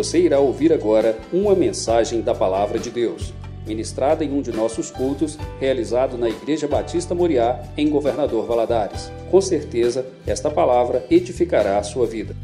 Você 0.00 0.18
irá 0.18 0.40
ouvir 0.40 0.72
agora 0.72 1.20
uma 1.30 1.54
mensagem 1.54 2.22
da 2.22 2.34
Palavra 2.34 2.78
de 2.78 2.90
Deus, 2.90 3.34
ministrada 3.66 4.24
em 4.24 4.32
um 4.32 4.40
de 4.40 4.50
nossos 4.50 4.90
cultos, 4.90 5.36
realizado 5.60 6.16
na 6.16 6.26
Igreja 6.26 6.66
Batista 6.66 7.14
Moriá, 7.14 7.62
em 7.76 7.90
Governador 7.90 8.46
Valadares. 8.46 9.12
Com 9.30 9.42
certeza, 9.42 10.06
esta 10.26 10.50
palavra 10.50 11.04
edificará 11.10 11.76
a 11.76 11.82
sua 11.82 12.06
vida. 12.06 12.34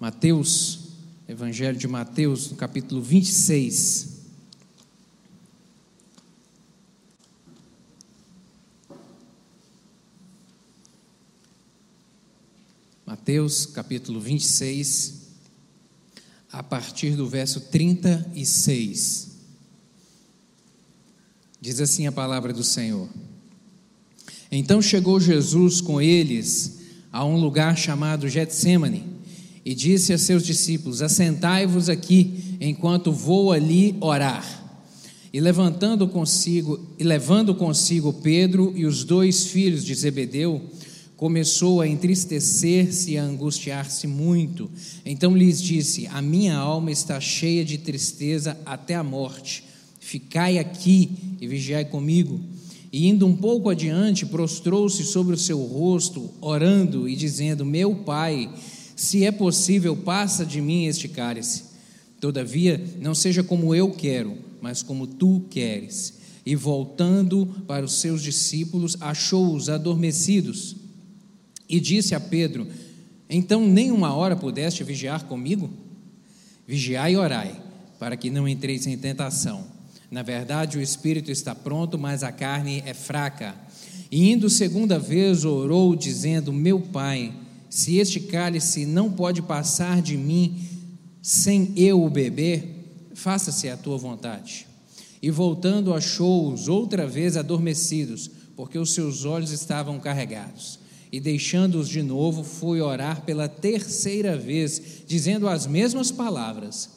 Mateus, 0.00 0.94
Evangelho 1.28 1.76
de 1.76 1.86
Mateus, 1.86 2.50
no 2.50 2.56
capítulo 2.56 3.02
26. 3.02 4.11
Mateus 13.22 13.66
capítulo 13.66 14.18
26, 14.18 15.28
a 16.50 16.60
partir 16.60 17.14
do 17.14 17.24
verso 17.24 17.60
36. 17.60 19.30
Diz 21.60 21.80
assim 21.80 22.08
a 22.08 22.10
palavra 22.10 22.52
do 22.52 22.64
Senhor. 22.64 23.08
Então 24.50 24.82
chegou 24.82 25.20
Jesus 25.20 25.80
com 25.80 26.00
eles 26.00 26.80
a 27.12 27.24
um 27.24 27.36
lugar 27.36 27.78
chamado 27.78 28.28
Getsemane 28.28 29.04
e 29.64 29.72
disse 29.72 30.12
a 30.12 30.18
seus 30.18 30.44
discípulos: 30.44 31.00
Assentai-vos 31.00 31.88
aqui 31.88 32.56
enquanto 32.60 33.12
vou 33.12 33.52
ali 33.52 33.96
orar. 34.00 34.44
E 35.32 35.40
levantando 35.40 36.08
consigo 36.08 36.88
e 36.98 37.04
levando 37.04 37.54
consigo 37.54 38.12
Pedro 38.14 38.72
e 38.74 38.84
os 38.84 39.04
dois 39.04 39.46
filhos 39.46 39.84
de 39.84 39.94
Zebedeu, 39.94 40.60
começou 41.22 41.80
a 41.80 41.86
entristecer-se 41.86 43.12
e 43.12 43.16
a 43.16 43.22
angustiar-se 43.22 44.08
muito. 44.08 44.68
Então 45.06 45.36
lhes 45.36 45.62
disse: 45.62 46.08
A 46.08 46.20
minha 46.20 46.56
alma 46.56 46.90
está 46.90 47.20
cheia 47.20 47.64
de 47.64 47.78
tristeza 47.78 48.58
até 48.66 48.96
a 48.96 49.04
morte. 49.04 49.62
Ficai 50.00 50.58
aqui 50.58 51.12
e 51.40 51.46
vigiai 51.46 51.84
comigo. 51.84 52.40
E 52.92 53.06
indo 53.06 53.24
um 53.24 53.36
pouco 53.36 53.70
adiante, 53.70 54.26
prostrou-se 54.26 55.04
sobre 55.04 55.36
o 55.36 55.38
seu 55.38 55.62
rosto, 55.62 56.28
orando 56.40 57.08
e 57.08 57.14
dizendo: 57.14 57.64
Meu 57.64 57.94
pai, 57.94 58.52
se 58.96 59.24
é 59.24 59.30
possível, 59.30 59.94
passa 59.94 60.44
de 60.44 60.60
mim 60.60 60.86
este 60.86 61.06
cálice. 61.06 61.66
Todavia, 62.20 62.84
não 63.00 63.14
seja 63.14 63.44
como 63.44 63.72
eu 63.72 63.92
quero, 63.92 64.36
mas 64.60 64.82
como 64.82 65.06
tu 65.06 65.44
queres. 65.48 66.14
E 66.44 66.56
voltando 66.56 67.46
para 67.64 67.84
os 67.84 68.00
seus 68.00 68.24
discípulos, 68.24 68.96
achou-os 69.00 69.68
adormecidos 69.68 70.81
e 71.72 71.80
disse 71.80 72.14
a 72.14 72.20
Pedro: 72.20 72.66
Então 73.30 73.66
nem 73.66 73.90
uma 73.90 74.14
hora 74.14 74.36
pudeste 74.36 74.84
vigiar 74.84 75.24
comigo? 75.24 75.70
Vigiai 76.66 77.14
e 77.14 77.16
orai, 77.16 77.58
para 77.98 78.14
que 78.14 78.28
não 78.28 78.46
entreis 78.46 78.86
em 78.86 78.96
tentação. 78.98 79.64
Na 80.10 80.22
verdade, 80.22 80.76
o 80.76 80.82
espírito 80.82 81.30
está 81.30 81.54
pronto, 81.54 81.98
mas 81.98 82.22
a 82.22 82.30
carne 82.30 82.82
é 82.84 82.92
fraca. 82.92 83.54
E 84.10 84.30
indo 84.30 84.50
segunda 84.50 84.98
vez, 84.98 85.46
orou, 85.46 85.96
dizendo: 85.96 86.52
Meu 86.52 86.78
pai, 86.78 87.32
se 87.70 87.96
este 87.96 88.20
cálice 88.20 88.84
não 88.84 89.10
pode 89.10 89.40
passar 89.40 90.02
de 90.02 90.18
mim 90.18 90.68
sem 91.22 91.72
eu 91.74 92.04
o 92.04 92.10
beber, 92.10 93.08
faça-se 93.14 93.70
a 93.70 93.78
tua 93.78 93.96
vontade. 93.96 94.66
E 95.22 95.30
voltando, 95.30 95.94
achou-os 95.94 96.68
outra 96.68 97.06
vez 97.06 97.34
adormecidos, 97.34 98.30
porque 98.54 98.78
os 98.78 98.92
seus 98.92 99.24
olhos 99.24 99.52
estavam 99.52 99.98
carregados 99.98 100.81
e 101.12 101.20
deixando-os 101.20 101.90
de 101.90 102.02
novo, 102.02 102.42
foi 102.42 102.80
orar 102.80 103.20
pela 103.26 103.46
terceira 103.46 104.34
vez, 104.34 104.80
dizendo 105.06 105.46
as 105.46 105.66
mesmas 105.66 106.10
palavras. 106.10 106.88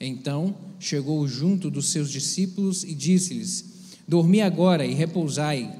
Então 0.00 0.56
chegou 0.80 1.26
junto 1.28 1.70
dos 1.70 1.90
seus 1.90 2.10
discípulos 2.10 2.82
e 2.82 2.92
disse-lhes: 2.92 3.64
Dormi 4.08 4.42
agora 4.42 4.84
e 4.84 4.92
repousai. 4.92 5.72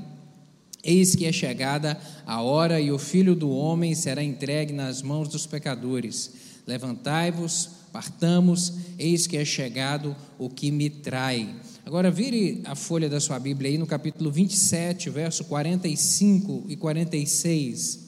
Eis 0.84 1.16
que 1.16 1.24
é 1.24 1.32
chegada 1.32 2.00
a 2.24 2.42
hora 2.42 2.80
e 2.80 2.92
o 2.92 2.98
filho 2.98 3.34
do 3.34 3.50
homem 3.50 3.94
será 3.94 4.22
entregue 4.22 4.72
nas 4.72 5.02
mãos 5.02 5.28
dos 5.28 5.46
pecadores. 5.46 6.30
Levantai-vos, 6.66 7.70
partamos, 7.94 8.72
eis 8.99 9.25
que 9.25 9.37
é 9.37 9.44
chegado 9.44 10.16
o 10.37 10.50
que 10.50 10.72
me 10.72 10.91
trai. 10.91 11.55
Agora 11.87 12.10
vire 12.10 12.60
a 12.65 12.75
folha 12.75 13.09
da 13.09 13.21
sua 13.21 13.38
Bíblia 13.38 13.71
aí 13.71 13.78
no 13.78 13.87
capítulo 13.87 14.32
27, 14.32 15.09
verso 15.10 15.44
45 15.44 16.65
e 16.69 16.75
46. 16.75 18.00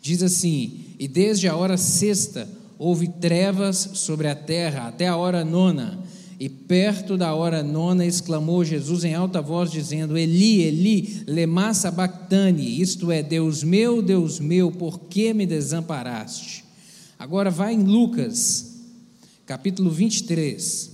Diz 0.00 0.22
assim: 0.22 0.78
E 0.96 1.08
desde 1.08 1.48
a 1.48 1.56
hora 1.56 1.76
sexta 1.76 2.48
houve 2.78 3.08
trevas 3.08 3.90
sobre 3.94 4.28
a 4.28 4.36
terra 4.36 4.86
até 4.86 5.08
a 5.08 5.16
hora 5.16 5.44
nona. 5.44 5.98
E 6.38 6.48
perto 6.48 7.16
da 7.16 7.34
hora 7.34 7.64
nona 7.64 8.06
exclamou 8.06 8.64
Jesus 8.64 9.02
em 9.02 9.12
alta 9.12 9.42
voz, 9.42 9.72
dizendo: 9.72 10.16
Eli, 10.16 10.62
Eli, 10.62 11.24
lema 11.26 11.74
sabachthani, 11.74 12.80
isto 12.80 13.10
é, 13.10 13.24
Deus 13.24 13.64
meu, 13.64 14.00
Deus 14.00 14.38
meu, 14.38 14.70
por 14.70 15.00
que 15.00 15.34
me 15.34 15.46
desamparaste? 15.46 16.65
Agora 17.18 17.50
vai 17.50 17.72
em 17.72 17.82
Lucas, 17.82 18.74
capítulo 19.46 19.90
23. 19.90 20.90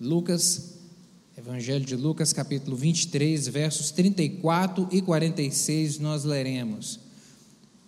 Lucas, 0.00 0.74
Evangelho 1.36 1.84
de 1.84 1.94
Lucas, 1.94 2.32
capítulo 2.32 2.76
23, 2.76 3.46
versos 3.48 3.90
34 3.92 4.88
e 4.90 5.00
46, 5.00 5.98
nós 5.98 6.24
leremos. 6.24 6.98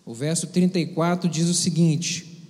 O 0.07 0.15
verso 0.15 0.47
34 0.47 1.29
diz 1.29 1.49
o 1.49 1.55
seguinte: 1.55 2.45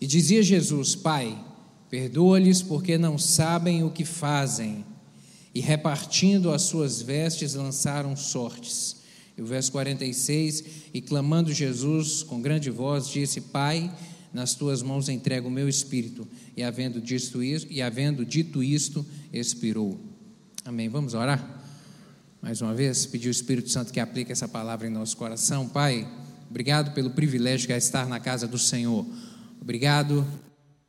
E 0.00 0.06
dizia 0.06 0.42
Jesus: 0.42 0.96
Pai, 0.96 1.38
perdoa-lhes 1.88 2.62
porque 2.62 2.98
não 2.98 3.16
sabem 3.16 3.84
o 3.84 3.90
que 3.90 4.04
fazem. 4.04 4.84
E 5.54 5.60
repartindo 5.60 6.50
as 6.50 6.62
suas 6.62 7.02
vestes, 7.02 7.54
lançaram 7.54 8.16
sortes. 8.16 8.96
E 9.36 9.42
o 9.42 9.46
verso 9.46 9.70
46: 9.72 10.64
E 10.94 11.00
clamando 11.00 11.52
Jesus 11.52 12.22
com 12.22 12.40
grande 12.40 12.70
voz, 12.70 13.08
disse: 13.08 13.40
Pai, 13.40 13.92
nas 14.32 14.54
tuas 14.54 14.82
mãos 14.82 15.08
entrego 15.08 15.48
o 15.48 15.50
meu 15.50 15.68
espírito. 15.68 16.26
E 16.56 16.62
havendo 16.62 17.00
dito 17.00 17.42
isso, 17.42 17.66
e 17.70 17.82
havendo 17.82 18.24
dito 18.24 18.62
isto, 18.62 19.04
expirou. 19.32 20.00
Amém. 20.64 20.88
Vamos 20.88 21.14
orar? 21.14 21.60
Mais 22.40 22.60
uma 22.60 22.74
vez, 22.74 23.06
pedir 23.06 23.28
o 23.28 23.30
Espírito 23.30 23.70
Santo 23.70 23.92
que 23.92 24.00
aplique 24.00 24.32
essa 24.32 24.48
palavra 24.48 24.86
em 24.86 24.90
nosso 24.90 25.16
coração. 25.16 25.68
Pai, 25.68 26.08
obrigado 26.50 26.92
pelo 26.92 27.10
privilégio 27.10 27.70
é 27.72 27.76
estar 27.76 28.06
na 28.06 28.18
casa 28.18 28.48
do 28.48 28.58
Senhor. 28.58 29.06
Obrigado, 29.60 30.26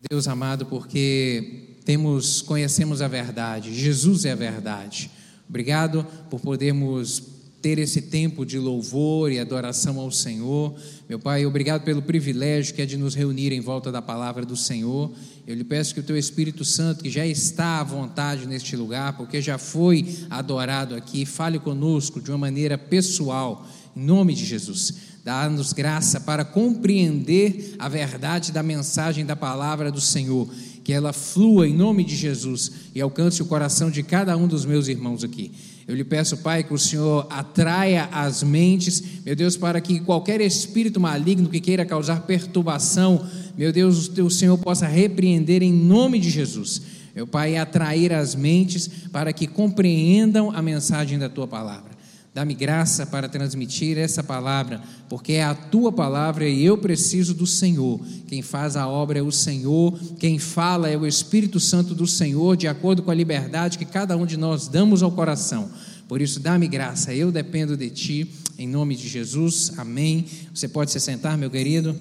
Deus 0.09 0.27
amado, 0.27 0.65
porque 0.65 1.72
temos 1.85 2.41
conhecemos 2.41 3.01
a 3.01 3.07
verdade. 3.07 3.73
Jesus 3.73 4.25
é 4.25 4.31
a 4.31 4.35
verdade. 4.35 5.09
Obrigado 5.47 6.05
por 6.29 6.39
podermos 6.39 7.33
ter 7.63 7.79
esse 7.79 8.01
tempo 8.01 8.45
de 8.45 8.59
louvor 8.59 9.31
e 9.31 9.39
adoração 9.39 9.97
ao 9.97 10.11
Senhor. 10.11 10.75
Meu 11.07 11.17
Pai, 11.17 11.45
obrigado 11.45 11.83
pelo 11.83 12.01
privilégio 12.01 12.75
que 12.75 12.81
é 12.81 12.85
de 12.85 12.97
nos 12.97 13.15
reunir 13.15 13.53
em 13.53 13.61
volta 13.61 13.89
da 13.89 14.01
palavra 14.01 14.45
do 14.45 14.57
Senhor. 14.57 15.13
Eu 15.47 15.55
lhe 15.55 15.63
peço 15.63 15.93
que 15.93 16.01
o 16.01 16.03
Teu 16.03 16.17
Espírito 16.17 16.65
Santo, 16.65 17.01
que 17.01 17.09
já 17.09 17.25
está 17.25 17.79
à 17.79 17.83
vontade 17.83 18.45
neste 18.45 18.75
lugar, 18.75 19.15
porque 19.15 19.41
já 19.41 19.57
foi 19.57 20.05
adorado 20.29 20.93
aqui, 20.93 21.25
fale 21.25 21.57
conosco 21.57 22.19
de 22.19 22.31
uma 22.31 22.37
maneira 22.37 22.77
pessoal, 22.77 23.65
em 23.95 24.03
nome 24.03 24.33
de 24.33 24.43
Jesus. 24.43 25.13
Dá-nos 25.23 25.71
graça 25.71 26.19
para 26.19 26.43
compreender 26.43 27.75
a 27.79 27.87
verdade 27.87 28.51
da 28.51 28.61
mensagem 28.61 29.25
da 29.25 29.37
palavra 29.37 29.89
do 29.89 30.01
Senhor 30.01 30.49
que 30.83 30.91
ela 30.91 31.13
flua 31.13 31.67
em 31.67 31.75
nome 31.75 32.03
de 32.03 32.15
Jesus 32.15 32.71
e 32.93 33.01
alcance 33.01 33.41
o 33.41 33.45
coração 33.45 33.89
de 33.89 34.03
cada 34.03 34.35
um 34.35 34.47
dos 34.47 34.65
meus 34.65 34.87
irmãos 34.87 35.23
aqui. 35.23 35.51
Eu 35.87 35.95
lhe 35.95 36.03
peço, 36.03 36.37
Pai, 36.37 36.63
que 36.63 36.73
o 36.73 36.77
Senhor 36.77 37.27
atraia 37.29 38.09
as 38.11 38.41
mentes, 38.41 39.03
meu 39.25 39.35
Deus, 39.35 39.57
para 39.57 39.81
que 39.81 39.99
qualquer 39.99 40.39
espírito 40.41 40.99
maligno 40.99 41.49
que 41.49 41.59
queira 41.59 41.85
causar 41.85 42.21
perturbação, 42.21 43.25
meu 43.57 43.71
Deus, 43.71 44.09
o 44.17 44.29
Senhor 44.29 44.57
possa 44.57 44.87
repreender 44.87 45.61
em 45.61 45.73
nome 45.73 46.19
de 46.19 46.29
Jesus. 46.29 46.81
Meu 47.15 47.27
Pai, 47.27 47.57
atrair 47.57 48.11
as 48.13 48.33
mentes 48.33 48.89
para 49.11 49.31
que 49.31 49.45
compreendam 49.45 50.51
a 50.51 50.61
mensagem 50.61 51.19
da 51.19 51.29
tua 51.29 51.47
palavra. 51.47 51.92
Dá-me 52.33 52.55
graça 52.55 53.05
para 53.05 53.29
transmitir 53.29 53.95
essa 53.95 54.23
palavra, 54.23 54.81
porque 55.07 55.33
é 55.33 55.43
a 55.43 55.53
tua 55.53 55.91
palavra 55.91 56.49
e 56.49 56.65
eu 56.65 56.75
preciso 56.75 57.31
do 57.31 57.45
Senhor. 57.45 58.01
Quem 58.27 58.41
faz 58.41 58.75
a 58.75 58.87
obra 58.87 59.19
é 59.19 59.21
o 59.21 59.31
Senhor, 59.31 59.95
quem 60.17 60.39
fala 60.39 60.89
é 60.89 60.97
o 60.97 61.05
Espírito 61.05 61.59
Santo 61.59 61.93
do 61.93 62.07
Senhor, 62.07 62.57
de 62.57 62.67
acordo 62.67 63.03
com 63.03 63.11
a 63.11 63.13
liberdade 63.13 63.77
que 63.77 63.85
cada 63.85 64.17
um 64.17 64.25
de 64.25 64.35
nós 64.35 64.67
damos 64.67 65.03
ao 65.03 65.11
coração. 65.11 65.69
Por 66.07 66.21
isso, 66.21 66.39
dá-me 66.39 66.67
graça, 66.67 67.13
eu 67.13 67.31
dependo 67.31 67.77
de 67.77 67.91
ti, 67.91 68.31
em 68.57 68.67
nome 68.67 68.95
de 68.95 69.07
Jesus, 69.07 69.71
amém. 69.77 70.25
Você 70.51 70.67
pode 70.67 70.89
se 70.89 70.99
sentar, 70.99 71.37
meu 71.37 71.51
querido. 71.51 71.95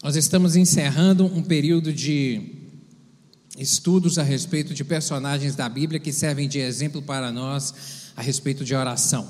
Nós 0.00 0.14
estamos 0.14 0.54
encerrando 0.54 1.26
um 1.26 1.42
período 1.42 1.92
de 1.92 2.57
estudos 3.58 4.18
a 4.18 4.22
respeito 4.22 4.72
de 4.72 4.84
personagens 4.84 5.56
da 5.56 5.68
Bíblia 5.68 5.98
que 5.98 6.12
servem 6.12 6.48
de 6.48 6.60
exemplo 6.60 7.02
para 7.02 7.32
nós 7.32 7.74
a 8.16 8.22
respeito 8.22 8.64
de 8.64 8.74
oração. 8.74 9.26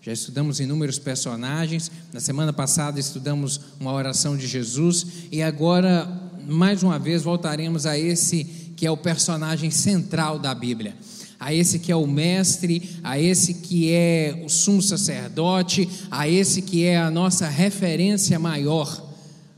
Já 0.00 0.12
estudamos 0.12 0.60
inúmeros 0.60 0.98
personagens. 0.98 1.90
Na 2.12 2.20
semana 2.20 2.52
passada 2.52 2.98
estudamos 2.98 3.60
uma 3.78 3.92
oração 3.92 4.36
de 4.36 4.46
Jesus 4.46 5.06
e 5.30 5.42
agora, 5.42 6.08
mais 6.46 6.82
uma 6.82 6.98
vez, 6.98 7.22
voltaremos 7.22 7.84
a 7.84 7.98
esse 7.98 8.44
que 8.76 8.86
é 8.86 8.90
o 8.90 8.96
personagem 8.96 9.70
central 9.70 10.38
da 10.38 10.54
Bíblia 10.54 10.94
a 11.38 11.52
esse 11.52 11.78
que 11.78 11.92
é 11.92 11.96
o 11.96 12.06
mestre, 12.06 12.98
a 13.04 13.20
esse 13.20 13.52
que 13.52 13.92
é 13.92 14.42
o 14.42 14.48
sumo 14.48 14.80
sacerdote, 14.80 15.86
a 16.10 16.26
esse 16.26 16.62
que 16.62 16.82
é 16.82 16.96
a 16.96 17.10
nossa 17.10 17.46
referência 17.46 18.38
maior 18.38 19.05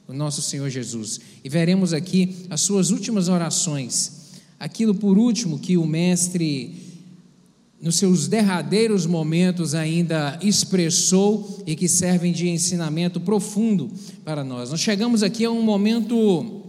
o 0.09 0.13
nosso 0.15 0.41
Senhor 0.41 0.71
Jesus. 0.71 1.21
E 1.45 1.51
veremos 1.51 1.93
aqui 1.93 2.47
as 2.49 2.63
suas 2.63 2.91
últimas 2.91 3.29
orações, 3.29 4.33
aquilo 4.59 4.95
por 4.95 5.19
último 5.19 5.59
que 5.59 5.77
o 5.77 5.87
Mestre, 5.87 6.75
nos 7.79 7.97
seus 7.97 8.27
derradeiros 8.27 9.05
momentos, 9.05 9.75
ainda 9.75 10.39
expressou 10.43 11.63
e 11.67 11.77
que 11.77 11.87
servem 11.87 12.33
de 12.33 12.49
ensinamento 12.49 13.21
profundo 13.21 13.91
para 14.25 14.43
nós. 14.43 14.71
Nós 14.71 14.81
chegamos 14.81 15.23
aqui 15.23 15.45
a 15.45 15.51
um 15.51 15.63
momento 15.63 16.65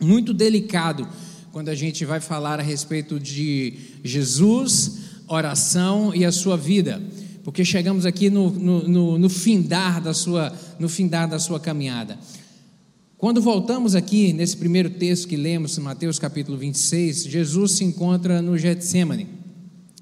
muito 0.00 0.32
delicado, 0.32 1.08
quando 1.50 1.70
a 1.70 1.74
gente 1.74 2.04
vai 2.04 2.20
falar 2.20 2.60
a 2.60 2.62
respeito 2.62 3.18
de 3.18 3.74
Jesus, 4.04 4.98
oração 5.26 6.14
e 6.14 6.24
a 6.24 6.30
sua 6.30 6.56
vida 6.56 7.02
porque 7.42 7.64
chegamos 7.64 8.04
aqui 8.04 8.28
no, 8.28 8.50
no, 8.50 8.88
no, 8.88 9.18
no 9.20 9.28
findar 9.30 10.02
da 10.02 10.12
sua 10.12 10.52
no 10.80 10.88
findar 10.88 11.28
da 11.28 11.38
sua 11.38 11.60
caminhada. 11.60 12.18
Quando 13.18 13.40
voltamos 13.40 13.94
aqui 13.94 14.30
nesse 14.34 14.54
primeiro 14.58 14.90
texto 14.90 15.26
que 15.26 15.38
lemos, 15.38 15.78
Mateus 15.78 16.18
capítulo 16.18 16.58
26, 16.58 17.24
Jesus 17.24 17.72
se 17.72 17.82
encontra 17.82 18.42
no 18.42 18.58
Getsemane. 18.58 19.26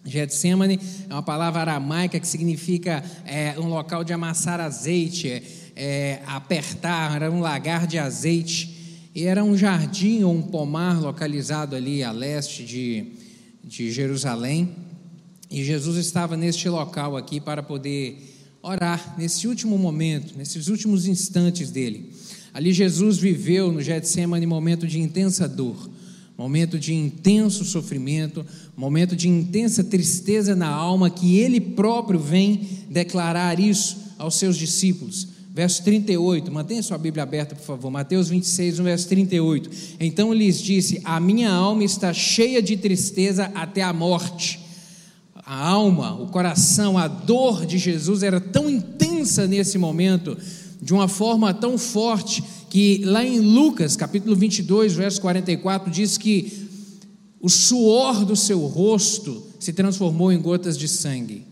Getsemane 0.05 0.81
é 1.09 1.13
uma 1.13 1.23
palavra 1.23 1.61
aramaica 1.61 2.19
que 2.19 2.27
significa 2.27 3.05
é, 3.25 3.55
um 3.57 3.69
local 3.69 4.03
de 4.03 4.13
amassar 4.13 4.59
azeite, 4.59 5.31
é, 5.31 5.43
é, 5.77 6.23
apertar, 6.27 7.15
era 7.15 7.31
um 7.31 7.39
lagar 7.39 7.87
de 7.87 7.99
azeite. 7.99 9.09
E 9.15 9.23
era 9.23 9.45
um 9.45 9.57
jardim 9.57 10.25
ou 10.25 10.35
um 10.35 10.43
pomar 10.43 11.01
localizado 11.01 11.77
ali 11.77 12.03
a 12.03 12.11
leste 12.11 12.65
de, 12.65 13.13
de 13.63 13.93
Jerusalém. 13.93 14.75
E 15.49 15.63
Jesus 15.63 15.99
estava 15.99 16.37
neste 16.37 16.69
local 16.69 17.17
aqui 17.17 17.41
para 17.41 17.63
poder 17.63 18.19
orar 18.61 19.15
nesse 19.17 19.47
último 19.47 19.79
momento, 19.79 20.37
nesses 20.37 20.67
últimos 20.67 21.07
instantes 21.07 21.71
dele. 21.71 22.13
Ali 22.55 22.73
Jesus 22.73 23.19
viveu 23.19 23.73
no 23.73 23.83
Getsemane 23.83 24.47
momento 24.47 24.87
de 24.87 25.01
intensa 25.01 25.49
dor, 25.49 25.91
momento 26.39 26.79
de 26.79 26.95
intenso 26.95 27.65
sofrimento, 27.65 28.47
momento 28.77 29.17
de 29.17 29.29
intensa 29.29 29.83
tristeza 29.83 30.55
na 30.55 30.69
alma, 30.69 31.11
que 31.11 31.37
ele 31.37 31.61
próprio 31.61 32.21
vem 32.21 32.61
declarar 32.89 33.59
isso 33.59 34.15
aos 34.17 34.37
seus 34.37 34.57
discípulos. 34.57 35.27
Verso 35.53 35.83
38, 35.83 36.51
mantenha 36.53 36.83
sua 36.83 36.97
Bíblia 36.97 37.25
aberta, 37.25 37.57
por 37.57 37.65
favor. 37.65 37.91
Mateus 37.91 38.29
26, 38.29 38.79
verso 38.79 39.09
38. 39.09 39.71
Então 39.99 40.33
lhes 40.33 40.61
disse: 40.61 41.01
A 41.05 41.19
minha 41.19 41.51
alma 41.51 41.83
está 41.83 42.13
cheia 42.13 42.63
de 42.63 42.77
tristeza 42.77 43.51
até 43.53 43.83
a 43.83 43.93
morte. 43.93 44.61
A 45.35 45.69
alma, 45.69 46.15
o 46.15 46.29
coração, 46.29 46.97
a 46.97 47.09
dor 47.09 47.67
de 47.67 47.79
Jesus 47.79 48.23
era 48.23 48.41
tão 48.41 48.71
intensa 48.71 49.47
nesse 49.47 49.77
momento 49.77 50.37
de 50.85 50.93
uma 50.93 51.09
forma 51.09 51.55
tão 51.55 51.79
forte 51.79 52.45
que 52.69 53.01
lá 53.07 53.25
em 53.25 53.41
Lucas, 53.41 53.97
capítulo 53.97 54.37
22, 54.37 54.93
verso 54.93 55.19
44, 55.23 55.91
diz 55.91 56.19
que 56.19 56.69
o 57.41 57.49
suor 57.49 58.27
do 58.27 58.37
seu 58.37 58.67
rosto 58.67 59.43
se 59.59 59.73
transformou 59.73 60.31
em 60.31 60.39
gotas 60.39 60.77
de 60.77 60.87
sangue. 60.87 61.47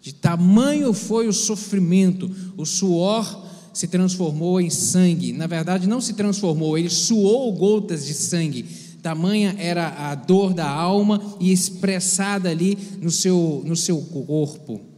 De 0.00 0.14
tamanho 0.14 0.94
foi 0.94 1.28
o 1.28 1.32
sofrimento, 1.32 2.30
o 2.56 2.64
suor 2.64 3.44
se 3.74 3.86
transformou 3.86 4.58
em 4.58 4.70
sangue. 4.70 5.34
Na 5.34 5.46
verdade, 5.46 5.86
não 5.86 6.00
se 6.00 6.14
transformou, 6.14 6.78
ele 6.78 6.88
suou 6.88 7.52
gotas 7.52 8.06
de 8.06 8.14
sangue. 8.14 8.64
Tamanha 9.02 9.54
era 9.58 9.88
a 9.88 10.14
dor 10.14 10.54
da 10.54 10.70
alma 10.70 11.20
e 11.38 11.52
expressada 11.52 12.48
ali 12.48 12.78
no 13.02 13.10
seu, 13.10 13.62
no 13.66 13.76
seu 13.76 14.00
corpo. 14.00 14.93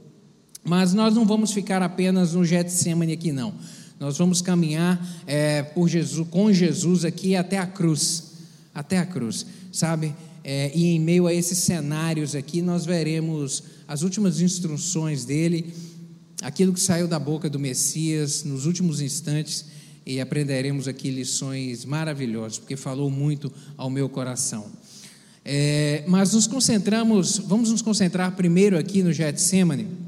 Mas 0.67 0.93
nós 0.93 1.15
não 1.15 1.25
vamos 1.25 1.53
ficar 1.53 1.81
apenas 1.81 2.33
no 2.33 2.45
Getsemane 2.45 3.13
aqui, 3.13 3.31
não. 3.31 3.55
Nós 4.01 4.19
vamos 4.19 4.43
caminhar 4.43 5.01
é, 5.25 5.63
por 5.63 5.89
Jesus, 5.89 6.27
com 6.29 6.53
Jesus 6.53 7.05
aqui 7.05 7.37
até 7.37 7.57
a 7.57 7.67
cruz. 7.67 8.33
Até 8.75 8.99
a 8.99 9.07
cruz, 9.07 9.47
sabe? 9.73 10.13
É, 10.43 10.71
e 10.75 10.87
em 10.87 11.01
meio 11.01 11.27
a 11.29 11.33
esses 11.33 11.59
cenários 11.59 12.35
aqui, 12.35 12.61
nós 12.61 12.85
veremos 12.85 13.63
as 13.87 14.03
últimas 14.03 14.41
instruções 14.41 15.25
dele, 15.25 15.73
aquilo 16.43 16.73
que 16.73 16.81
saiu 16.81 17.07
da 17.07 17.19
boca 17.19 17.49
do 17.49 17.61
Messias 17.61 18.43
nos 18.43 18.67
últimos 18.67 19.01
instantes, 19.01 19.67
e 20.05 20.21
aprenderemos 20.21 20.87
aqui 20.89 21.11
lições 21.11 21.85
maravilhosas, 21.85 22.59
porque 22.59 22.77
falou 22.77 23.11
muito 23.11 23.53
ao 23.77 23.89
meu 23.89 24.09
coração. 24.09 24.67
É, 25.45 26.05
mas 26.09 26.33
nos 26.33 26.47
concentramos, 26.47 27.39
vamos 27.39 27.71
nos 27.71 27.83
concentrar 27.83 28.35
primeiro 28.35 28.77
aqui 28.77 29.03
no 29.03 29.13
Getsemane 29.13 30.06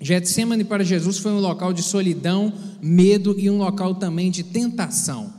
Getsemane 0.00 0.64
para 0.64 0.84
Jesus 0.84 1.18
foi 1.18 1.32
um 1.32 1.40
local 1.40 1.72
de 1.72 1.82
solidão, 1.82 2.52
medo 2.82 3.34
e 3.38 3.48
um 3.48 3.58
local 3.58 3.94
também 3.94 4.30
de 4.30 4.42
tentação. 4.42 5.32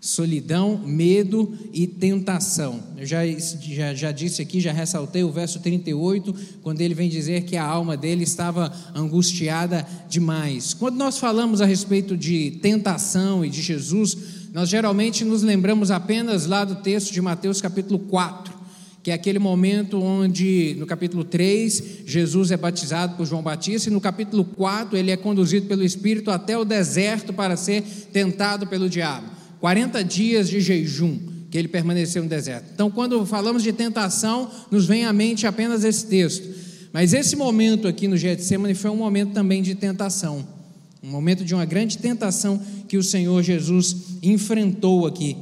Solidão, 0.00 0.80
medo 0.86 1.52
e 1.72 1.84
tentação. 1.86 2.80
Eu 2.96 3.04
já, 3.04 3.26
já, 3.26 3.94
já 3.94 4.12
disse 4.12 4.40
aqui, 4.40 4.60
já 4.60 4.72
ressaltei 4.72 5.24
o 5.24 5.32
verso 5.32 5.58
38, 5.58 6.32
quando 6.62 6.80
ele 6.80 6.94
vem 6.94 7.08
dizer 7.08 7.42
que 7.42 7.56
a 7.56 7.64
alma 7.64 7.96
dele 7.96 8.22
estava 8.22 8.72
angustiada 8.94 9.84
demais. 10.08 10.72
Quando 10.72 10.96
nós 10.96 11.18
falamos 11.18 11.60
a 11.60 11.66
respeito 11.66 12.16
de 12.16 12.52
tentação 12.62 13.44
e 13.44 13.50
de 13.50 13.60
Jesus, 13.60 14.16
nós 14.52 14.68
geralmente 14.68 15.24
nos 15.24 15.42
lembramos 15.42 15.90
apenas 15.90 16.46
lá 16.46 16.64
do 16.64 16.76
texto 16.76 17.12
de 17.12 17.20
Mateus 17.20 17.60
capítulo 17.60 17.98
4 17.98 18.57
que 19.02 19.10
é 19.10 19.14
aquele 19.14 19.38
momento 19.38 20.00
onde, 20.02 20.74
no 20.78 20.86
capítulo 20.86 21.24
3, 21.24 22.02
Jesus 22.04 22.50
é 22.50 22.56
batizado 22.56 23.16
por 23.16 23.26
João 23.26 23.42
Batista, 23.42 23.88
e 23.88 23.92
no 23.92 24.00
capítulo 24.00 24.44
4, 24.44 24.96
ele 24.96 25.10
é 25.10 25.16
conduzido 25.16 25.66
pelo 25.66 25.84
Espírito 25.84 26.30
até 26.30 26.58
o 26.58 26.64
deserto 26.64 27.32
para 27.32 27.56
ser 27.56 27.82
tentado 28.12 28.66
pelo 28.66 28.88
diabo. 28.88 29.26
40 29.60 30.04
dias 30.04 30.48
de 30.48 30.60
jejum 30.60 31.18
que 31.50 31.56
ele 31.56 31.68
permaneceu 31.68 32.22
no 32.22 32.28
deserto. 32.28 32.70
Então, 32.74 32.90
quando 32.90 33.24
falamos 33.24 33.62
de 33.62 33.72
tentação, 33.72 34.50
nos 34.70 34.86
vem 34.86 35.04
à 35.04 35.12
mente 35.12 35.46
apenas 35.46 35.84
esse 35.84 36.06
texto. 36.06 36.46
Mas 36.92 37.12
esse 37.12 37.36
momento 37.36 37.88
aqui 37.88 38.06
no 38.08 38.16
Getsemane 38.16 38.74
foi 38.74 38.90
um 38.90 38.96
momento 38.96 39.32
também 39.32 39.62
de 39.62 39.74
tentação. 39.74 40.46
Um 41.02 41.10
momento 41.10 41.44
de 41.44 41.54
uma 41.54 41.64
grande 41.64 41.98
tentação 41.98 42.60
que 42.86 42.96
o 42.96 43.02
Senhor 43.02 43.42
Jesus 43.42 44.18
enfrentou 44.22 45.06
aqui. 45.06 45.36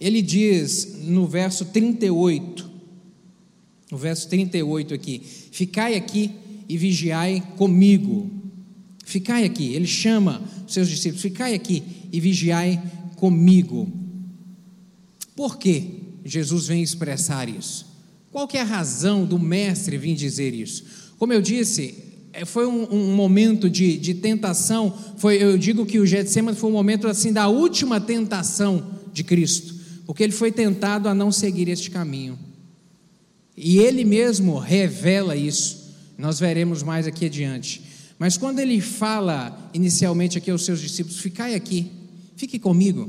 Ele 0.00 0.22
diz 0.22 0.98
no 1.04 1.26
verso 1.26 1.64
38, 1.66 2.70
no 3.90 3.98
verso 3.98 4.28
38 4.28 4.94
aqui: 4.94 5.22
Ficai 5.50 5.96
aqui 5.96 6.32
e 6.68 6.76
vigiai 6.76 7.42
comigo. 7.56 8.30
Ficai 9.04 9.44
aqui. 9.44 9.72
Ele 9.72 9.86
chama 9.86 10.42
os 10.66 10.72
seus 10.72 10.88
discípulos: 10.88 11.22
Ficai 11.22 11.54
aqui 11.54 11.82
e 12.12 12.20
vigiai 12.20 12.80
comigo. 13.16 13.90
Por 15.34 15.58
que 15.58 16.02
Jesus 16.24 16.68
vem 16.68 16.82
expressar 16.82 17.48
isso? 17.48 17.86
Qual 18.30 18.48
é 18.52 18.60
a 18.60 18.64
razão 18.64 19.24
do 19.24 19.38
mestre 19.38 19.96
vir 19.96 20.14
dizer 20.14 20.54
isso? 20.54 20.84
Como 21.16 21.32
eu 21.32 21.40
disse, 21.40 21.94
é, 22.32 22.44
foi 22.44 22.66
um, 22.66 22.86
um 22.92 23.16
momento 23.16 23.68
de, 23.68 23.96
de, 23.96 24.14
tentação. 24.14 24.96
Foi, 25.16 25.42
eu 25.42 25.58
digo 25.58 25.86
que 25.86 25.98
o 25.98 26.06
Getsemane 26.06 26.56
foi 26.56 26.70
um 26.70 26.74
momento 26.74 27.08
assim 27.08 27.32
da 27.32 27.48
última 27.48 28.00
tentação 28.00 28.94
de 29.12 29.24
Cristo 29.24 29.77
porque 30.08 30.22
ele 30.22 30.32
foi 30.32 30.50
tentado 30.50 31.06
a 31.06 31.14
não 31.14 31.30
seguir 31.30 31.68
este 31.68 31.90
caminho. 31.90 32.38
E 33.54 33.76
ele 33.76 34.06
mesmo 34.06 34.58
revela 34.58 35.36
isso. 35.36 35.92
Nós 36.16 36.40
veremos 36.40 36.82
mais 36.82 37.06
aqui 37.06 37.26
adiante. 37.26 37.82
Mas 38.18 38.38
quando 38.38 38.58
ele 38.58 38.80
fala 38.80 39.70
inicialmente 39.74 40.38
aqui 40.38 40.50
aos 40.50 40.64
seus 40.64 40.80
discípulos: 40.80 41.18
Ficai 41.18 41.54
aqui, 41.54 41.92
fique 42.36 42.58
comigo, 42.58 43.06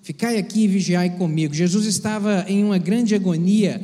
ficai 0.00 0.38
aqui 0.38 0.62
e 0.62 0.68
vigiai 0.68 1.10
comigo. 1.18 1.52
Jesus 1.52 1.84
estava 1.84 2.46
em 2.48 2.64
uma 2.64 2.78
grande 2.78 3.14
agonia 3.14 3.78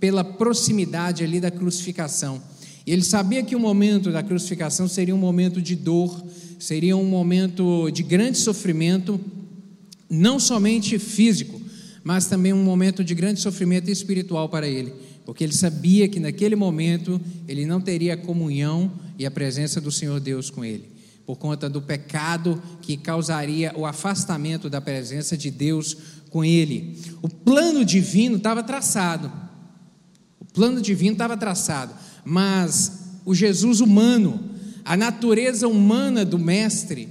pela 0.00 0.24
proximidade 0.24 1.22
ali 1.22 1.38
da 1.38 1.50
crucificação. 1.50 2.42
E 2.84 2.90
ele 2.90 3.04
sabia 3.04 3.44
que 3.44 3.54
o 3.54 3.60
momento 3.60 4.10
da 4.10 4.24
crucificação 4.24 4.88
seria 4.88 5.14
um 5.14 5.18
momento 5.18 5.62
de 5.62 5.76
dor, 5.76 6.26
seria 6.58 6.96
um 6.96 7.06
momento 7.06 7.88
de 7.92 8.02
grande 8.02 8.36
sofrimento, 8.36 9.20
não 10.10 10.40
somente 10.40 10.98
físico, 10.98 11.57
mas 12.02 12.26
também 12.26 12.52
um 12.52 12.62
momento 12.62 13.04
de 13.04 13.14
grande 13.14 13.40
sofrimento 13.40 13.90
espiritual 13.90 14.48
para 14.48 14.66
ele, 14.66 14.92
porque 15.24 15.44
ele 15.44 15.52
sabia 15.52 16.08
que 16.08 16.20
naquele 16.20 16.56
momento 16.56 17.20
ele 17.46 17.66
não 17.66 17.80
teria 17.80 18.14
a 18.14 18.16
comunhão 18.16 18.90
e 19.18 19.26
a 19.26 19.30
presença 19.30 19.80
do 19.80 19.90
Senhor 19.90 20.20
Deus 20.20 20.50
com 20.50 20.64
ele. 20.64 20.96
por 21.26 21.36
conta 21.36 21.68
do 21.68 21.82
pecado 21.82 22.62
que 22.80 22.96
causaria 22.96 23.70
o 23.76 23.84
afastamento 23.84 24.70
da 24.70 24.80
presença 24.80 25.36
de 25.36 25.50
Deus 25.50 25.94
com 26.30 26.42
ele. 26.42 26.96
O 27.20 27.28
plano 27.28 27.84
divino 27.84 28.38
estava 28.38 28.62
traçado. 28.62 29.30
O 30.40 30.46
plano 30.46 30.80
divino 30.80 31.12
estava 31.12 31.36
traçado, 31.36 31.94
mas 32.24 33.20
o 33.26 33.34
Jesus 33.34 33.82
humano, 33.82 34.40
a 34.86 34.96
natureza 34.96 35.68
humana 35.68 36.24
do 36.24 36.38
mestre 36.38 37.10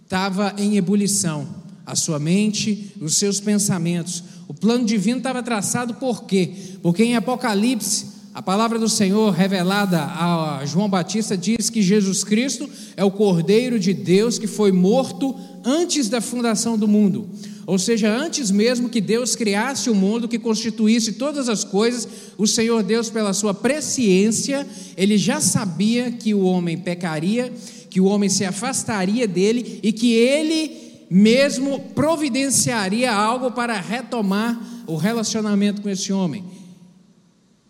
estava 0.00 0.54
em 0.56 0.76
ebulição. 0.76 1.55
A 1.86 1.94
sua 1.94 2.18
mente, 2.18 2.92
os 3.00 3.16
seus 3.16 3.40
pensamentos. 3.40 4.22
O 4.48 4.52
plano 4.52 4.84
divino 4.84 5.18
estava 5.18 5.42
traçado 5.42 5.94
por 5.94 6.24
quê? 6.24 6.50
Porque 6.82 7.04
em 7.04 7.16
Apocalipse 7.16 8.16
a 8.36 8.42
palavra 8.42 8.78
do 8.78 8.86
Senhor 8.86 9.30
revelada 9.30 9.98
a 9.98 10.60
João 10.66 10.90
Batista 10.90 11.38
diz 11.38 11.70
que 11.70 11.80
Jesus 11.80 12.22
Cristo 12.22 12.68
é 12.94 13.02
o 13.02 13.10
Cordeiro 13.10 13.80
de 13.80 13.94
Deus 13.94 14.38
que 14.38 14.46
foi 14.46 14.70
morto 14.70 15.34
antes 15.64 16.10
da 16.10 16.20
fundação 16.20 16.76
do 16.76 16.86
mundo. 16.86 17.30
Ou 17.66 17.78
seja, 17.78 18.14
antes 18.14 18.50
mesmo 18.50 18.90
que 18.90 19.00
Deus 19.00 19.34
criasse 19.34 19.88
o 19.88 19.94
mundo, 19.94 20.28
que 20.28 20.38
constituísse 20.38 21.14
todas 21.14 21.48
as 21.48 21.64
coisas, 21.64 22.06
o 22.36 22.46
Senhor 22.46 22.82
Deus, 22.82 23.08
pela 23.08 23.32
sua 23.32 23.54
presciência, 23.54 24.66
ele 24.98 25.16
já 25.16 25.40
sabia 25.40 26.12
que 26.12 26.34
o 26.34 26.42
homem 26.42 26.76
pecaria, 26.76 27.50
que 27.88 28.02
o 28.02 28.04
homem 28.04 28.28
se 28.28 28.44
afastaria 28.44 29.26
dele 29.26 29.80
e 29.82 29.90
que 29.92 30.12
ele 30.12 30.85
mesmo 31.10 31.80
providenciaria 31.94 33.12
algo 33.12 33.50
para 33.52 33.78
retomar 33.80 34.58
o 34.86 34.96
relacionamento 34.96 35.82
com 35.82 35.88
esse 35.88 36.12
homem. 36.12 36.44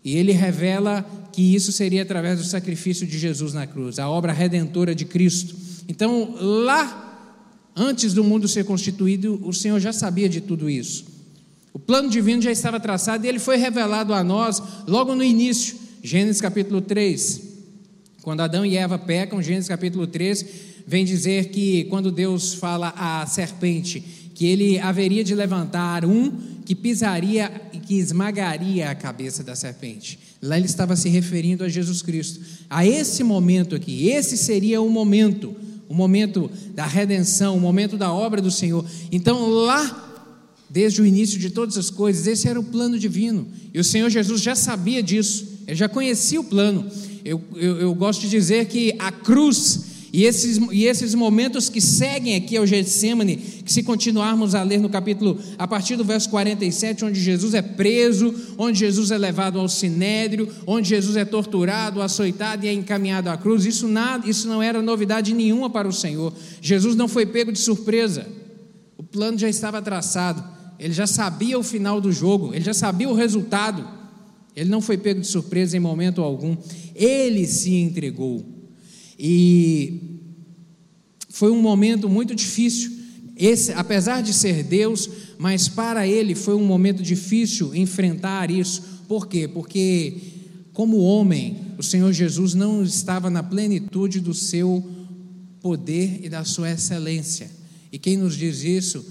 E 0.05 0.16
ele 0.16 0.33
revela 0.33 1.05
que 1.33 1.55
isso 1.55 1.73
seria 1.73 2.02
através 2.02 2.38
do 2.38 2.45
sacrifício 2.45 3.07
de 3.07 3.19
Jesus 3.19 3.52
na 3.52 3.66
cruz, 3.66 3.99
a 3.99 4.09
obra 4.09 4.33
redentora 4.33 4.95
de 4.95 5.05
Cristo. 5.05 5.55
Então, 5.88 6.35
lá, 6.40 7.35
antes 7.75 8.14
do 8.14 8.25
mundo 8.25 8.49
ser 8.49 8.64
constituído, 8.64 9.40
o 9.45 9.52
Senhor 9.52 9.78
já 9.81 9.93
sabia 9.93 10.28
de 10.28 10.40
tudo 10.40 10.71
isso. 10.71 11.05
O 11.73 11.78
plano 11.78 12.09
divino 12.09 12.40
já 12.40 12.50
estava 12.50 12.81
traçado 12.81 13.26
e 13.26 13.28
ele 13.28 13.38
foi 13.38 13.57
revelado 13.57 14.14
a 14.14 14.25
nós 14.25 14.62
logo 14.87 15.14
no 15.14 15.23
início, 15.23 15.76
Gênesis 16.02 16.40
capítulo 16.40 16.81
3. 16.81 17.45
Quando 18.26 18.40
Adão 18.40 18.66
e 18.66 18.76
Eva 18.76 18.99
pecam, 18.99 19.40
Gênesis 19.40 19.68
capítulo 19.68 20.04
3, 20.04 20.45
vem 20.85 21.04
dizer 21.04 21.45
que 21.50 21.85
quando 21.85 22.11
Deus 22.11 22.54
fala 22.54 22.92
à 22.97 23.25
serpente 23.25 24.00
que 24.35 24.47
ele 24.47 24.80
haveria 24.80 25.23
de 25.23 25.33
levantar 25.33 26.04
um 26.04 26.33
que 26.64 26.75
pisaria 26.75 27.52
e 27.73 27.78
que 27.78 27.95
esmagaria 27.95 28.90
a 28.90 28.97
cabeça 28.97 29.45
da 29.45 29.54
serpente. 29.54 30.18
Lá 30.42 30.56
ele 30.56 30.66
estava 30.66 30.97
se 30.97 31.09
referindo 31.09 31.62
a 31.62 31.68
Jesus 31.68 32.02
Cristo. 32.02 32.40
A 32.68 32.85
esse 32.85 33.23
momento 33.23 33.76
aqui, 33.76 34.09
esse 34.09 34.37
seria 34.37 34.83
o 34.83 34.90
momento, 34.90 35.54
o 35.88 35.95
momento 35.95 36.50
da 36.75 36.85
redenção, 36.85 37.56
o 37.56 37.61
momento 37.61 37.97
da 37.97 38.12
obra 38.12 38.42
do 38.42 38.50
Senhor. 38.50 38.85
Então, 39.12 39.49
lá, 39.49 40.35
desde 40.68 41.00
o 41.00 41.06
início 41.06 41.38
de 41.38 41.50
todas 41.50 41.78
as 41.78 41.90
coisas, 41.90 42.26
esse 42.26 42.49
era 42.49 42.59
o 42.59 42.64
plano 42.64 42.99
divino. 42.99 43.47
E 43.73 43.78
o 43.78 43.85
Senhor 43.85 44.11
Jesus 44.11 44.42
já 44.42 44.56
sabia 44.56 45.00
disso, 45.00 45.47
ele 45.64 45.76
já 45.76 45.88
conhecia 45.88 46.40
o 46.40 46.45
plano. 46.45 46.90
Eu, 47.26 47.42
eu, 47.56 47.80
eu 47.80 47.95
gosto 47.95 48.21
de 48.21 48.28
dizer 48.28 48.66
que 48.66 48.95
a 49.00 49.11
cruz 49.11 49.97
e 50.12 50.25
esses, 50.25 50.59
e 50.71 50.85
esses 50.85 51.12
momentos 51.12 51.68
que 51.68 51.80
seguem 51.80 52.37
aqui 52.37 52.56
ao 52.56 52.64
Getsemane, 52.64 53.37
que 53.37 53.73
se 53.73 53.83
continuarmos 53.83 54.54
a 54.54 54.62
ler 54.62 54.78
no 54.78 54.88
capítulo, 54.88 55.37
a 55.59 55.66
partir 55.66 55.97
do 55.97 56.04
verso 56.04 56.30
47, 56.30 57.04
onde 57.04 57.21
Jesus 57.21 57.52
é 57.52 57.61
preso, 57.61 58.33
onde 58.56 58.78
Jesus 58.78 59.11
é 59.11 59.18
levado 59.18 59.59
ao 59.59 59.68
sinédrio, 59.68 60.49
onde 60.68 60.88
Jesus 60.88 61.16
é 61.16 61.25
torturado, 61.25 62.00
açoitado 62.00 62.64
e 62.64 62.68
é 62.68 62.73
encaminhado 62.73 63.28
à 63.28 63.37
cruz, 63.37 63.66
isso, 63.66 63.88
nada, 63.88 64.30
isso 64.30 64.47
não 64.47 64.62
era 64.62 64.80
novidade 64.80 65.35
nenhuma 65.35 65.68
para 65.68 65.88
o 65.88 65.92
Senhor. 65.92 66.33
Jesus 66.61 66.95
não 66.95 67.09
foi 67.09 67.26
pego 67.26 67.50
de 67.50 67.59
surpresa, 67.59 68.25
o 68.97 69.02
plano 69.02 69.37
já 69.37 69.49
estava 69.49 69.83
traçado, 69.83 70.45
ele 70.78 70.95
já 70.95 71.09
sabia 71.09 71.59
o 71.59 71.62
final 71.64 72.00
do 72.00 72.12
jogo, 72.12 72.54
ele 72.54 72.64
já 72.64 72.73
sabia 72.73 73.09
o 73.09 73.14
resultado, 73.14 73.85
ele 74.56 74.70
não 74.70 74.80
foi 74.80 74.96
pego 74.96 75.20
de 75.20 75.26
surpresa 75.26 75.76
em 75.76 75.80
momento 75.80 76.22
algum, 76.22 76.56
ele 76.94 77.46
se 77.46 77.75
entregou. 77.75 78.42
E 79.18 80.00
foi 81.28 81.50
um 81.50 81.60
momento 81.60 82.08
muito 82.08 82.34
difícil. 82.34 82.90
Esse, 83.36 83.72
apesar 83.72 84.22
de 84.22 84.32
ser 84.32 84.62
Deus, 84.62 85.10
mas 85.36 85.68
para 85.68 86.08
ele 86.08 86.34
foi 86.34 86.54
um 86.54 86.64
momento 86.64 87.02
difícil 87.02 87.75
enfrentar 87.75 88.50
isso. 88.50 89.02
Por 89.06 89.28
quê? 89.28 89.46
Porque 89.46 90.16
como 90.72 90.98
homem, 90.98 91.58
o 91.76 91.82
Senhor 91.82 92.10
Jesus 92.12 92.54
não 92.54 92.82
estava 92.82 93.28
na 93.28 93.42
plenitude 93.42 94.20
do 94.20 94.32
seu 94.32 94.82
poder 95.60 96.20
e 96.22 96.30
da 96.30 96.44
sua 96.44 96.70
excelência. 96.70 97.50
E 97.92 97.98
quem 97.98 98.16
nos 98.16 98.34
diz 98.34 98.62
isso? 98.62 99.04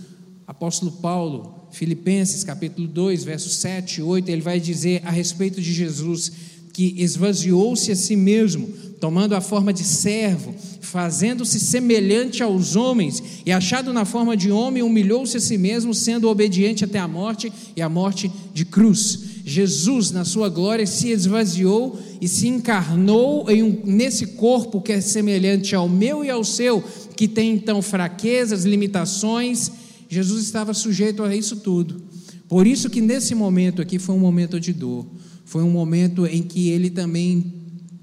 Apóstolo 0.48 0.92
Paulo, 0.94 1.55
Filipenses 1.76 2.42
capítulo 2.42 2.88
2, 2.88 3.26
versos 3.26 3.56
7 3.58 4.00
e 4.00 4.02
8, 4.02 4.30
ele 4.30 4.42
vai 4.42 4.62
dizer 4.62 5.02
a 5.04 5.12
respeito 5.12 5.60
de 5.60 5.74
Jesus 5.74 6.32
que 6.72 6.96
esvaziou-se 6.98 7.92
a 7.92 7.96
si 7.96 8.16
mesmo, 8.16 8.68
tomando 9.00 9.34
a 9.34 9.42
forma 9.42 9.74
de 9.74 9.84
servo, 9.84 10.56
fazendo-se 10.80 11.60
semelhante 11.60 12.42
aos 12.42 12.78
homens, 12.78 13.22
e 13.46 13.52
achado 13.52 13.92
na 13.92 14.06
forma 14.06 14.38
de 14.38 14.52
homem, 14.52 14.84
humilhou-se 14.84 15.36
a 15.36 15.40
si 15.40 15.58
mesmo, 15.58 15.94
sendo 15.94 16.30
obediente 16.30 16.86
até 16.86 16.98
a 16.98 17.08
morte 17.08 17.52
e 17.76 17.82
a 17.82 17.90
morte 17.90 18.32
de 18.54 18.64
cruz. 18.64 19.20
Jesus, 19.46 20.12
na 20.12 20.24
sua 20.24 20.48
glória, 20.48 20.88
se 20.88 21.10
esvaziou 21.10 22.00
e 22.22 22.28
se 22.28 22.48
encarnou 22.48 23.50
um, 23.50 23.82
nesse 23.84 24.28
corpo 24.28 24.82
que 24.82 24.94
é 24.94 25.02
semelhante 25.02 25.76
ao 25.76 25.90
meu 25.90 26.24
e 26.24 26.30
ao 26.30 26.44
seu, 26.44 26.82
que 27.16 27.28
tem 27.28 27.54
então 27.54 27.82
fraquezas, 27.82 28.64
limitações. 28.64 29.72
Jesus 30.10 30.44
estava 30.44 30.74
sujeito 30.74 31.24
a 31.24 31.36
isso 31.36 31.58
tudo. 31.58 32.02
Por 32.48 32.68
isso 32.68 32.90
que 32.90 33.02
nesse 33.02 33.34
momento 33.34 33.82
aqui 33.82 33.98
foi 33.98 34.16
um 34.16 34.20
momento 34.20 34.60
de 34.60 34.72
dor. 34.72 35.06
Foi 35.46 35.64
um 35.64 35.70
momento 35.70 36.26
em 36.26 36.42
que 36.42 36.70
ele 36.70 36.90
também, 36.90 37.54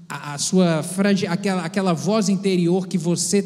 a, 0.07 0.33
a 0.33 0.37
sua 0.37 0.83
aquela, 1.29 1.65
aquela 1.65 1.93
voz 1.93 2.29
interior 2.29 2.87
que 2.87 2.97
você 2.97 3.41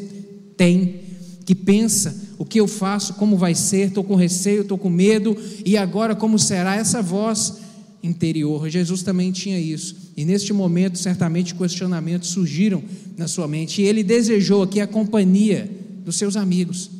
tem, 0.56 1.00
que 1.44 1.54
pensa 1.54 2.28
o 2.38 2.44
que 2.44 2.60
eu 2.60 2.68
faço, 2.68 3.14
como 3.14 3.36
vai 3.36 3.54
ser, 3.54 3.88
estou 3.88 4.04
com 4.04 4.14
receio, 4.14 4.62
estou 4.62 4.78
com 4.78 4.90
medo, 4.90 5.36
e 5.64 5.76
agora 5.76 6.14
como 6.14 6.38
será 6.38 6.76
essa 6.76 7.02
voz 7.02 7.58
interior? 8.02 8.68
Jesus 8.68 9.02
também 9.02 9.32
tinha 9.32 9.58
isso, 9.58 9.96
e 10.16 10.24
neste 10.24 10.52
momento, 10.52 10.98
certamente, 10.98 11.54
questionamentos 11.54 12.28
surgiram 12.28 12.82
na 13.16 13.26
sua 13.26 13.48
mente, 13.48 13.82
e 13.82 13.84
ele 13.86 14.04
desejou 14.04 14.62
aqui 14.62 14.80
a 14.80 14.86
companhia 14.86 15.68
dos 16.04 16.16
seus 16.16 16.36
amigos, 16.36 16.90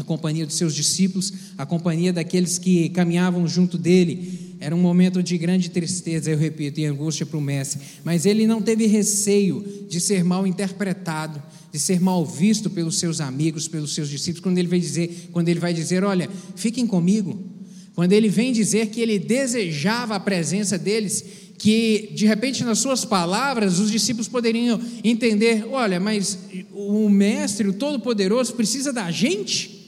a 0.00 0.04
companhia 0.04 0.46
dos 0.46 0.56
seus 0.56 0.74
discípulos, 0.74 1.32
a 1.58 1.66
companhia 1.66 2.12
daqueles 2.12 2.58
que 2.58 2.88
caminhavam 2.88 3.46
junto 3.46 3.76
dele, 3.76 4.56
era 4.58 4.74
um 4.74 4.80
momento 4.80 5.22
de 5.22 5.36
grande 5.38 5.70
tristeza, 5.70 6.30
eu 6.30 6.38
repito, 6.38 6.80
e 6.80 6.86
angústia 6.86 7.24
para 7.24 7.38
o 7.38 7.40
mestre. 7.40 7.80
Mas 8.02 8.26
ele 8.26 8.46
não 8.46 8.60
teve 8.60 8.86
receio 8.86 9.86
de 9.88 10.00
ser 10.00 10.24
mal 10.24 10.46
interpretado, 10.46 11.42
de 11.70 11.78
ser 11.78 12.00
mal 12.00 12.24
visto 12.24 12.68
pelos 12.68 12.98
seus 12.98 13.20
amigos, 13.20 13.68
pelos 13.68 13.94
seus 13.94 14.08
discípulos, 14.08 14.42
quando 14.42 14.58
ele 14.58 14.68
vai 14.68 14.80
dizer, 14.80 15.28
quando 15.32 15.48
ele 15.48 15.60
vai 15.60 15.72
dizer, 15.72 16.02
olha, 16.02 16.28
fiquem 16.56 16.86
comigo. 16.86 17.38
Quando 17.94 18.12
ele 18.12 18.28
vem 18.28 18.52
dizer 18.52 18.86
que 18.86 19.00
ele 19.00 19.18
desejava 19.18 20.14
a 20.16 20.20
presença 20.20 20.78
deles, 20.78 21.24
que 21.58 22.10
de 22.14 22.26
repente 22.26 22.64
nas 22.64 22.78
suas 22.78 23.04
palavras 23.04 23.78
os 23.78 23.90
discípulos 23.90 24.28
poderiam 24.28 24.80
entender, 25.04 25.66
olha, 25.70 26.00
mas 26.00 26.38
o 26.72 27.08
mestre, 27.08 27.68
o 27.68 27.72
todo-poderoso 27.74 28.54
precisa 28.54 28.92
da 28.92 29.10
gente? 29.10 29.79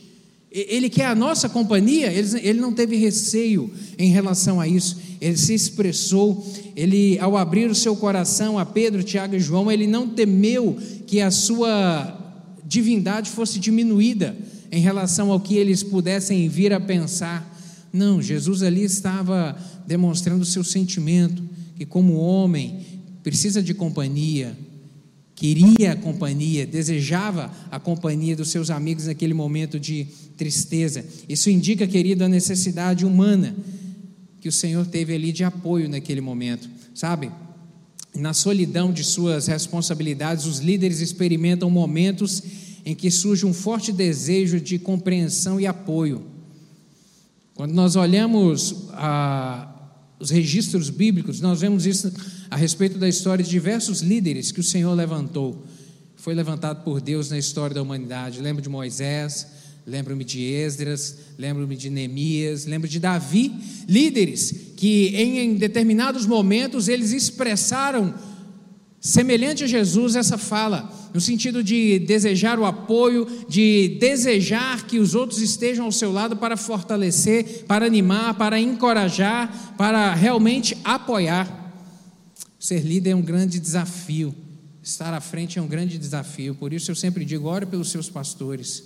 Ele 0.55 0.91
quer 0.91 1.07
a 1.07 1.15
nossa 1.15 1.49
companhia, 1.49 2.13
ele 2.13 2.61
não 2.61 2.75
teve 2.75 2.97
receio 2.97 3.71
em 3.99 4.11
relação 4.11 4.61
a 4.61 4.69
isso, 4.69 4.99
ele 5.19 5.39
se 5.39 5.55
expressou, 5.55 6.47
ele, 6.77 7.19
ao 7.21 7.39
abrir 7.39 7.71
o 7.71 7.75
seu 7.75 7.97
coração 7.97 8.59
a 8.59 8.67
Pedro, 8.67 9.03
Tiago 9.03 9.35
e 9.35 9.41
João, 9.41 9.73
ele 9.73 9.87
não 9.87 10.09
temeu 10.09 10.77
que 11.07 11.23
a 11.23 11.31
sua 11.31 12.19
divindade 12.67 13.31
fosse 13.31 13.59
diminuída 13.59 14.37
em 14.71 14.81
relação 14.81 15.33
ao 15.33 15.41
que 15.41 15.57
eles 15.57 15.83
pudessem 15.83 16.49
vir 16.49 16.73
a 16.73 16.81
pensar. 16.81 17.51
Não, 17.93 18.21
Jesus 18.21 18.63
ali 18.63 18.83
estava 18.83 19.57
demonstrando 19.87 20.43
o 20.43 20.47
seu 20.47 20.65
sentimento, 20.65 21.43
que 21.77 21.87
como 21.87 22.15
homem 22.15 22.81
precisa 23.23 23.63
de 23.63 23.73
companhia, 23.73 24.57
queria 25.43 25.91
a 25.91 25.97
companhia, 25.97 26.65
desejava 26.65 27.51
a 27.69 27.81
companhia 27.81 28.37
dos 28.37 28.49
seus 28.49 28.71
amigos 28.71 29.07
naquele 29.07 29.35
momento 29.35 29.77
de 29.77 30.07
tristeza. 30.37 31.05
Isso 31.29 31.51
indica, 31.51 31.85
querido, 31.85 32.23
a 32.23 32.29
necessidade 32.29 33.05
humana 33.05 33.53
que 34.41 34.49
o 34.49 34.53
Senhor 34.53 34.87
teve 34.87 35.13
ali 35.13 35.33
de 35.33 35.43
apoio 35.43 35.89
naquele 35.89 36.21
momento, 36.21 36.71
sabe? 36.95 37.29
Na 38.15 38.33
solidão 38.33 38.93
de 38.93 39.03
suas 39.03 39.49
responsabilidades, 39.49 40.47
os 40.47 40.61
líderes 40.61 41.01
experimentam 41.01 41.69
momentos 41.69 42.41
em 42.87 42.95
que 42.95 43.11
surge 43.11 43.45
um 43.45 43.53
forte 43.53 43.91
desejo 43.91 44.61
de 44.61 44.79
compreensão 44.79 45.59
e 45.59 45.67
apoio. 45.67 46.23
Quando 47.53 47.73
nós 47.73 47.97
olhamos 47.97 48.87
a, 48.93 49.72
os 50.23 50.31
registros 50.31 50.89
bíblicos, 50.89 51.41
nós 51.41 51.61
vemos 51.61 51.85
isso 51.85 52.13
a 52.49 52.55
respeito 52.55 52.97
da 52.97 53.09
história 53.09 53.45
de 53.45 53.51
diversos 53.51 54.03
líderes 54.03 54.53
que 54.53 54.61
o 54.61 54.63
Senhor 54.63 54.95
levantou 54.95 55.67
foi 56.15 56.33
levantado 56.33 56.85
por 56.85 57.01
Deus 57.01 57.29
na 57.29 57.37
história 57.37 57.75
da 57.75 57.83
humanidade. 57.83 58.41
Lembro 58.41 58.63
de 58.63 58.69
Moisés, 58.69 59.49
lembro-me 59.85 60.23
de 60.23 60.41
Esdras, 60.41 61.17
lembro-me 61.37 61.77
de 61.77 61.91
Neemias, 61.91 62.65
lembro 62.65 62.89
de 62.89 63.01
Davi, 63.01 63.53
líderes 63.89 64.55
que 64.77 65.09
em, 65.17 65.39
em 65.39 65.55
determinados 65.57 66.25
momentos 66.25 66.87
eles 66.87 67.11
expressaram 67.11 68.15
semelhante 69.03 69.65
a 69.65 69.67
Jesus 69.67 70.15
essa 70.15 70.39
fala, 70.39 70.89
no 71.13 71.21
sentido 71.21 71.63
de 71.63 71.99
desejar 71.99 72.57
o 72.57 72.65
apoio, 72.65 73.27
de 73.49 73.99
desejar 74.01 74.87
que 74.87 75.01
os 75.01 75.17
outros 75.17 75.43
estejam 75.43 75.87
ao 75.87 75.93
seu 75.93 76.13
lado 76.13 76.37
para 76.37 76.57
fortalecer, 76.57 77.65
para 77.67 77.85
animar, 77.85 78.35
para 78.35 78.61
encorajar, 78.61 79.75
para 79.77 80.15
realmente 80.15 80.79
apoiar. 80.85 81.75
Ser 82.61 82.79
líder 82.83 83.11
é 83.11 83.17
um 83.17 83.21
grande 83.21 83.59
desafio. 83.59 84.33
Estar 84.81 85.13
à 85.13 85.21
frente 85.21 85.59
é 85.59 85.63
um 85.63 85.67
grande 85.67 85.99
desafio. 85.99 86.55
Por 86.55 86.73
isso 86.73 86.89
eu 86.93 86.95
sempre 86.95 87.25
digo: 87.25 87.49
ore 87.49 87.67
pelos 87.67 87.91
seus 87.91 88.09
pastores. 88.09 88.85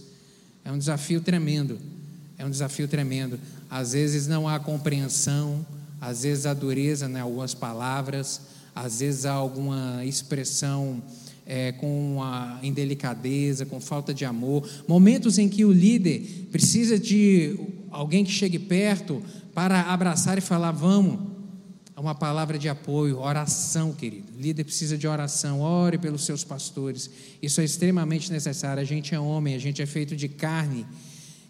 É 0.65 0.73
um 0.73 0.79
desafio 0.79 1.21
tremendo. 1.21 1.79
É 2.39 2.45
um 2.45 2.51
desafio 2.51 2.89
tremendo. 2.89 3.39
Às 3.69 3.93
vezes 3.93 4.27
não 4.27 4.49
há 4.49 4.59
compreensão, 4.59 5.65
às 6.01 6.23
vezes 6.23 6.47
há 6.47 6.55
dureza 6.55 7.07
em 7.07 7.21
algumas 7.21 7.53
palavras, 7.53 8.41
às 8.77 9.01
vezes 9.01 9.25
há 9.25 9.33
alguma 9.33 10.05
expressão 10.05 11.03
é, 11.47 11.73
com 11.73 12.23
a 12.23 12.61
indelicadeza, 12.63 13.65
com 13.65 13.81
falta 13.81 14.13
de 14.13 14.27
amor. 14.27 14.69
Momentos 14.87 15.39
em 15.39 15.49
que 15.49 15.65
o 15.65 15.73
líder 15.73 16.49
precisa 16.53 16.99
de 16.99 17.59
alguém 17.91 18.23
que 18.23 18.31
chegue 18.31 18.59
perto 18.59 19.23
para 19.55 19.81
abraçar 19.81 20.37
e 20.37 20.43
falar: 20.43 20.73
vamos 20.73 21.37
é 21.97 22.01
uma 22.01 22.15
palavra 22.15 22.59
de 22.59 22.69
apoio, 22.69 23.19
oração, 23.19 23.91
querido. 23.91 24.31
O 24.37 24.39
líder 24.39 24.65
precisa 24.65 24.99
de 24.99 25.09
oração, 25.09 25.63
ore 25.63 25.97
pelos 25.97 26.27
seus 26.27 26.45
pastores. 26.45 27.09
Isso 27.41 27.63
é 27.63 27.65
extremamente 27.65 28.31
necessário. 28.31 28.83
A 28.83 28.85
gente 28.85 29.15
é 29.15 29.19
homem, 29.19 29.55
a 29.55 29.59
gente 29.59 29.81
é 29.81 29.87
feito 29.87 30.15
de 30.15 30.29
carne. 30.29 30.85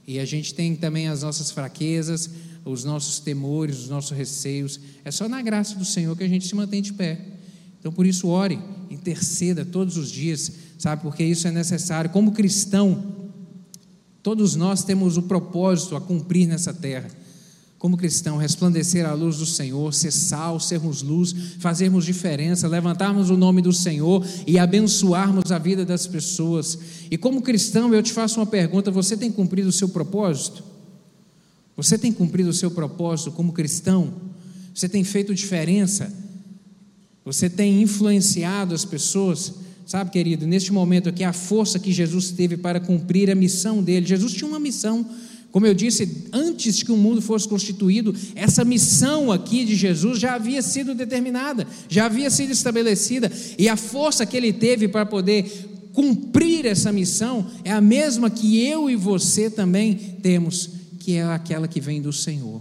E 0.06 0.21
a 0.21 0.25
gente 0.25 0.54
tem 0.54 0.76
também 0.76 1.09
as 1.09 1.25
nossas 1.25 1.50
fraquezas, 1.50 2.30
os 2.66 2.85
nossos 2.85 3.20
temores, 3.20 3.78
os 3.78 3.88
nossos 3.88 4.11
receios. 4.11 4.80
É 5.04 5.11
só 5.11 5.28
na 5.28 5.40
graça 5.40 5.76
do 5.76 5.85
Senhor 5.85 6.16
que 6.16 6.25
a 6.25 6.28
gente 6.28 6.46
se 6.46 6.54
mantém 6.54 6.82
de 6.82 6.92
pé. 6.92 7.20
Então, 7.78 7.92
por 7.92 8.04
isso, 8.04 8.28
ore, 8.28 8.58
interceda 8.90 9.64
todos 9.64 9.96
os 9.96 10.11
dias, 10.11 10.50
sabe? 10.78 11.02
Porque 11.02 11.23
isso 11.23 11.46
é 11.46 11.52
necessário. 11.52 12.11
Como 12.11 12.32
cristão, 12.32 13.14
todos 14.23 14.56
nós 14.56 14.82
temos 14.82 15.16
o 15.16 15.23
propósito 15.23 15.94
a 15.94 16.00
cumprir 16.00 16.46
nessa 16.46 16.75
terra 16.75 17.08
como 17.78 17.96
cristão, 17.96 18.38
resplandecer 18.38 19.06
a 19.06 19.12
luz 19.12 19.37
do 19.37 19.46
Senhor, 19.46 19.92
ser 19.92 20.11
sal, 20.11 20.58
sermos 20.58 21.02
luz, 21.02 21.32
fazermos 21.58 22.04
diferença, 22.04 22.66
levantarmos 22.66 23.28
o 23.30 23.37
nome 23.37 23.61
do 23.61 23.73
Senhor 23.73 24.26
e 24.46 24.58
abençoarmos 24.58 25.52
a 25.52 25.58
vida 25.58 25.85
das 25.85 26.06
pessoas. 26.06 26.78
E 27.11 27.18
como 27.18 27.42
cristão, 27.42 27.94
eu 27.94 28.02
te 28.02 28.12
faço 28.12 28.40
uma 28.40 28.46
pergunta: 28.46 28.90
você 28.90 29.16
tem 29.16 29.30
cumprido 29.30 29.68
o 29.68 29.73
seu 29.73 29.88
propósito? 29.88 30.64
Você 31.76 31.99
tem 31.99 32.12
cumprido 32.12 32.50
o 32.50 32.54
seu 32.54 32.71
propósito 32.71 33.33
como 33.33 33.52
cristão? 33.52 34.12
Você 34.75 34.88
tem 34.88 35.04
feito 35.04 35.35
diferença? 35.35 36.12
Você 37.25 37.50
tem 37.50 37.83
influenciado 37.83 38.75
as 38.75 38.85
pessoas? 38.85 39.54
Sabe, 39.87 40.11
querido, 40.11 40.47
neste 40.47 40.73
momento 40.73 41.09
aqui, 41.09 41.23
a 41.23 41.33
força 41.33 41.78
que 41.78 41.92
Jesus 41.92 42.30
teve 42.30 42.56
para 42.56 42.80
cumprir 42.80 43.30
a 43.30 43.35
missão 43.35 43.83
dele. 43.83 44.06
Jesus 44.06 44.33
tinha 44.33 44.49
uma 44.49 44.59
missão 44.59 45.06
como 45.56 45.66
eu 45.66 45.73
disse, 45.73 46.26
antes 46.35 46.83
que 46.83 46.92
o 46.92 46.99
mundo 46.99 47.23
fosse 47.23 47.49
constituído, 47.49 48.14
essa 48.35 48.62
missão 48.62 49.33
aqui 49.33 49.64
de 49.64 49.75
Jesus 49.75 50.18
já 50.18 50.35
havia 50.35 50.61
sido 50.61 50.95
determinada, 50.95 51.66
já 51.88 52.04
havia 52.04 52.28
sido 52.28 52.52
estabelecida, 52.52 53.33
e 53.59 53.66
a 53.66 53.75
força 53.75 54.26
que 54.26 54.37
ele 54.37 54.52
teve 54.52 54.87
para 54.87 55.06
poder 55.06 55.90
cumprir 55.95 56.66
essa 56.66 56.92
missão 56.92 57.47
é 57.64 57.73
a 57.73 57.80
mesma 57.80 58.28
que 58.28 58.61
eu 58.66 58.90
e 58.90 58.97
você 58.97 59.49
também 59.49 59.95
temos, 60.21 60.73
que 61.06 61.14
é 61.14 61.22
aquela 61.22 61.68
que 61.68 61.80
vem 61.80 62.02
do 62.02 62.12
Senhor. 62.12 62.61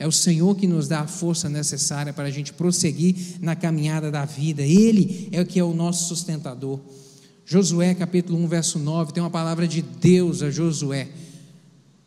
É 0.00 0.04
o 0.04 0.10
Senhor 0.10 0.56
que 0.56 0.66
nos 0.66 0.88
dá 0.88 1.02
a 1.02 1.06
força 1.06 1.48
necessária 1.48 2.12
para 2.12 2.24
a 2.24 2.30
gente 2.30 2.52
prosseguir 2.52 3.14
na 3.40 3.54
caminhada 3.54 4.10
da 4.10 4.24
vida. 4.24 4.62
Ele 4.62 5.28
é 5.30 5.40
o 5.40 5.46
que 5.46 5.60
é 5.60 5.62
o 5.62 5.72
nosso 5.72 6.08
sustentador. 6.08 6.80
Josué 7.46 7.94
capítulo 7.94 8.36
1, 8.42 8.48
verso 8.48 8.80
9, 8.80 9.12
tem 9.12 9.22
uma 9.22 9.30
palavra 9.30 9.68
de 9.68 9.80
Deus 9.80 10.42
a 10.42 10.50
Josué 10.50 11.06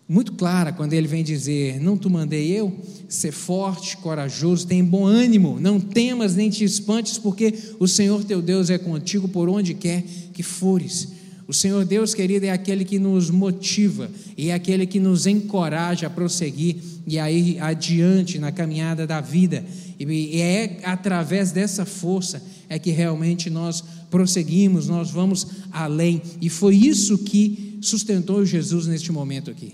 muito 0.10 0.34
clara 0.34 0.74
quando 0.74 0.92
ele 0.92 1.08
vem 1.08 1.24
dizer: 1.24 1.80
Não 1.80 1.98
te 1.98 2.10
mandei 2.10 2.52
eu? 2.52 2.78
Ser 3.08 3.32
forte, 3.32 3.96
corajoso, 3.96 4.68
tem 4.68 4.84
bom 4.84 5.06
ânimo, 5.06 5.58
não 5.58 5.80
temas 5.80 6.36
nem 6.36 6.50
te 6.50 6.66
espantes, 6.66 7.18
porque 7.18 7.54
o 7.80 7.88
Senhor 7.88 8.26
teu 8.26 8.42
Deus 8.42 8.70
é 8.70 8.78
contigo 8.78 9.30
por 9.30 9.48
onde 9.48 9.74
quer 9.74 10.04
que 10.34 10.44
fores. 10.44 11.16
O 11.48 11.54
Senhor 11.54 11.86
Deus, 11.86 12.14
querido, 12.14 12.46
é 12.46 12.50
aquele 12.50 12.84
que 12.84 13.00
nos 13.00 13.30
motiva 13.30 14.12
e 14.38 14.50
é 14.50 14.54
aquele 14.54 14.86
que 14.86 15.00
nos 15.00 15.26
encoraja 15.26 16.08
a 16.08 16.10
prosseguir 16.10 16.76
e 17.08 17.18
a 17.18 17.32
ir 17.32 17.58
adiante 17.62 18.38
na 18.38 18.52
caminhada 18.52 19.08
da 19.08 19.22
vida. 19.22 19.66
E 19.98 20.42
é 20.42 20.82
através 20.84 21.54
dessa 21.54 21.86
força 21.86 22.44
é 22.68 22.78
que 22.78 22.92
realmente 22.92 23.50
nós 23.50 23.82
prosseguimos, 24.12 24.90
nós 24.90 25.10
vamos 25.10 25.48
além. 25.72 26.22
E 26.42 26.50
foi 26.50 26.76
isso 26.76 27.18
que 27.18 27.78
sustentou 27.82 28.46
Jesus 28.46 28.86
neste 28.86 29.10
momento 29.14 29.50
aqui. 29.50 29.74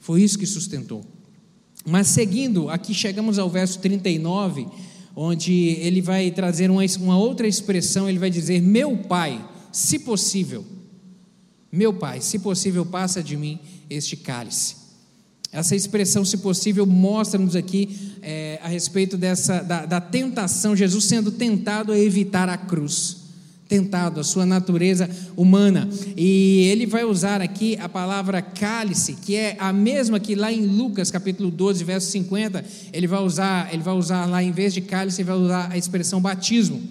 Foi 0.00 0.20
isso 0.22 0.36
que 0.36 0.46
sustentou. 0.46 1.04
Mas 1.86 2.08
seguindo, 2.08 2.68
aqui 2.68 2.92
chegamos 2.92 3.38
ao 3.38 3.48
verso 3.48 3.78
39, 3.78 4.66
onde 5.14 5.52
ele 5.52 6.00
vai 6.00 6.32
trazer 6.32 6.68
uma, 6.68 6.82
uma 7.00 7.16
outra 7.16 7.46
expressão, 7.46 8.08
ele 8.08 8.18
vai 8.18 8.30
dizer: 8.30 8.60
Meu 8.60 8.96
pai, 8.96 9.44
se 9.70 10.00
possível, 10.00 10.64
meu 11.72 11.92
pai, 11.94 12.20
se 12.20 12.38
possível, 12.38 12.84
passa 12.84 13.22
de 13.22 13.36
mim 13.36 13.58
este 13.88 14.14
cálice. 14.16 14.76
Essa 15.50 15.74
expressão, 15.74 16.24
se 16.24 16.38
possível, 16.38 16.84
mostra-nos 16.86 17.56
aqui 17.56 18.14
é, 18.22 18.60
a 18.62 18.68
respeito 18.68 19.16
dessa, 19.16 19.62
da, 19.62 19.86
da 19.86 20.00
tentação, 20.00 20.76
Jesus 20.76 21.04
sendo 21.04 21.30
tentado 21.30 21.92
a 21.92 21.98
evitar 21.98 22.48
a 22.48 22.56
cruz 22.56 23.22
tentado, 23.72 24.20
a 24.20 24.24
sua 24.24 24.44
natureza 24.44 25.08
humana. 25.34 25.88
E 26.14 26.68
ele 26.70 26.84
vai 26.84 27.04
usar 27.04 27.40
aqui 27.40 27.74
a 27.80 27.88
palavra 27.88 28.42
cálice, 28.42 29.14
que 29.14 29.34
é 29.34 29.56
a 29.58 29.72
mesma 29.72 30.20
que 30.20 30.34
lá 30.34 30.52
em 30.52 30.66
Lucas, 30.66 31.10
capítulo 31.10 31.50
12, 31.50 31.82
verso 31.82 32.10
50, 32.10 32.62
ele 32.92 33.06
vai 33.06 33.22
usar, 33.22 33.72
ele 33.72 33.82
vai 33.82 33.94
usar 33.94 34.26
lá 34.26 34.42
em 34.42 34.52
vez 34.52 34.74
de 34.74 34.82
cálice, 34.82 35.22
ele 35.22 35.30
vai 35.30 35.38
usar 35.38 35.72
a 35.72 35.78
expressão 35.78 36.20
batismo. 36.20 36.82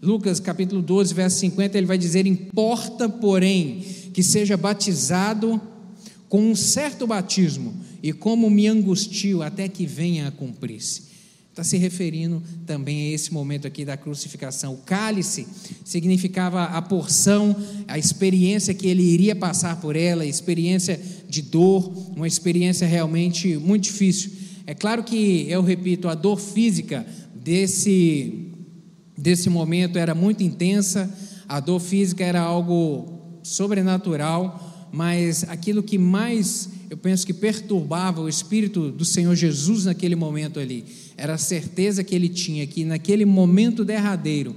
Lucas, 0.00 0.38
capítulo 0.38 0.80
12, 0.80 1.12
verso 1.12 1.40
50, 1.40 1.76
ele 1.76 1.88
vai 1.88 1.98
dizer: 1.98 2.24
"Importa, 2.24 3.08
porém, 3.08 3.84
que 4.12 4.22
seja 4.22 4.56
batizado 4.56 5.60
com 6.28 6.50
um 6.50 6.56
certo 6.56 7.06
batismo, 7.06 7.74
e 8.02 8.12
como 8.12 8.50
me 8.50 8.66
angustio 8.66 9.42
até 9.42 9.68
que 9.68 9.86
venha 9.86 10.28
a 10.28 10.30
cumprir-se." 10.30 11.12
Está 11.52 11.62
se 11.62 11.76
referindo 11.76 12.42
também 12.64 13.10
a 13.10 13.14
esse 13.14 13.30
momento 13.30 13.66
aqui 13.66 13.84
da 13.84 13.94
crucificação. 13.94 14.72
O 14.72 14.78
cálice 14.78 15.46
significava 15.84 16.64
a 16.64 16.80
porção, 16.80 17.54
a 17.86 17.98
experiência 17.98 18.72
que 18.72 18.86
ele 18.86 19.02
iria 19.02 19.36
passar 19.36 19.78
por 19.78 19.94
ela, 19.94 20.24
experiência 20.24 20.98
de 21.28 21.42
dor, 21.42 21.92
uma 22.16 22.26
experiência 22.26 22.86
realmente 22.86 23.58
muito 23.58 23.84
difícil. 23.84 24.30
É 24.66 24.74
claro 24.74 25.04
que, 25.04 25.44
eu 25.46 25.60
repito, 25.62 26.08
a 26.08 26.14
dor 26.14 26.40
física 26.40 27.04
desse, 27.34 28.46
desse 29.18 29.50
momento 29.50 29.98
era 29.98 30.14
muito 30.14 30.42
intensa, 30.42 31.12
a 31.46 31.60
dor 31.60 31.80
física 31.80 32.24
era 32.24 32.40
algo 32.40 33.21
sobrenatural, 33.42 34.88
mas 34.92 35.44
aquilo 35.44 35.82
que 35.82 35.98
mais 35.98 36.68
eu 36.90 36.96
penso 36.96 37.26
que 37.26 37.32
perturbava 37.32 38.20
o 38.20 38.28
espírito 38.28 38.90
do 38.90 39.04
Senhor 39.04 39.34
Jesus 39.34 39.86
naquele 39.86 40.14
momento 40.14 40.60
ali 40.60 40.84
era 41.16 41.34
a 41.34 41.38
certeza 41.38 42.04
que 42.04 42.14
ele 42.14 42.28
tinha 42.28 42.66
que 42.66 42.84
naquele 42.84 43.24
momento 43.24 43.84
derradeiro 43.84 44.54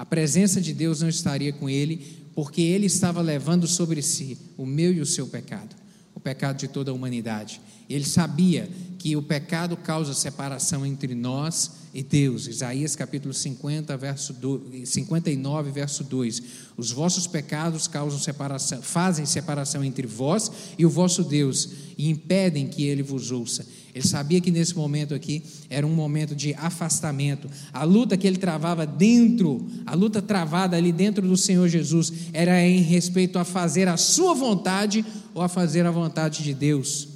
a 0.00 0.04
presença 0.06 0.62
de 0.62 0.72
Deus 0.72 1.02
não 1.02 1.10
estaria 1.10 1.52
com 1.52 1.68
ele, 1.68 2.00
porque 2.34 2.62
ele 2.62 2.86
estava 2.86 3.20
levando 3.20 3.66
sobre 3.66 4.00
si 4.00 4.38
o 4.56 4.64
meu 4.64 4.94
e 4.94 5.00
o 5.00 5.04
seu 5.04 5.26
pecado, 5.26 5.76
o 6.14 6.18
pecado 6.20 6.56
de 6.56 6.68
toda 6.68 6.90
a 6.90 6.94
humanidade. 6.94 7.60
Ele 7.86 8.06
sabia 8.06 8.66
que 9.00 9.16
o 9.16 9.22
pecado 9.22 9.78
causa 9.78 10.12
separação 10.12 10.84
entre 10.84 11.14
nós 11.14 11.70
e 11.94 12.02
Deus. 12.02 12.46
Isaías 12.46 12.94
capítulo 12.94 13.32
50, 13.32 13.96
verso 13.96 14.34
2, 14.34 14.86
59, 14.86 15.70
verso 15.70 16.04
2. 16.04 16.42
Os 16.76 16.90
vossos 16.90 17.26
pecados 17.26 17.88
causam 17.88 18.18
separação, 18.18 18.82
fazem 18.82 19.24
separação 19.24 19.82
entre 19.82 20.06
vós 20.06 20.52
e 20.76 20.84
o 20.84 20.90
vosso 20.90 21.24
Deus 21.24 21.70
e 21.96 22.10
impedem 22.10 22.68
que 22.68 22.84
ele 22.84 23.02
vos 23.02 23.30
ouça. 23.30 23.66
Ele 23.94 24.06
sabia 24.06 24.38
que 24.38 24.50
nesse 24.50 24.76
momento 24.76 25.14
aqui 25.14 25.42
era 25.70 25.86
um 25.86 25.94
momento 25.94 26.36
de 26.36 26.52
afastamento. 26.52 27.48
A 27.72 27.84
luta 27.84 28.18
que 28.18 28.26
ele 28.26 28.36
travava 28.36 28.86
dentro, 28.86 29.66
a 29.86 29.94
luta 29.94 30.20
travada 30.20 30.76
ali 30.76 30.92
dentro 30.92 31.26
do 31.26 31.38
Senhor 31.38 31.66
Jesus, 31.68 32.12
era 32.34 32.62
em 32.62 32.82
respeito 32.82 33.38
a 33.38 33.46
fazer 33.46 33.88
a 33.88 33.96
sua 33.96 34.34
vontade 34.34 35.02
ou 35.32 35.40
a 35.40 35.48
fazer 35.48 35.86
a 35.86 35.90
vontade 35.90 36.44
de 36.44 36.52
Deus. 36.52 37.09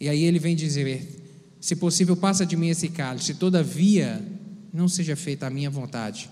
E 0.00 0.08
aí 0.08 0.24
ele 0.24 0.38
vem 0.38 0.56
dizer: 0.56 1.06
se 1.60 1.76
possível, 1.76 2.16
passa 2.16 2.46
de 2.46 2.56
mim 2.56 2.68
esse 2.68 2.88
cálice, 2.88 3.34
todavia, 3.34 4.26
não 4.72 4.88
seja 4.88 5.14
feita 5.14 5.46
a 5.46 5.50
minha 5.50 5.68
vontade, 5.68 6.30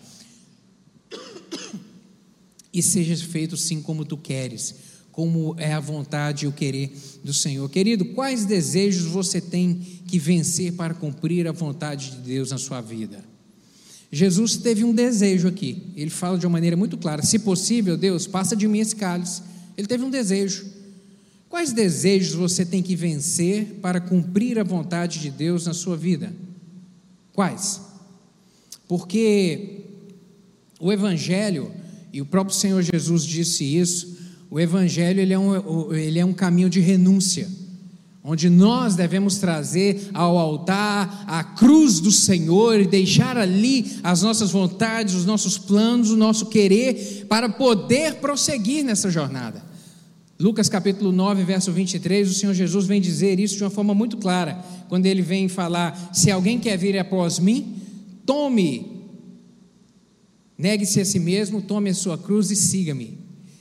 e 2.72 2.82
seja 2.82 3.14
feito 3.16 3.56
sim 3.56 3.82
como 3.82 4.06
tu 4.06 4.16
queres, 4.16 4.74
como 5.12 5.54
é 5.58 5.72
a 5.74 5.80
vontade 5.80 6.46
e 6.46 6.48
o 6.48 6.52
querer 6.52 6.92
do 7.22 7.34
Senhor. 7.34 7.68
Querido, 7.68 8.06
quais 8.06 8.46
desejos 8.46 9.04
você 9.04 9.40
tem 9.40 9.74
que 10.06 10.18
vencer 10.18 10.72
para 10.72 10.94
cumprir 10.94 11.46
a 11.46 11.52
vontade 11.52 12.12
de 12.12 12.16
Deus 12.18 12.50
na 12.50 12.58
sua 12.58 12.80
vida? 12.80 13.22
Jesus 14.10 14.56
teve 14.56 14.84
um 14.84 14.94
desejo 14.94 15.48
aqui. 15.48 15.92
Ele 15.94 16.08
fala 16.08 16.38
de 16.38 16.46
uma 16.46 16.52
maneira 16.52 16.76
muito 16.76 16.96
clara: 16.96 17.22
se 17.22 17.38
possível, 17.40 17.96
Deus, 17.96 18.26
passa 18.26 18.56
de 18.56 18.66
mim 18.66 18.78
esse 18.78 18.96
cálice. 18.96 19.42
Ele 19.76 19.86
teve 19.86 20.02
um 20.02 20.10
desejo. 20.10 20.77
Quais 21.48 21.72
desejos 21.72 22.34
você 22.34 22.64
tem 22.64 22.82
que 22.82 22.94
vencer 22.94 23.78
para 23.80 24.00
cumprir 24.00 24.58
a 24.58 24.64
vontade 24.64 25.18
de 25.18 25.30
Deus 25.30 25.66
na 25.66 25.72
sua 25.72 25.96
vida? 25.96 26.32
Quais? 27.32 27.80
Porque 28.86 29.84
o 30.78 30.92
Evangelho, 30.92 31.72
e 32.12 32.20
o 32.20 32.26
próprio 32.26 32.54
Senhor 32.54 32.82
Jesus 32.82 33.24
disse 33.24 33.64
isso, 33.64 34.18
o 34.50 34.60
Evangelho 34.60 35.20
ele 35.20 35.32
é, 35.32 35.38
um, 35.38 35.94
ele 35.94 36.18
é 36.18 36.24
um 36.24 36.32
caminho 36.32 36.68
de 36.68 36.80
renúncia, 36.80 37.48
onde 38.22 38.50
nós 38.50 38.94
devemos 38.94 39.38
trazer 39.38 40.10
ao 40.12 40.36
altar 40.36 41.24
a 41.26 41.42
cruz 41.42 41.98
do 41.98 42.12
Senhor 42.12 42.78
e 42.78 42.86
deixar 42.86 43.38
ali 43.38 43.98
as 44.02 44.20
nossas 44.20 44.50
vontades, 44.50 45.14
os 45.14 45.24
nossos 45.24 45.56
planos, 45.56 46.10
o 46.10 46.16
nosso 46.16 46.46
querer, 46.46 47.26
para 47.28 47.48
poder 47.48 48.16
prosseguir 48.16 48.84
nessa 48.84 49.10
jornada. 49.10 49.67
Lucas 50.40 50.68
capítulo 50.68 51.10
9, 51.10 51.42
verso 51.42 51.72
23, 51.72 52.30
o 52.30 52.34
Senhor 52.34 52.54
Jesus 52.54 52.86
vem 52.86 53.00
dizer 53.00 53.40
isso 53.40 53.56
de 53.56 53.64
uma 53.64 53.70
forma 53.70 53.92
muito 53.92 54.16
clara, 54.18 54.54
quando 54.88 55.06
ele 55.06 55.20
vem 55.20 55.48
falar: 55.48 56.10
Se 56.14 56.30
alguém 56.30 56.60
quer 56.60 56.76
vir 56.78 56.96
após 56.96 57.40
mim, 57.40 57.74
tome, 58.24 59.02
negue-se 60.56 61.00
a 61.00 61.04
si 61.04 61.18
mesmo, 61.18 61.60
tome 61.60 61.90
a 61.90 61.94
sua 61.94 62.16
cruz 62.16 62.52
e 62.52 62.56
siga-me. 62.56 63.18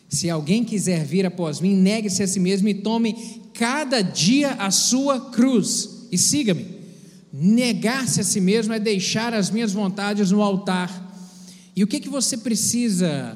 Se 0.08 0.30
alguém 0.30 0.64
quiser 0.64 1.04
vir 1.04 1.26
após 1.26 1.60
mim, 1.60 1.76
negue-se 1.76 2.22
a 2.22 2.28
si 2.28 2.40
mesmo 2.40 2.68
e 2.68 2.76
tome 2.76 3.42
cada 3.56 4.04
dia 4.04 4.52
a 4.54 4.70
sua 4.70 5.20
cruz 5.32 6.08
e 6.12 6.18
siga-me. 6.18 6.78
Negar-se 7.34 8.22
a 8.22 8.24
si 8.24 8.40
mesmo 8.40 8.72
é 8.72 8.80
deixar 8.80 9.34
as 9.34 9.50
minhas 9.50 9.74
vontades 9.74 10.30
no 10.30 10.44
altar. 10.44 11.06
E 11.76 11.84
o 11.84 11.88
que, 11.88 12.00
que 12.00 12.08
você 12.08 12.38
precisa 12.38 13.36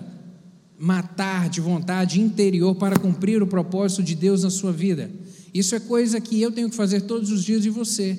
matar 0.81 1.47
de 1.47 1.61
vontade 1.61 2.19
interior 2.19 2.73
para 2.73 2.97
cumprir 2.97 3.43
o 3.43 3.45
propósito 3.45 4.01
de 4.01 4.15
Deus 4.15 4.41
na 4.41 4.49
sua 4.49 4.71
vida. 4.71 5.11
Isso 5.53 5.75
é 5.75 5.79
coisa 5.79 6.19
que 6.19 6.41
eu 6.41 6.51
tenho 6.51 6.71
que 6.71 6.75
fazer 6.75 7.01
todos 7.01 7.29
os 7.29 7.43
dias 7.43 7.61
de 7.61 7.69
você. 7.69 8.17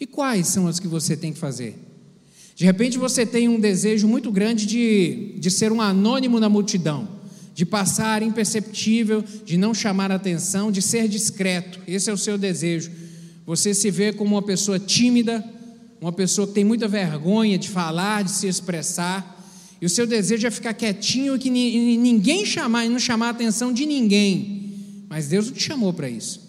E 0.00 0.04
quais 0.04 0.48
são 0.48 0.66
as 0.66 0.80
que 0.80 0.88
você 0.88 1.16
tem 1.16 1.32
que 1.32 1.38
fazer? 1.38 1.78
De 2.56 2.64
repente 2.64 2.98
você 2.98 3.24
tem 3.24 3.48
um 3.48 3.60
desejo 3.60 4.08
muito 4.08 4.32
grande 4.32 4.66
de, 4.66 5.36
de 5.38 5.48
ser 5.48 5.70
um 5.70 5.80
anônimo 5.80 6.40
na 6.40 6.48
multidão, 6.48 7.06
de 7.54 7.64
passar 7.64 8.20
imperceptível, 8.20 9.22
de 9.44 9.56
não 9.56 9.72
chamar 9.72 10.10
atenção, 10.10 10.72
de 10.72 10.82
ser 10.82 11.06
discreto. 11.06 11.78
Esse 11.86 12.10
é 12.10 12.12
o 12.12 12.18
seu 12.18 12.36
desejo. 12.36 12.90
Você 13.46 13.72
se 13.72 13.92
vê 13.92 14.12
como 14.12 14.34
uma 14.34 14.42
pessoa 14.42 14.80
tímida, 14.80 15.44
uma 16.00 16.12
pessoa 16.12 16.48
que 16.48 16.54
tem 16.54 16.64
muita 16.64 16.88
vergonha 16.88 17.56
de 17.56 17.68
falar, 17.68 18.24
de 18.24 18.32
se 18.32 18.48
expressar. 18.48 19.35
E 19.86 19.88
o 19.88 19.88
seu 19.88 20.04
desejo 20.04 20.48
é 20.48 20.50
ficar 20.50 20.74
quietinho 20.74 21.36
e 21.36 21.38
que 21.38 21.48
ninguém 21.48 22.44
chamar 22.44 22.84
e 22.84 22.88
não 22.88 22.98
chamar 22.98 23.28
a 23.28 23.30
atenção 23.30 23.72
de 23.72 23.86
ninguém. 23.86 25.04
Mas 25.08 25.28
Deus 25.28 25.46
não 25.46 25.52
te 25.52 25.62
chamou 25.62 25.92
para 25.92 26.10
isso. 26.10 26.40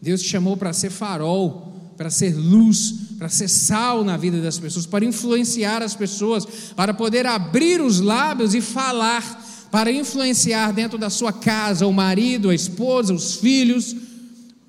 Deus 0.00 0.22
te 0.22 0.28
chamou 0.28 0.56
para 0.56 0.72
ser 0.72 0.88
farol, 0.88 1.92
para 1.98 2.08
ser 2.08 2.34
luz, 2.34 2.94
para 3.18 3.28
ser 3.28 3.48
sal 3.48 4.02
na 4.02 4.16
vida 4.16 4.40
das 4.40 4.58
pessoas, 4.58 4.86
para 4.86 5.04
influenciar 5.04 5.82
as 5.82 5.94
pessoas, 5.94 6.46
para 6.74 6.94
poder 6.94 7.26
abrir 7.26 7.82
os 7.82 8.00
lábios 8.00 8.54
e 8.54 8.62
falar, 8.62 9.68
para 9.70 9.92
influenciar 9.92 10.72
dentro 10.72 10.96
da 10.96 11.10
sua 11.10 11.34
casa 11.34 11.86
o 11.86 11.92
marido, 11.92 12.48
a 12.48 12.54
esposa, 12.54 13.12
os 13.12 13.34
filhos, 13.34 13.94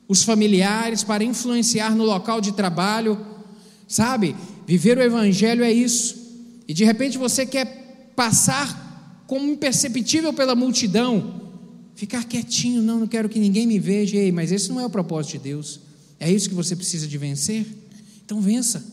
os 0.06 0.22
familiares, 0.22 1.02
para 1.02 1.24
influenciar 1.24 1.96
no 1.96 2.04
local 2.04 2.42
de 2.42 2.52
trabalho. 2.52 3.18
Sabe? 3.88 4.36
Viver 4.68 4.98
o 4.98 5.02
evangelho 5.02 5.64
é 5.64 5.72
isso. 5.72 6.20
E 6.68 6.74
de 6.74 6.84
repente 6.84 7.18
você 7.18 7.46
quer 7.46 7.81
passar 8.22 9.24
como 9.26 9.50
imperceptível 9.50 10.32
pela 10.32 10.54
multidão, 10.54 11.42
ficar 11.96 12.24
quietinho, 12.24 12.80
não, 12.80 13.00
não 13.00 13.08
quero 13.08 13.28
que 13.28 13.40
ninguém 13.40 13.66
me 13.66 13.80
veja, 13.80 14.16
Ei, 14.16 14.32
mas 14.32 14.52
esse 14.52 14.70
não 14.70 14.80
é 14.80 14.86
o 14.86 14.92
propósito 14.92 15.32
de 15.32 15.40
Deus. 15.40 15.80
É 16.20 16.32
isso 16.32 16.48
que 16.48 16.54
você 16.54 16.76
precisa 16.76 17.08
de 17.08 17.18
vencer? 17.18 17.66
Então 18.24 18.40
vença. 18.40 18.86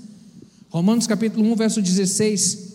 Romanos 0.70 1.06
capítulo 1.06 1.46
1, 1.52 1.56
verso 1.56 1.82
16. 1.82 2.68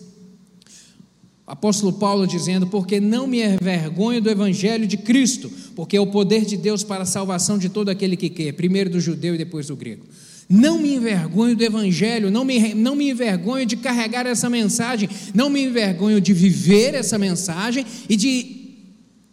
Apóstolo 1.44 1.94
Paulo 1.94 2.24
dizendo: 2.24 2.68
Porque 2.68 3.00
não 3.00 3.26
me 3.26 3.42
envergonho 3.42 4.22
do 4.22 4.30
evangelho 4.30 4.86
de 4.86 4.96
Cristo, 4.96 5.50
porque 5.74 5.96
é 5.96 6.00
o 6.00 6.06
poder 6.06 6.44
de 6.44 6.56
Deus 6.56 6.84
para 6.84 7.02
a 7.02 7.06
salvação 7.06 7.58
de 7.58 7.68
todo 7.68 7.88
aquele 7.88 8.16
que 8.16 8.30
quer, 8.30 8.52
primeiro 8.52 8.90
do 8.90 9.00
judeu 9.00 9.34
e 9.34 9.38
depois 9.38 9.66
do 9.66 9.74
grego. 9.74 10.06
Não 10.48 10.78
me 10.78 10.94
envergonho 10.94 11.56
do 11.56 11.64
Evangelho, 11.64 12.30
não 12.30 12.44
me, 12.44 12.74
não 12.74 12.94
me 12.94 13.10
envergonho 13.10 13.64
de 13.64 13.76
carregar 13.76 14.26
essa 14.26 14.50
mensagem, 14.50 15.08
não 15.34 15.48
me 15.48 15.64
envergonho 15.64 16.20
de 16.20 16.32
viver 16.32 16.94
essa 16.94 17.18
mensagem 17.18 17.86
e 18.08 18.16
de 18.16 18.64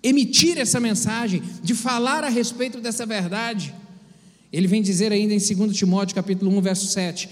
emitir 0.04 0.58
essa 0.58 0.80
mensagem, 0.80 1.42
de 1.62 1.76
falar 1.76 2.24
a 2.24 2.30
respeito 2.30 2.80
dessa 2.80 3.06
verdade. 3.06 3.74
Ele 4.52 4.68
vem 4.68 4.82
dizer 4.82 5.12
ainda 5.12 5.34
em 5.34 5.38
2 5.38 5.76
Timóteo 5.76 6.16
capítulo 6.16 6.56
1, 6.58 6.62
verso 6.62 6.88
7, 6.88 7.30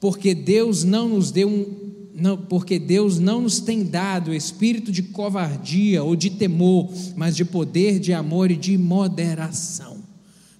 porque 0.00 0.34
Deus 0.34 0.84
não 0.84 1.08
nos 1.08 1.30
deu 1.30 1.48
um, 1.48 1.92
não, 2.14 2.36
porque 2.36 2.78
Deus 2.78 3.18
não 3.18 3.42
nos 3.42 3.60
tem 3.60 3.84
dado 3.84 4.34
espírito 4.34 4.92
de 4.92 5.02
covardia 5.02 6.02
ou 6.02 6.14
de 6.14 6.30
temor, 6.30 6.92
mas 7.16 7.34
de 7.34 7.44
poder, 7.44 7.98
de 7.98 8.12
amor 8.12 8.50
e 8.50 8.56
de 8.56 8.76
moderação. 8.76 10.02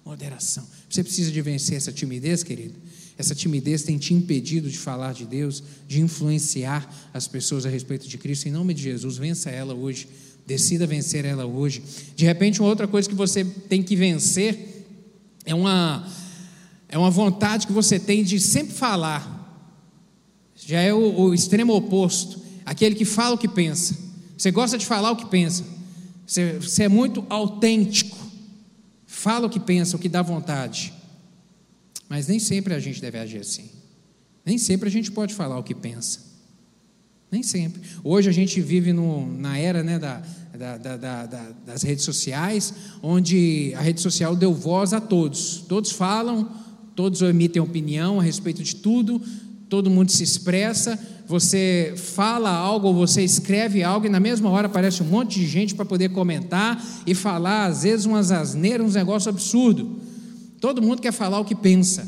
Moderação. 0.03 0.65
Você 0.93 1.03
precisa 1.03 1.31
de 1.31 1.41
vencer 1.41 1.75
essa 1.75 1.91
timidez, 1.91 2.43
querido. 2.43 2.75
Essa 3.17 3.33
timidez 3.33 3.81
tem 3.81 3.97
te 3.97 4.13
impedido 4.13 4.69
de 4.69 4.77
falar 4.77 5.11
de 5.11 5.25
Deus, 5.25 5.63
de 5.87 5.99
influenciar 5.99 6.87
as 7.11 7.27
pessoas 7.27 7.65
a 7.65 7.69
respeito 7.69 8.07
de 8.07 8.15
Cristo. 8.15 8.47
Em 8.47 8.51
nome 8.51 8.75
de 8.75 8.83
Jesus, 8.83 9.17
vença 9.17 9.49
ela 9.49 9.73
hoje. 9.73 10.07
Decida 10.45 10.85
vencer 10.85 11.25
ela 11.25 11.47
hoje. 11.47 11.81
De 12.15 12.25
repente, 12.25 12.61
uma 12.61 12.69
outra 12.69 12.87
coisa 12.87 13.09
que 13.09 13.15
você 13.15 13.43
tem 13.43 13.81
que 13.81 13.95
vencer 13.95 14.85
é 15.43 15.55
uma, 15.55 16.07
é 16.87 16.95
uma 16.95 17.09
vontade 17.09 17.65
que 17.65 17.73
você 17.73 17.97
tem 17.97 18.23
de 18.23 18.39
sempre 18.39 18.75
falar. 18.75 19.65
Já 20.55 20.79
é 20.79 20.93
o, 20.93 21.21
o 21.21 21.33
extremo 21.33 21.73
oposto. 21.73 22.39
Aquele 22.63 22.93
que 22.93 23.03
fala 23.03 23.33
o 23.33 23.39
que 23.39 23.47
pensa. 23.47 23.97
Você 24.37 24.51
gosta 24.51 24.77
de 24.77 24.85
falar 24.85 25.09
o 25.09 25.15
que 25.15 25.25
pensa. 25.25 25.65
Você, 26.27 26.59
você 26.59 26.83
é 26.83 26.87
muito 26.87 27.25
autêntico 27.29 28.22
fala 29.23 29.47
o 29.47 29.49
que 29.49 29.59
pensa, 29.59 29.95
o 29.95 29.99
que 29.99 30.09
dá 30.09 30.21
vontade. 30.21 30.93
Mas 32.09 32.27
nem 32.27 32.39
sempre 32.39 32.73
a 32.73 32.79
gente 32.79 32.99
deve 32.99 33.17
agir 33.17 33.39
assim. 33.39 33.69
Nem 34.45 34.57
sempre 34.57 34.89
a 34.89 34.91
gente 34.91 35.09
pode 35.13 35.33
falar 35.33 35.57
o 35.57 35.63
que 35.63 35.73
pensa. 35.73 36.19
Nem 37.31 37.41
sempre. 37.41 37.81
Hoje 38.03 38.27
a 38.29 38.33
gente 38.33 38.59
vive 38.59 38.91
no, 38.91 39.25
na 39.37 39.57
era 39.57 39.81
né, 39.81 39.97
da, 39.97 40.21
da, 40.77 40.97
da, 40.97 41.51
das 41.65 41.83
redes 41.83 42.03
sociais, 42.03 42.73
onde 43.01 43.73
a 43.77 43.81
rede 43.81 44.01
social 44.01 44.35
deu 44.35 44.53
voz 44.53 44.91
a 44.91 44.99
todos. 44.99 45.63
Todos 45.69 45.93
falam, 45.93 46.51
todos 46.93 47.21
emitem 47.21 47.61
opinião 47.61 48.19
a 48.19 48.23
respeito 48.23 48.61
de 48.61 48.75
tudo, 48.75 49.21
todo 49.73 49.89
mundo 49.89 50.11
se 50.11 50.21
expressa, 50.21 50.99
você 51.25 51.95
fala 51.97 52.51
algo 52.51 52.89
ou 52.89 52.93
você 52.93 53.23
escreve 53.23 53.81
algo 53.81 54.05
e 54.05 54.09
na 54.09 54.19
mesma 54.19 54.47
hora 54.51 54.67
aparece 54.67 55.01
um 55.01 55.07
monte 55.07 55.39
de 55.39 55.47
gente 55.47 55.73
para 55.73 55.83
poder 55.83 56.09
comentar 56.09 56.79
e 57.07 57.15
falar, 57.15 57.65
às 57.65 57.81
vezes, 57.81 58.05
umas 58.05 58.29
asneiras, 58.29 58.85
uns 58.85 58.93
negócios 58.93 59.27
absurdos. 59.27 59.87
Todo 60.61 60.79
mundo 60.79 61.01
quer 61.01 61.11
falar 61.11 61.39
o 61.39 61.43
que 61.43 61.55
pensa, 61.55 62.07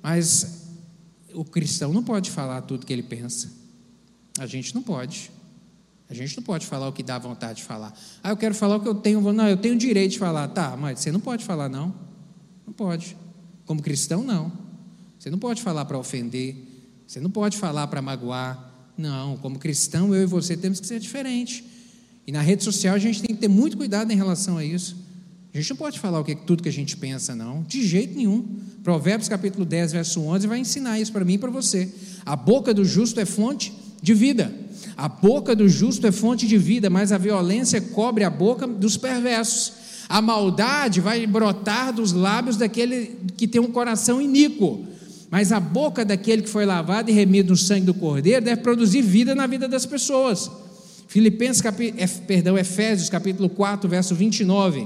mas 0.00 0.68
o 1.34 1.44
cristão 1.44 1.92
não 1.92 2.04
pode 2.04 2.30
falar 2.30 2.60
tudo 2.60 2.86
que 2.86 2.92
ele 2.92 3.02
pensa. 3.02 3.50
A 4.38 4.46
gente 4.46 4.72
não 4.72 4.80
pode. 4.80 5.32
A 6.08 6.14
gente 6.14 6.36
não 6.36 6.44
pode 6.44 6.64
falar 6.64 6.86
o 6.86 6.92
que 6.92 7.02
dá 7.02 7.18
vontade 7.18 7.56
de 7.56 7.64
falar. 7.64 7.92
Ah, 8.22 8.30
eu 8.30 8.36
quero 8.36 8.54
falar 8.54 8.76
o 8.76 8.80
que 8.80 8.88
eu 8.88 8.94
tenho. 8.94 9.20
Não, 9.32 9.48
eu 9.48 9.56
tenho 9.56 9.74
direito 9.74 10.12
de 10.12 10.18
falar. 10.20 10.46
Tá, 10.46 10.76
mas 10.76 11.00
você 11.00 11.10
não 11.10 11.18
pode 11.18 11.44
falar, 11.44 11.68
não. 11.68 11.92
Não 12.64 12.72
pode. 12.72 13.16
Como 13.66 13.82
cristão, 13.82 14.22
não. 14.22 14.52
Você 15.18 15.28
não 15.28 15.40
pode 15.40 15.60
falar 15.60 15.84
para 15.86 15.98
ofender. 15.98 16.69
Você 17.10 17.18
não 17.18 17.28
pode 17.28 17.56
falar 17.56 17.88
para 17.88 18.00
magoar. 18.00 18.72
Não, 18.96 19.36
como 19.38 19.58
cristão, 19.58 20.14
eu 20.14 20.22
e 20.22 20.26
você 20.26 20.56
temos 20.56 20.78
que 20.78 20.86
ser 20.86 21.00
diferente. 21.00 21.64
E 22.24 22.30
na 22.30 22.40
rede 22.40 22.62
social 22.62 22.94
a 22.94 23.00
gente 23.00 23.20
tem 23.20 23.34
que 23.34 23.40
ter 23.40 23.48
muito 23.48 23.76
cuidado 23.76 24.12
em 24.12 24.14
relação 24.14 24.56
a 24.56 24.64
isso. 24.64 24.96
A 25.52 25.58
gente 25.58 25.70
não 25.70 25.76
pode 25.76 25.98
falar 25.98 26.20
o 26.20 26.24
que, 26.24 26.36
tudo 26.36 26.62
que 26.62 26.68
a 26.68 26.72
gente 26.72 26.96
pensa, 26.96 27.34
não, 27.34 27.64
de 27.64 27.84
jeito 27.84 28.16
nenhum. 28.16 28.46
Provérbios 28.84 29.28
capítulo 29.28 29.64
10, 29.64 29.90
verso 29.90 30.20
11 30.20 30.46
vai 30.46 30.60
ensinar 30.60 31.00
isso 31.00 31.10
para 31.10 31.24
mim 31.24 31.32
e 31.32 31.38
para 31.38 31.50
você. 31.50 31.92
A 32.24 32.36
boca 32.36 32.72
do 32.72 32.84
justo 32.84 33.18
é 33.18 33.24
fonte 33.24 33.72
de 34.00 34.14
vida. 34.14 34.54
A 34.96 35.08
boca 35.08 35.56
do 35.56 35.68
justo 35.68 36.06
é 36.06 36.12
fonte 36.12 36.46
de 36.46 36.58
vida, 36.58 36.88
mas 36.88 37.10
a 37.10 37.18
violência 37.18 37.80
cobre 37.80 38.22
a 38.22 38.30
boca 38.30 38.68
dos 38.68 38.96
perversos. 38.96 39.72
A 40.08 40.22
maldade 40.22 41.00
vai 41.00 41.26
brotar 41.26 41.92
dos 41.92 42.12
lábios 42.12 42.56
daquele 42.56 43.18
que 43.36 43.48
tem 43.48 43.60
um 43.60 43.72
coração 43.72 44.22
iníquo. 44.22 44.86
Mas 45.30 45.52
a 45.52 45.60
boca 45.60 46.04
daquele 46.04 46.42
que 46.42 46.48
foi 46.48 46.66
lavado 46.66 47.10
e 47.10 47.14
remido 47.14 47.50
no 47.50 47.56
sangue 47.56 47.86
do 47.86 47.94
Cordeiro 47.94 48.44
deve 48.44 48.62
produzir 48.62 49.00
vida 49.00 49.34
na 49.34 49.46
vida 49.46 49.68
das 49.68 49.86
pessoas. 49.86 50.50
Filipenses, 51.06 51.62
capi, 51.62 51.94
perdão, 52.26 52.58
Efésios 52.58 53.08
capítulo 53.08 53.48
4, 53.48 53.88
verso 53.88 54.14
29. 54.14 54.80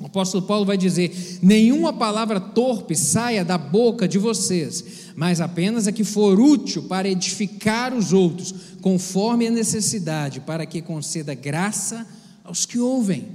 O 0.00 0.06
apóstolo 0.06 0.46
Paulo 0.46 0.66
vai 0.66 0.76
dizer: 0.76 1.38
Nenhuma 1.40 1.92
palavra 1.92 2.40
torpe 2.40 2.96
saia 2.96 3.44
da 3.44 3.56
boca 3.56 4.08
de 4.08 4.18
vocês, 4.18 5.12
mas 5.14 5.40
apenas 5.40 5.86
a 5.86 5.92
que 5.92 6.04
for 6.04 6.38
útil 6.38 6.82
para 6.82 7.08
edificar 7.08 7.94
os 7.94 8.12
outros, 8.12 8.54
conforme 8.82 9.46
a 9.46 9.50
necessidade, 9.50 10.40
para 10.40 10.66
que 10.66 10.82
conceda 10.82 11.32
graça 11.34 12.06
aos 12.42 12.66
que 12.66 12.78
ouvem. 12.78 13.28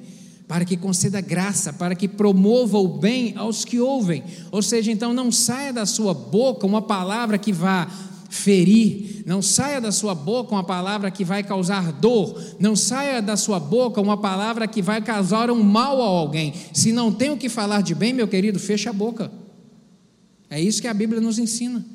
Para 0.50 0.66
que 0.66 0.76
conceda 0.76 1.22
graça, 1.22 1.72
para 1.72 1.94
que 1.94 2.08
promova 2.08 2.80
o 2.80 2.88
bem 2.88 3.36
aos 3.38 3.64
que 3.64 3.80
ouvem. 3.80 4.24
Ou 4.52 4.64
seja, 4.64 4.92
então 4.92 5.14
não 5.14 5.32
saia 5.32 5.72
da 5.72 5.86
sua 5.86 6.12
boca 6.12 6.66
uma 6.66 6.82
palavra 6.82 7.38
que 7.38 7.54
vá 7.54 7.88
ferir, 8.32 9.22
não 9.28 9.44
saia 9.44 9.80
da 9.80 9.92
sua 9.92 10.16
boca 10.16 10.52
uma 10.52 10.64
palavra 10.64 11.12
que 11.12 11.24
vai 11.24 11.44
causar 11.44 11.92
dor, 11.92 12.42
não 12.60 12.76
saia 12.76 13.22
da 13.22 13.38
sua 13.38 13.60
boca 13.60 14.02
uma 14.02 14.18
palavra 14.18 14.68
que 14.68 14.82
vai 14.82 15.04
causar 15.04 15.52
um 15.52 15.62
mal 15.62 16.02
a 16.02 16.06
alguém. 16.06 16.52
Se 16.74 16.92
não 16.92 17.12
tem 17.12 17.30
o 17.30 17.38
que 17.38 17.48
falar 17.48 17.82
de 17.82 17.94
bem, 17.94 18.12
meu 18.12 18.28
querido, 18.28 18.60
fecha 18.60 18.90
a 18.90 18.94
boca. 18.94 19.32
É 20.50 20.60
isso 20.60 20.82
que 20.82 20.88
a 20.88 20.94
Bíblia 20.96 21.22
nos 21.22 21.38
ensina. 21.38 21.86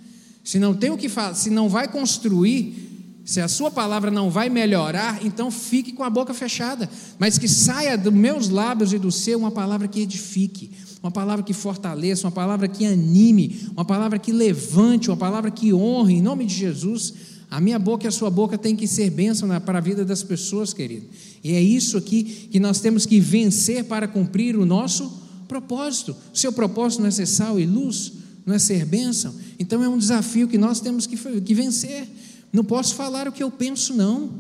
Se 0.45 0.61
não 0.61 0.75
tem 0.75 0.90
o 0.90 0.97
que 0.97 1.09
falar, 1.09 1.35
se 1.35 1.51
não 1.51 1.69
vai 1.69 1.88
construir, 1.88 2.93
se 3.24 3.40
a 3.40 3.48
sua 3.48 3.70
palavra 3.70 4.10
não 4.10 4.30
vai 4.30 4.50
melhorar, 4.50 5.24
então 5.24 5.50
fique 5.50 5.92
com 5.92 6.04
a 6.04 6.10
boca 6.10 6.34
fechada, 6.34 6.90
mas 7.18 7.38
que 7.38 7.48
saia 7.48 7.96
dos 7.96 8.12
meus 8.12 8.50
lábios 8.50 8.92
e 8.92 8.98
do 8.98 9.10
seu 9.10 9.38
uma 9.38 9.50
palavra 9.50 9.88
que 9.88 10.00
edifique, 10.00 10.70
uma 11.02 11.10
palavra 11.10 11.42
que 11.42 11.54
fortaleça, 11.54 12.26
uma 12.26 12.32
palavra 12.32 12.68
que 12.68 12.84
anime, 12.84 13.68
uma 13.72 13.84
palavra 13.84 14.18
que 14.18 14.30
levante, 14.30 15.08
uma 15.08 15.16
palavra 15.16 15.50
que 15.50 15.72
honre, 15.72 16.16
em 16.16 16.22
nome 16.22 16.44
de 16.44 16.54
Jesus. 16.54 17.14
A 17.50 17.60
minha 17.60 17.78
boca 17.78 18.04
e 18.04 18.08
a 18.08 18.10
sua 18.10 18.30
boca 18.30 18.58
tem 18.58 18.74
que 18.76 18.87
ser 18.87 19.10
bênção 19.10 19.48
para 19.60 19.78
a 19.78 19.80
vida 19.80 20.04
das 20.04 20.22
pessoas, 20.22 20.74
querido. 20.74 21.06
E 21.42 21.52
é 21.52 21.62
isso 21.62 21.96
aqui 21.96 22.48
que 22.50 22.58
nós 22.58 22.80
temos 22.80 23.06
que 23.06 23.20
vencer 23.20 23.84
para 23.84 24.08
cumprir 24.08 24.56
o 24.56 24.66
nosso 24.66 25.10
propósito. 25.46 26.16
O 26.32 26.37
seu 26.37 26.52
propósito 26.52 27.00
não 27.00 27.08
é 27.08 27.10
ser 27.10 27.26
sal 27.26 27.60
e 27.60 27.64
luz, 27.64 28.12
não 28.44 28.54
é 28.54 28.58
ser 28.58 28.84
bênção. 28.84 29.34
Então 29.58 29.82
é 29.82 29.88
um 29.88 29.96
desafio 29.96 30.48
que 30.48 30.58
nós 30.58 30.80
temos 30.80 31.06
que, 31.06 31.16
que 31.16 31.54
vencer. 31.54 32.08
Não 32.55 32.62
posso 32.62 32.95
falar 32.95 33.27
o 33.27 33.33
que 33.33 33.43
eu 33.43 33.51
penso, 33.51 33.93
não. 33.93 34.31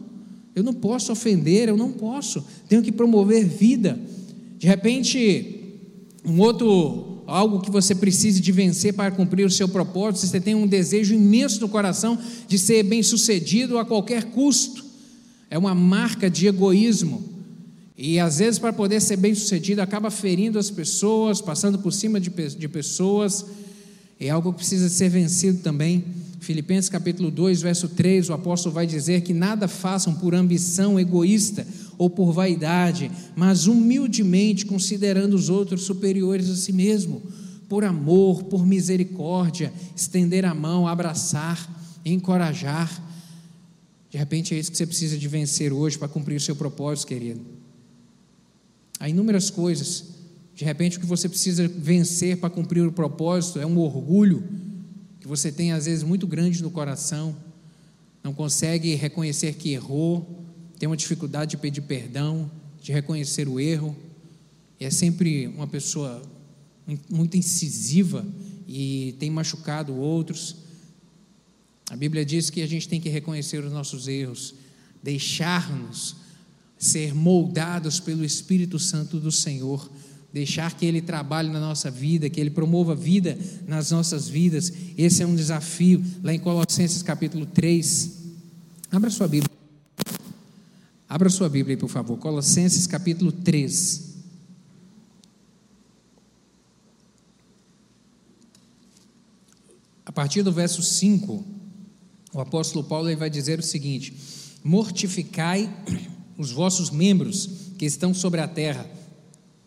Eu 0.54 0.62
não 0.62 0.72
posso 0.72 1.10
ofender, 1.10 1.68
eu 1.68 1.76
não 1.76 1.90
posso. 1.90 2.46
Tenho 2.68 2.80
que 2.80 2.92
promover 2.92 3.44
vida. 3.44 3.98
De 4.56 4.68
repente, 4.68 5.82
um 6.24 6.38
outro, 6.38 7.24
algo 7.26 7.60
que 7.60 7.72
você 7.72 7.92
precise 7.92 8.40
de 8.40 8.52
vencer 8.52 8.94
para 8.94 9.10
cumprir 9.10 9.44
o 9.44 9.50
seu 9.50 9.68
propósito, 9.68 10.28
você 10.28 10.40
tem 10.40 10.54
um 10.54 10.64
desejo 10.64 11.12
imenso 11.12 11.60
no 11.60 11.68
coração 11.68 12.16
de 12.46 12.56
ser 12.56 12.84
bem-sucedido 12.84 13.78
a 13.78 13.84
qualquer 13.84 14.26
custo. 14.26 14.84
É 15.50 15.58
uma 15.58 15.74
marca 15.74 16.30
de 16.30 16.46
egoísmo. 16.46 17.20
E 17.98 18.20
às 18.20 18.38
vezes, 18.38 18.60
para 18.60 18.72
poder 18.72 19.00
ser 19.00 19.16
bem-sucedido, 19.16 19.82
acaba 19.82 20.08
ferindo 20.08 20.56
as 20.56 20.70
pessoas, 20.70 21.40
passando 21.40 21.80
por 21.80 21.92
cima 21.92 22.20
de, 22.20 22.30
de 22.30 22.68
pessoas. 22.68 23.44
É 24.20 24.30
algo 24.30 24.52
que 24.52 24.58
precisa 24.58 24.88
ser 24.88 25.08
vencido 25.08 25.58
também. 25.64 26.04
Filipenses 26.44 26.90
capítulo 26.90 27.30
2, 27.30 27.62
verso 27.62 27.88
3, 27.88 28.28
o 28.28 28.34
apóstolo 28.34 28.74
vai 28.74 28.86
dizer 28.86 29.22
que 29.22 29.32
nada 29.32 29.66
façam 29.66 30.14
por 30.14 30.34
ambição 30.34 31.00
egoísta 31.00 31.66
ou 31.96 32.10
por 32.10 32.32
vaidade, 32.32 33.10
mas 33.34 33.66
humildemente 33.66 34.66
considerando 34.66 35.32
os 35.32 35.48
outros 35.48 35.84
superiores 35.84 36.50
a 36.50 36.56
si 36.56 36.70
mesmo, 36.70 37.22
por 37.66 37.82
amor, 37.82 38.42
por 38.44 38.66
misericórdia, 38.66 39.72
estender 39.96 40.44
a 40.44 40.54
mão, 40.54 40.86
abraçar, 40.86 41.66
encorajar. 42.04 43.02
De 44.10 44.18
repente 44.18 44.54
é 44.54 44.58
isso 44.58 44.70
que 44.70 44.76
você 44.76 44.86
precisa 44.86 45.16
de 45.16 45.26
vencer 45.26 45.72
hoje 45.72 45.98
para 45.98 46.08
cumprir 46.08 46.36
o 46.36 46.40
seu 46.40 46.54
propósito, 46.54 47.08
querido. 47.08 47.40
Há 49.00 49.08
inúmeras 49.08 49.48
coisas. 49.48 50.04
De 50.54 50.64
repente 50.64 50.98
o 50.98 51.00
que 51.00 51.06
você 51.06 51.26
precisa 51.26 51.66
vencer 51.66 52.36
para 52.36 52.50
cumprir 52.50 52.86
o 52.86 52.92
propósito 52.92 53.58
é 53.58 53.66
um 53.66 53.78
orgulho 53.78 54.44
que 55.24 55.28
você 55.28 55.50
tem 55.50 55.72
às 55.72 55.86
vezes 55.86 56.04
muito 56.04 56.26
grande 56.26 56.62
no 56.62 56.70
coração, 56.70 57.34
não 58.22 58.34
consegue 58.34 58.94
reconhecer 58.94 59.54
que 59.54 59.72
errou, 59.72 60.44
tem 60.78 60.86
uma 60.86 60.98
dificuldade 60.98 61.52
de 61.52 61.56
pedir 61.56 61.80
perdão, 61.80 62.50
de 62.78 62.92
reconhecer 62.92 63.48
o 63.48 63.58
erro, 63.58 63.96
é 64.78 64.90
sempre 64.90 65.46
uma 65.46 65.66
pessoa 65.66 66.20
muito 67.08 67.38
incisiva 67.38 68.22
e 68.68 69.16
tem 69.18 69.30
machucado 69.30 69.94
outros. 69.94 70.56
A 71.88 71.96
Bíblia 71.96 72.22
diz 72.22 72.50
que 72.50 72.60
a 72.60 72.68
gente 72.68 72.86
tem 72.86 73.00
que 73.00 73.08
reconhecer 73.08 73.64
os 73.64 73.72
nossos 73.72 74.06
erros, 74.06 74.54
deixar-nos 75.02 76.16
ser 76.76 77.14
moldados 77.14 77.98
pelo 77.98 78.26
Espírito 78.26 78.78
Santo 78.78 79.18
do 79.18 79.32
Senhor, 79.32 79.90
deixar 80.34 80.74
que 80.74 80.84
Ele 80.84 81.00
trabalhe 81.00 81.48
na 81.48 81.60
nossa 81.60 81.88
vida, 81.88 82.28
que 82.28 82.40
Ele 82.40 82.50
promova 82.50 82.92
vida 82.92 83.38
nas 83.68 83.92
nossas 83.92 84.28
vidas. 84.28 84.72
Esse 84.98 85.22
é 85.22 85.26
um 85.26 85.36
desafio, 85.36 86.04
lá 86.24 86.34
em 86.34 86.40
Colossenses 86.40 87.04
capítulo 87.04 87.46
3. 87.46 88.10
Abra 88.90 89.10
sua 89.10 89.28
Bíblia. 89.28 89.56
Abra 91.08 91.30
sua 91.30 91.48
Bíblia 91.48 91.76
aí, 91.76 91.80
por 91.80 91.88
favor. 91.88 92.18
Colossenses 92.18 92.84
capítulo 92.88 93.30
3. 93.30 94.12
A 100.04 100.10
partir 100.10 100.42
do 100.42 100.50
verso 100.50 100.82
5, 100.82 101.44
o 102.32 102.40
apóstolo 102.40 102.82
Paulo 102.82 103.16
vai 103.16 103.30
dizer 103.30 103.60
o 103.60 103.62
seguinte: 103.62 104.12
Mortificai 104.64 105.72
os 106.36 106.50
vossos 106.50 106.90
membros 106.90 107.70
que 107.78 107.84
estão 107.86 108.12
sobre 108.12 108.40
a 108.40 108.48
terra 108.48 108.84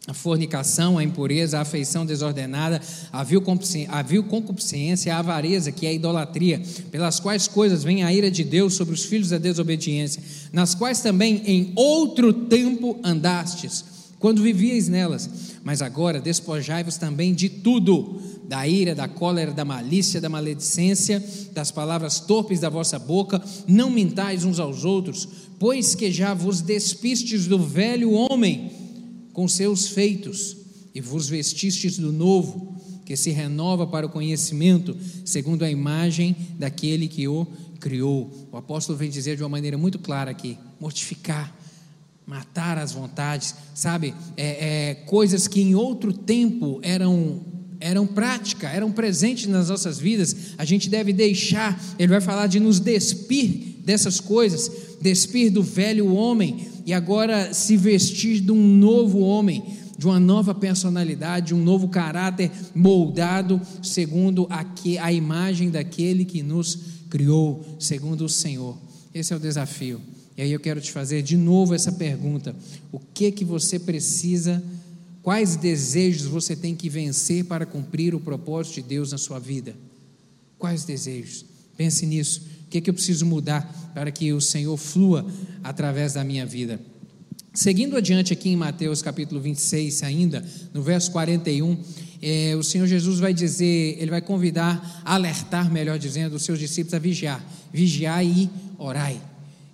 a 0.07 0.13
fornicação, 0.13 0.97
a 0.97 1.03
impureza, 1.03 1.57
a 1.57 1.61
afeição 1.61 2.05
desordenada, 2.05 2.81
a 3.11 3.23
vil 3.23 3.41
concupiscência, 3.41 5.13
a 5.13 5.19
avareza, 5.19 5.69
que 5.69 5.85
é 5.85 5.89
a 5.89 5.93
idolatria, 5.93 6.61
pelas 6.89 7.19
quais 7.19 7.45
coisas 7.45 7.83
vem 7.83 8.03
a 8.03 8.13
ira 8.13 8.31
de 8.31 8.45
Deus 8.45 8.75
sobre 8.75 8.93
os 8.93 9.03
filhos 9.03 9.29
da 9.29 9.37
desobediência, 9.37 10.23
nas 10.53 10.73
quais 10.73 11.01
também 11.01 11.41
em 11.45 11.73
outro 11.75 12.31
tempo 12.31 12.97
andastes, 13.03 13.83
quando 14.17 14.41
vivíeis 14.41 14.87
nelas, 14.87 15.29
mas 15.63 15.81
agora 15.81 16.21
despojai-vos 16.21 16.97
também 16.97 17.33
de 17.33 17.49
tudo, 17.49 18.21
da 18.47 18.65
ira, 18.65 18.95
da 18.95 19.07
cólera, 19.07 19.51
da 19.51 19.65
malícia, 19.65 20.21
da 20.21 20.29
maledicência, 20.29 21.21
das 21.51 21.69
palavras 21.69 22.21
torpes 22.21 22.61
da 22.61 22.69
vossa 22.69 22.97
boca, 22.97 23.43
não 23.67 23.91
mintais 23.91 24.45
uns 24.45 24.57
aos 24.57 24.85
outros, 24.85 25.27
pois 25.59 25.93
que 25.93 26.09
já 26.11 26.33
vos 26.33 26.61
despistes 26.61 27.45
do 27.45 27.59
velho 27.59 28.11
homem, 28.11 28.71
com 29.37 29.47
seus 29.47 29.89
feitos, 29.89 30.57
e 30.95 30.99
vos 30.99 31.29
vestistes 31.29 31.99
do 31.99 32.11
novo, 32.11 32.75
que 33.05 33.15
se 33.15 33.29
renova 33.29 33.85
para 33.85 34.07
o 34.07 34.09
conhecimento, 34.09 34.97
segundo 35.23 35.63
a 35.63 35.69
imagem 35.69 36.35
daquele 36.57 37.07
que 37.07 37.27
o 37.27 37.45
criou. 37.79 38.49
O 38.51 38.57
apóstolo 38.57 38.97
vem 38.97 39.11
dizer 39.11 39.35
de 39.37 39.43
uma 39.43 39.49
maneira 39.49 39.77
muito 39.77 39.99
clara 39.99 40.31
aqui: 40.31 40.57
mortificar, 40.79 41.55
matar 42.25 42.79
as 42.79 42.93
vontades, 42.93 43.53
sabe? 43.75 44.11
É, 44.35 44.89
é, 44.89 44.95
coisas 45.05 45.47
que 45.47 45.61
em 45.61 45.75
outro 45.75 46.11
tempo 46.11 46.79
eram 46.81 47.39
eram 47.79 48.07
prática, 48.07 48.67
eram 48.69 48.91
presentes 48.91 49.45
nas 49.45 49.69
nossas 49.69 49.99
vidas, 49.99 50.35
a 50.57 50.65
gente 50.65 50.89
deve 50.89 51.13
deixar, 51.13 51.79
ele 51.99 52.07
vai 52.07 52.21
falar 52.21 52.47
de 52.47 52.59
nos 52.59 52.79
despir 52.79 53.76
dessas 53.87 54.19
coisas, 54.19 54.69
despir 54.99 55.49
do 55.49 55.63
velho 55.63 56.13
homem 56.13 56.67
e 56.85 56.93
agora 56.93 57.53
se 57.53 57.77
vestir 57.77 58.41
de 58.41 58.51
um 58.51 58.67
novo 58.77 59.19
homem, 59.19 59.63
de 59.97 60.05
uma 60.05 60.19
nova 60.19 60.53
personalidade, 60.53 61.47
de 61.47 61.55
um 61.55 61.63
novo 61.63 61.87
caráter 61.87 62.51
moldado 62.75 63.61
segundo 63.81 64.45
a 64.99 65.13
imagem 65.13 65.69
daquele 65.69 66.25
que 66.25 66.43
nos 66.43 66.77
criou, 67.09 67.63
segundo 67.79 68.25
o 68.25 68.29
Senhor. 68.29 68.77
Esse 69.13 69.31
é 69.31 69.37
o 69.37 69.39
desafio. 69.39 70.01
E 70.35 70.41
aí 70.41 70.51
eu 70.51 70.59
quero 70.59 70.81
te 70.81 70.91
fazer 70.91 71.21
de 71.21 71.37
novo 71.37 71.73
essa 71.73 71.93
pergunta: 71.93 72.53
o 72.91 72.99
que 72.99 73.31
que 73.31 73.45
você 73.45 73.79
precisa, 73.79 74.61
quais 75.23 75.55
desejos 75.55 76.27
você 76.27 76.57
tem 76.57 76.75
que 76.75 76.89
vencer 76.89 77.45
para 77.45 77.65
cumprir 77.65 78.13
o 78.13 78.19
propósito 78.19 78.75
de 78.75 78.81
Deus 78.81 79.13
na 79.13 79.17
sua 79.17 79.39
vida? 79.39 79.73
Quais 80.59 80.83
desejos? 80.83 81.45
Pense 81.77 82.05
nisso. 82.05 82.56
O 82.67 82.69
que, 82.69 82.79
é 82.79 82.81
que 82.81 82.89
eu 82.89 82.93
preciso 82.93 83.25
mudar 83.25 83.91
para 83.95 84.11
que 84.11 84.33
o 84.33 84.41
Senhor 84.41 84.75
flua 84.75 85.25
através 85.63 86.13
da 86.13 86.23
minha 86.23 86.45
vida? 86.45 86.77
Seguindo 87.53 87.95
adiante 87.95 88.33
aqui 88.33 88.49
em 88.49 88.57
Mateus 88.57 89.01
capítulo 89.01 89.39
26, 89.39 90.03
ainda, 90.03 90.45
no 90.73 90.81
verso 90.83 91.09
41, 91.11 91.77
é, 92.21 92.55
o 92.57 92.61
Senhor 92.61 92.85
Jesus 92.85 93.19
vai 93.19 93.33
dizer, 93.33 93.95
ele 93.97 94.11
vai 94.11 94.19
convidar, 94.19 95.01
alertar, 95.05 95.71
melhor 95.71 95.97
dizendo, 95.97 96.35
os 96.35 96.43
seus 96.43 96.59
discípulos 96.59 96.93
a 96.93 96.99
vigiar. 96.99 97.43
Vigiai 97.71 98.27
e 98.27 98.49
orai. 98.77 99.21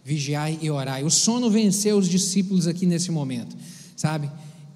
Vigiai 0.06 0.60
e 0.62 0.70
orai. 0.70 1.04
O 1.04 1.10
sono 1.10 1.50
venceu 1.50 1.98
os 1.98 2.08
discípulos 2.08 2.68
aqui 2.68 2.86
nesse 2.86 3.10
momento, 3.10 3.56
sabe? 3.98 4.30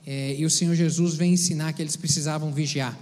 É, 0.08 0.36
e 0.40 0.44
o 0.44 0.50
Senhor 0.50 0.74
Jesus 0.74 1.14
vem 1.14 1.34
ensinar 1.34 1.72
que 1.74 1.84
eles 1.84 1.96
precisavam 1.96 2.52
vigiar. 2.52 2.98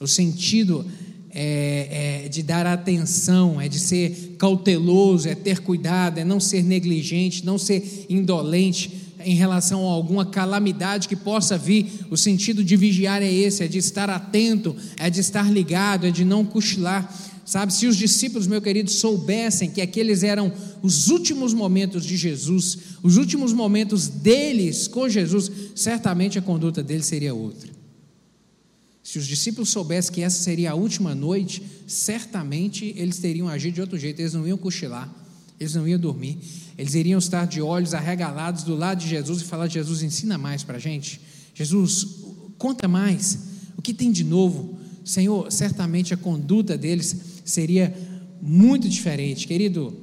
O 0.00 0.06
sentido 0.06 0.86
é, 1.34 2.24
é, 2.24 2.28
de 2.28 2.42
dar 2.42 2.66
atenção, 2.66 3.60
é 3.60 3.68
de 3.68 3.78
ser 3.78 4.36
cauteloso, 4.38 5.28
é 5.28 5.34
ter 5.34 5.60
cuidado, 5.60 6.18
é 6.18 6.24
não 6.24 6.38
ser 6.38 6.62
negligente, 6.62 7.44
não 7.44 7.56
ser 7.56 8.06
indolente 8.08 9.02
em 9.24 9.34
relação 9.34 9.88
a 9.88 9.92
alguma 9.92 10.26
calamidade 10.26 11.08
que 11.08 11.16
possa 11.16 11.56
vir. 11.56 12.06
O 12.10 12.16
sentido 12.16 12.62
de 12.62 12.76
vigiar 12.76 13.22
é 13.22 13.32
esse: 13.32 13.64
é 13.64 13.68
de 13.68 13.78
estar 13.78 14.10
atento, 14.10 14.76
é 14.98 15.08
de 15.08 15.20
estar 15.20 15.50
ligado, 15.50 16.06
é 16.06 16.10
de 16.10 16.24
não 16.24 16.44
cochilar. 16.44 17.10
Sabe, 17.44 17.74
se 17.74 17.86
os 17.86 17.96
discípulos, 17.96 18.46
meu 18.46 18.62
querido, 18.62 18.90
soubessem 18.90 19.68
que 19.68 19.80
aqueles 19.80 20.22
eram 20.22 20.52
os 20.80 21.08
últimos 21.08 21.52
momentos 21.52 22.04
de 22.04 22.16
Jesus, 22.16 22.78
os 23.02 23.16
últimos 23.16 23.52
momentos 23.52 24.06
deles 24.06 24.86
com 24.86 25.08
Jesus, 25.08 25.50
certamente 25.74 26.38
a 26.38 26.42
conduta 26.42 26.82
deles 26.82 27.06
seria 27.06 27.34
outra. 27.34 27.81
Se 29.02 29.18
os 29.18 29.26
discípulos 29.26 29.70
soubessem 29.70 30.12
que 30.12 30.22
essa 30.22 30.42
seria 30.42 30.72
a 30.72 30.74
última 30.74 31.14
noite, 31.14 31.62
certamente 31.86 32.94
eles 32.96 33.18
teriam 33.18 33.48
agido 33.48 33.74
de 33.74 33.80
outro 33.80 33.98
jeito, 33.98 34.20
eles 34.20 34.32
não 34.32 34.46
iam 34.46 34.56
cochilar, 34.56 35.12
eles 35.58 35.74
não 35.74 35.86
iam 35.88 35.98
dormir, 35.98 36.38
eles 36.78 36.94
iriam 36.94 37.18
estar 37.18 37.46
de 37.46 37.60
olhos 37.60 37.94
arregalados 37.94 38.62
do 38.62 38.76
lado 38.76 39.00
de 39.00 39.08
Jesus 39.08 39.40
e 39.40 39.44
falar: 39.44 39.66
Jesus, 39.66 40.02
ensina 40.02 40.38
mais 40.38 40.62
para 40.62 40.76
a 40.76 40.80
gente, 40.80 41.20
Jesus, 41.54 42.06
conta 42.56 42.86
mais, 42.86 43.38
o 43.76 43.82
que 43.82 43.92
tem 43.92 44.12
de 44.12 44.22
novo? 44.22 44.78
Senhor, 45.04 45.50
certamente 45.50 46.14
a 46.14 46.16
conduta 46.16 46.78
deles 46.78 47.16
seria 47.44 47.92
muito 48.40 48.88
diferente, 48.88 49.48
querido. 49.48 49.96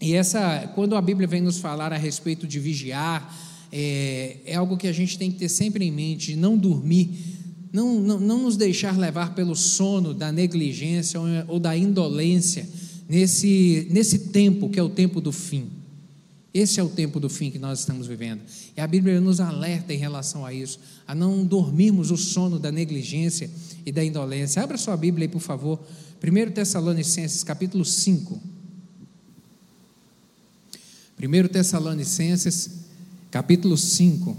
E 0.00 0.14
essa, 0.14 0.70
quando 0.74 0.96
a 0.96 1.00
Bíblia 1.00 1.28
vem 1.28 1.40
nos 1.40 1.58
falar 1.58 1.92
a 1.92 1.96
respeito 1.96 2.46
de 2.46 2.58
vigiar, 2.58 3.34
é, 3.72 4.38
é 4.44 4.56
algo 4.56 4.76
que 4.76 4.88
a 4.88 4.92
gente 4.92 5.16
tem 5.16 5.30
que 5.30 5.38
ter 5.38 5.48
sempre 5.48 5.84
em 5.84 5.92
mente, 5.92 6.34
não 6.34 6.58
dormir 6.58 7.35
não, 7.76 8.00
não, 8.00 8.18
não 8.18 8.42
nos 8.44 8.56
deixar 8.56 8.96
levar 8.96 9.34
pelo 9.34 9.54
sono 9.54 10.14
da 10.14 10.32
negligência 10.32 11.20
ou, 11.46 11.60
da 11.60 11.76
indolência 11.76 12.66
nesse, 13.06 13.86
nesse 13.90 14.30
tempo 14.30 14.70
que 14.70 14.80
é 14.80 14.82
o 14.82 14.88
tempo 14.88 15.20
do 15.20 15.30
fim. 15.30 15.68
Esse 16.54 16.80
é 16.80 16.82
o 16.82 16.88
tempo 16.88 17.20
do 17.20 17.28
fim 17.28 17.50
que 17.50 17.58
nós 17.58 17.80
estamos 17.80 18.06
vivendo. 18.06 18.40
E 18.74 18.80
a 18.80 18.86
Bíblia 18.86 19.20
nos 19.20 19.40
alerta 19.40 19.92
em 19.92 19.98
relação 19.98 20.46
a 20.46 20.54
isso, 20.54 20.80
a 21.06 21.14
não 21.14 21.44
dormirmos 21.44 22.10
o 22.10 22.16
sono 22.16 22.58
da 22.58 22.72
negligência 22.72 23.50
e 23.84 23.92
da 23.92 24.02
indolência. 24.02 24.62
Abra 24.62 24.78
sua 24.78 24.96
Bíblia 24.96 25.26
aí, 25.26 25.28
por 25.30 25.42
favor. 25.42 25.78
1 26.24 26.52
Tessalonicenses, 26.52 27.44
capítulo 27.44 27.84
5. 27.84 28.40
1 31.22 31.48
Tessalonicenses, 31.48 32.70
capítulo 33.30 33.76
5. 33.76 34.34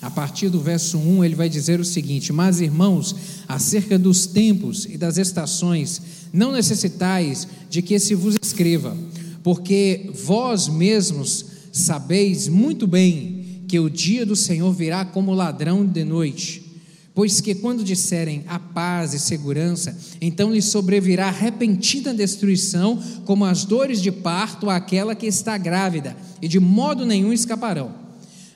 A 0.00 0.10
partir 0.10 0.48
do 0.48 0.60
verso 0.60 0.96
1, 0.96 1.24
ele 1.24 1.34
vai 1.34 1.48
dizer 1.48 1.80
o 1.80 1.84
seguinte: 1.84 2.32
Mas, 2.32 2.60
irmãos, 2.60 3.14
acerca 3.48 3.98
dos 3.98 4.26
tempos 4.26 4.84
e 4.84 4.96
das 4.96 5.18
estações, 5.18 6.00
não 6.32 6.52
necessitais 6.52 7.48
de 7.68 7.82
que 7.82 7.98
se 7.98 8.14
vos 8.14 8.36
escreva, 8.40 8.96
porque 9.42 10.10
vós 10.14 10.68
mesmos 10.68 11.46
sabeis 11.72 12.46
muito 12.46 12.86
bem 12.86 13.62
que 13.66 13.78
o 13.78 13.90
dia 13.90 14.24
do 14.24 14.36
Senhor 14.36 14.72
virá 14.72 15.04
como 15.04 15.34
ladrão 15.34 15.84
de 15.84 16.04
noite. 16.04 16.64
Pois 17.12 17.40
que 17.40 17.52
quando 17.52 17.82
disserem 17.82 18.44
a 18.46 18.60
paz 18.60 19.12
e 19.12 19.18
segurança, 19.18 19.98
então 20.20 20.52
lhes 20.52 20.66
sobrevirá 20.66 21.28
repentina 21.28 22.14
destruição, 22.14 23.02
como 23.24 23.44
as 23.44 23.64
dores 23.64 24.00
de 24.00 24.12
parto 24.12 24.70
àquela 24.70 25.16
que 25.16 25.26
está 25.26 25.58
grávida, 25.58 26.16
e 26.40 26.46
de 26.46 26.60
modo 26.60 27.04
nenhum 27.04 27.32
escaparão. 27.32 28.07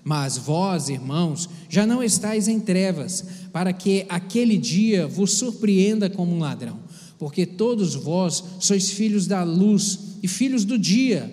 Mas 0.05 0.37
vós, 0.37 0.89
irmãos, 0.89 1.49
já 1.69 1.87
não 1.87 2.03
estáis 2.03 2.49
em 2.49 2.59
trevas, 2.59 3.25
para 3.53 3.73
que 3.73 4.05
aquele 4.09 4.57
dia 4.59 5.07
vos 5.07 5.33
surpreenda 5.33 6.11
como 6.11 6.35
um 6.35 6.41
ladrão, 6.41 6.79
porque 7.19 7.47
todos 7.47 7.95
vós 7.95 8.43
sois 8.59 8.91
filhos 8.91 9.27
da 9.27 9.45
luz 9.45 9.99
e 10.23 10.27
filhos 10.27 10.65
do 10.65 10.77
dia. 10.77 11.33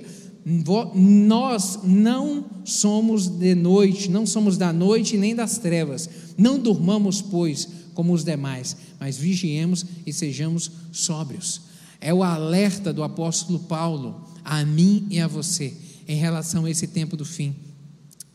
Nós 0.96 1.80
não 1.84 2.46
somos 2.64 3.28
de 3.28 3.56
noite, 3.56 4.10
não 4.10 4.26
somos 4.26 4.58
da 4.58 4.72
noite 4.72 5.18
nem 5.18 5.36
das 5.36 5.58
trevas. 5.58 6.10
Não 6.38 6.60
durmamos, 6.60 7.22
pois, 7.22 7.68
como 7.94 8.14
os 8.14 8.24
demais, 8.24 8.78
mas 9.00 9.18
vigiemos 9.18 9.86
e 10.06 10.14
sejamos 10.14 10.72
sóbrios. 10.92 11.62
É 12.00 12.14
o 12.14 12.24
alerta 12.24 12.94
do 12.94 13.04
apóstolo 13.04 13.60
Paulo 13.60 14.24
a 14.44 14.64
mim 14.64 15.06
e 15.10 15.20
a 15.20 15.28
você 15.28 15.74
em 16.08 16.16
relação 16.16 16.66
a 16.66 16.72
esse 16.72 16.88
tempo 16.88 17.18
do 17.18 17.26
fim. 17.26 17.54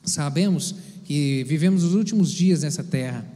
Sabemos 0.05 0.75
que 1.05 1.45
vivemos 1.45 1.83
os 1.83 1.95
últimos 1.95 2.31
dias 2.31 2.63
nessa 2.63 2.85
terra, 2.85 3.27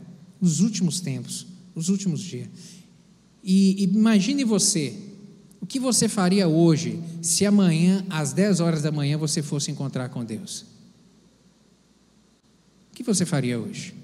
os 0.40 0.61
últimos 0.61 1.00
tempos, 1.00 1.46
os 1.74 1.88
últimos 1.88 2.20
dias. 2.20 2.48
E, 3.42 3.85
imagine 3.85 4.44
você, 4.44 4.94
o 5.61 5.66
que 5.66 5.78
você 5.78 6.09
faria 6.09 6.48
hoje 6.48 7.00
se 7.22 7.46
amanhã, 7.46 8.04
às 8.11 8.33
10 8.33 8.61
horas 8.61 8.83
da 8.83 8.92
manhã, 8.92 9.16
você 9.16 9.42
fosse 9.42 9.70
encontrar 9.70 10.09
com 10.09 10.24
Deus? 10.24 10.66
O 12.90 12.94
que 12.94 13.02
você 13.02 13.24
faria 13.24 13.59
hoje? 13.59 13.94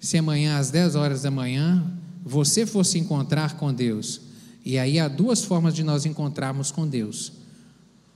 Se 0.00 0.16
amanhã, 0.16 0.58
às 0.58 0.70
10 0.70 0.96
horas 0.96 1.22
da 1.22 1.30
manhã, 1.30 1.84
você 2.24 2.66
fosse 2.66 2.98
encontrar 2.98 3.56
com 3.56 3.72
Deus, 3.72 4.20
e 4.64 4.78
aí 4.78 4.98
há 4.98 5.08
duas 5.08 5.44
formas 5.44 5.74
de 5.74 5.82
nós 5.82 6.06
encontrarmos 6.06 6.70
com 6.70 6.86
Deus. 6.86 7.32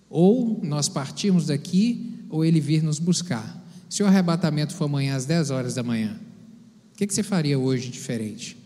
Ou 0.08 0.60
nós 0.62 0.88
partirmos 0.88 1.46
daqui 1.46 2.15
ou 2.28 2.44
ele 2.44 2.60
vir 2.60 2.82
nos 2.82 2.98
buscar. 2.98 3.64
Se 3.88 4.02
o 4.02 4.06
arrebatamento 4.06 4.74
for 4.74 4.84
amanhã 4.84 5.16
às 5.16 5.24
10 5.24 5.50
horas 5.50 5.74
da 5.74 5.82
manhã, 5.82 6.18
o 6.94 6.96
que, 6.96 7.06
que 7.06 7.14
você 7.14 7.22
faria 7.22 7.58
hoje 7.58 7.88
diferente? 7.90 8.56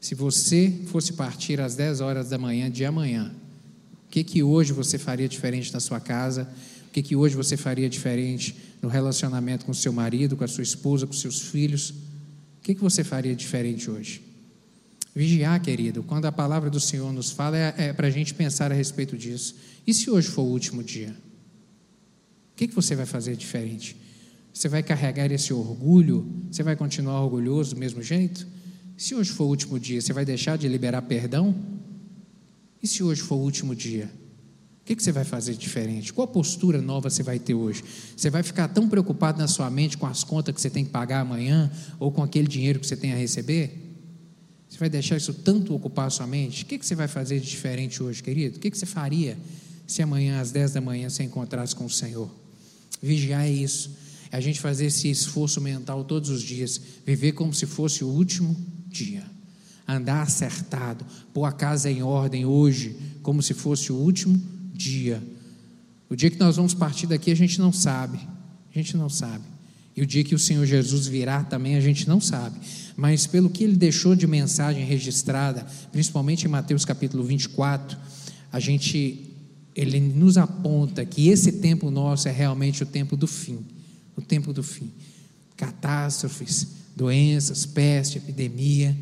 Se 0.00 0.14
você 0.14 0.72
fosse 0.86 1.14
partir 1.14 1.60
às 1.60 1.74
10 1.74 2.00
horas 2.00 2.28
da 2.28 2.38
manhã 2.38 2.70
de 2.70 2.84
amanhã, 2.84 3.34
o 4.06 4.08
que, 4.08 4.22
que 4.22 4.42
hoje 4.42 4.72
você 4.72 4.98
faria 4.98 5.28
diferente 5.28 5.72
na 5.72 5.80
sua 5.80 5.98
casa? 5.98 6.48
O 6.88 6.90
que, 6.92 7.02
que 7.02 7.16
hoje 7.16 7.34
você 7.34 7.56
faria 7.56 7.88
diferente 7.88 8.56
no 8.80 8.88
relacionamento 8.88 9.66
com 9.66 9.74
seu 9.74 9.92
marido, 9.92 10.36
com 10.36 10.44
a 10.44 10.48
sua 10.48 10.62
esposa, 10.62 11.06
com 11.06 11.12
seus 11.12 11.40
filhos? 11.40 11.90
O 11.90 12.62
que, 12.62 12.74
que 12.74 12.80
você 12.80 13.02
faria 13.02 13.34
diferente 13.34 13.90
hoje? 13.90 14.22
Vigiar, 15.14 15.60
querido, 15.60 16.02
quando 16.02 16.26
a 16.26 16.32
palavra 16.32 16.70
do 16.70 16.78
Senhor 16.78 17.12
nos 17.12 17.30
fala, 17.30 17.56
é, 17.56 17.74
é 17.76 17.92
para 17.92 18.06
a 18.06 18.10
gente 18.10 18.32
pensar 18.32 18.70
a 18.70 18.74
respeito 18.74 19.16
disso. 19.16 19.56
E 19.86 19.92
se 19.92 20.10
hoje 20.10 20.28
for 20.28 20.42
o 20.42 20.50
último 20.50 20.84
dia? 20.84 21.16
O 22.56 22.58
que, 22.58 22.68
que 22.68 22.74
você 22.74 22.96
vai 22.96 23.04
fazer 23.04 23.36
diferente? 23.36 23.94
Você 24.50 24.66
vai 24.66 24.82
carregar 24.82 25.30
esse 25.30 25.52
orgulho? 25.52 26.26
Você 26.50 26.62
vai 26.62 26.74
continuar 26.74 27.22
orgulhoso 27.22 27.74
do 27.74 27.78
mesmo 27.78 28.02
jeito? 28.02 28.48
Se 28.96 29.14
hoje 29.14 29.30
for 29.30 29.44
o 29.44 29.48
último 29.48 29.78
dia, 29.78 30.00
você 30.00 30.10
vai 30.14 30.24
deixar 30.24 30.56
de 30.56 30.66
liberar 30.66 31.02
perdão? 31.02 31.54
E 32.82 32.88
se 32.88 33.02
hoje 33.02 33.20
for 33.20 33.34
o 33.34 33.40
último 33.40 33.74
dia? 33.74 34.10
O 34.80 34.84
que, 34.86 34.96
que 34.96 35.02
você 35.02 35.12
vai 35.12 35.22
fazer 35.22 35.54
diferente? 35.54 36.14
Qual 36.14 36.26
postura 36.26 36.80
nova 36.80 37.10
você 37.10 37.22
vai 37.22 37.38
ter 37.38 37.52
hoje? 37.52 37.84
Você 38.16 38.30
vai 38.30 38.42
ficar 38.42 38.68
tão 38.68 38.88
preocupado 38.88 39.36
na 39.36 39.48
sua 39.48 39.68
mente 39.68 39.98
com 39.98 40.06
as 40.06 40.24
contas 40.24 40.54
que 40.54 40.60
você 40.62 40.70
tem 40.70 40.82
que 40.82 40.90
pagar 40.90 41.20
amanhã 41.20 41.70
ou 42.00 42.10
com 42.10 42.22
aquele 42.22 42.48
dinheiro 42.48 42.80
que 42.80 42.86
você 42.86 42.96
tem 42.96 43.12
a 43.12 43.16
receber? 43.16 43.98
Você 44.66 44.78
vai 44.78 44.88
deixar 44.88 45.18
isso 45.18 45.34
tanto 45.34 45.74
ocupar 45.74 46.06
a 46.06 46.10
sua 46.10 46.26
mente? 46.26 46.62
O 46.62 46.66
que, 46.66 46.78
que 46.78 46.86
você 46.86 46.94
vai 46.94 47.06
fazer 47.06 47.38
de 47.38 47.46
diferente 47.50 48.02
hoje, 48.02 48.22
querido? 48.22 48.56
O 48.56 48.60
que, 48.60 48.70
que 48.70 48.78
você 48.78 48.86
faria 48.86 49.36
se 49.86 50.00
amanhã 50.00 50.40
às 50.40 50.50
10 50.52 50.72
da 50.72 50.80
manhã 50.80 51.10
você 51.10 51.22
encontrasse 51.22 51.76
com 51.76 51.84
o 51.84 51.90
Senhor? 51.90 52.45
Vigiar 53.02 53.44
é 53.44 53.50
isso. 53.50 53.96
É 54.30 54.36
a 54.36 54.40
gente 54.40 54.60
fazer 54.60 54.86
esse 54.86 55.10
esforço 55.10 55.60
mental 55.60 56.04
todos 56.04 56.30
os 56.30 56.42
dias, 56.42 56.80
viver 57.06 57.32
como 57.32 57.54
se 57.54 57.66
fosse 57.66 58.02
o 58.02 58.08
último 58.08 58.56
dia. 58.88 59.24
Andar 59.86 60.22
acertado, 60.22 61.04
pôr 61.32 61.44
a 61.44 61.52
casa 61.52 61.90
em 61.90 62.02
ordem 62.02 62.44
hoje, 62.44 62.96
como 63.22 63.42
se 63.42 63.54
fosse 63.54 63.92
o 63.92 63.96
último 63.96 64.40
dia. 64.74 65.22
O 66.08 66.16
dia 66.16 66.30
que 66.30 66.38
nós 66.38 66.56
vamos 66.56 66.74
partir 66.74 67.06
daqui 67.06 67.30
a 67.30 67.36
gente 67.36 67.58
não 67.58 67.72
sabe. 67.72 68.18
A 68.74 68.78
gente 68.78 68.96
não 68.96 69.08
sabe. 69.08 69.44
E 69.96 70.02
o 70.02 70.06
dia 70.06 70.22
que 70.22 70.34
o 70.34 70.38
Senhor 70.38 70.66
Jesus 70.66 71.06
virá 71.06 71.42
também 71.42 71.76
a 71.76 71.80
gente 71.80 72.06
não 72.06 72.20
sabe. 72.20 72.58
Mas 72.96 73.26
pelo 73.26 73.48
que 73.48 73.64
ele 73.64 73.76
deixou 73.76 74.14
de 74.14 74.26
mensagem 74.26 74.84
registrada, 74.84 75.66
principalmente 75.90 76.44
em 76.44 76.48
Mateus 76.48 76.84
capítulo 76.84 77.24
24, 77.24 77.96
a 78.52 78.60
gente 78.60 79.25
ele 79.76 80.00
nos 80.00 80.38
aponta 80.38 81.04
que 81.04 81.28
esse 81.28 81.52
tempo 81.52 81.90
nosso 81.90 82.26
é 82.26 82.32
realmente 82.32 82.82
o 82.82 82.86
tempo 82.86 83.16
do 83.16 83.26
fim 83.26 83.64
o 84.16 84.22
tempo 84.22 84.52
do 84.52 84.62
fim. 84.62 84.90
Catástrofes, 85.56 86.68
doenças, 86.96 87.66
peste, 87.66 88.18
epidemia, 88.18 88.96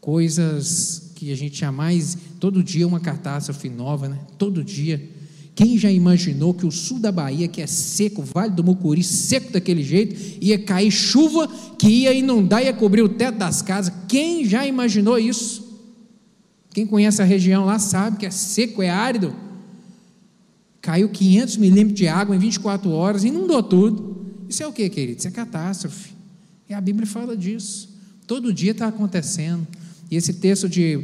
coisas 0.00 1.12
que 1.14 1.32
a 1.32 1.36
gente 1.36 1.58
jamais. 1.58 2.18
Todo 2.40 2.62
dia 2.62 2.86
uma 2.86 3.00
catástrofe 3.00 3.68
nova, 3.68 4.08
né? 4.08 4.18
Todo 4.36 4.64
dia. 4.64 5.16
Quem 5.54 5.76
já 5.76 5.90
imaginou 5.90 6.54
que 6.54 6.66
o 6.66 6.70
sul 6.70 7.00
da 7.00 7.10
Bahia, 7.10 7.48
que 7.48 7.60
é 7.60 7.66
seco, 7.66 8.22
o 8.22 8.24
Vale 8.24 8.52
do 8.52 8.62
Mucuri, 8.62 9.02
seco 9.02 9.52
daquele 9.52 9.82
jeito, 9.82 10.38
ia 10.40 10.58
cair 10.58 10.90
chuva 10.90 11.48
que 11.76 11.88
ia 11.88 12.12
inundar, 12.12 12.62
ia 12.62 12.72
cobrir 12.72 13.02
o 13.02 13.08
teto 13.08 13.38
das 13.38 13.60
casas? 13.60 13.92
Quem 14.06 14.44
já 14.44 14.64
imaginou 14.66 15.18
isso? 15.18 15.66
Quem 16.72 16.86
conhece 16.86 17.20
a 17.20 17.24
região 17.24 17.64
lá 17.64 17.78
sabe 17.80 18.18
que 18.18 18.26
é 18.26 18.30
seco, 18.30 18.82
é 18.82 18.90
árido. 18.90 19.34
Caiu 20.88 21.10
500 21.10 21.58
milímetros 21.58 21.98
de 21.98 22.08
água 22.08 22.34
em 22.34 22.38
24 22.38 22.88
horas, 22.88 23.22
inundou 23.22 23.62
tudo. 23.62 24.24
Isso 24.48 24.62
é 24.62 24.66
o 24.66 24.72
que, 24.72 24.88
querido? 24.88 25.18
Isso 25.18 25.28
é 25.28 25.30
catástrofe. 25.30 26.14
E 26.66 26.72
a 26.72 26.80
Bíblia 26.80 27.06
fala 27.06 27.36
disso. 27.36 27.90
Todo 28.26 28.50
dia 28.54 28.70
está 28.70 28.88
acontecendo. 28.88 29.66
E 30.10 30.16
esse 30.16 30.32
texto 30.32 30.66
de 30.66 30.96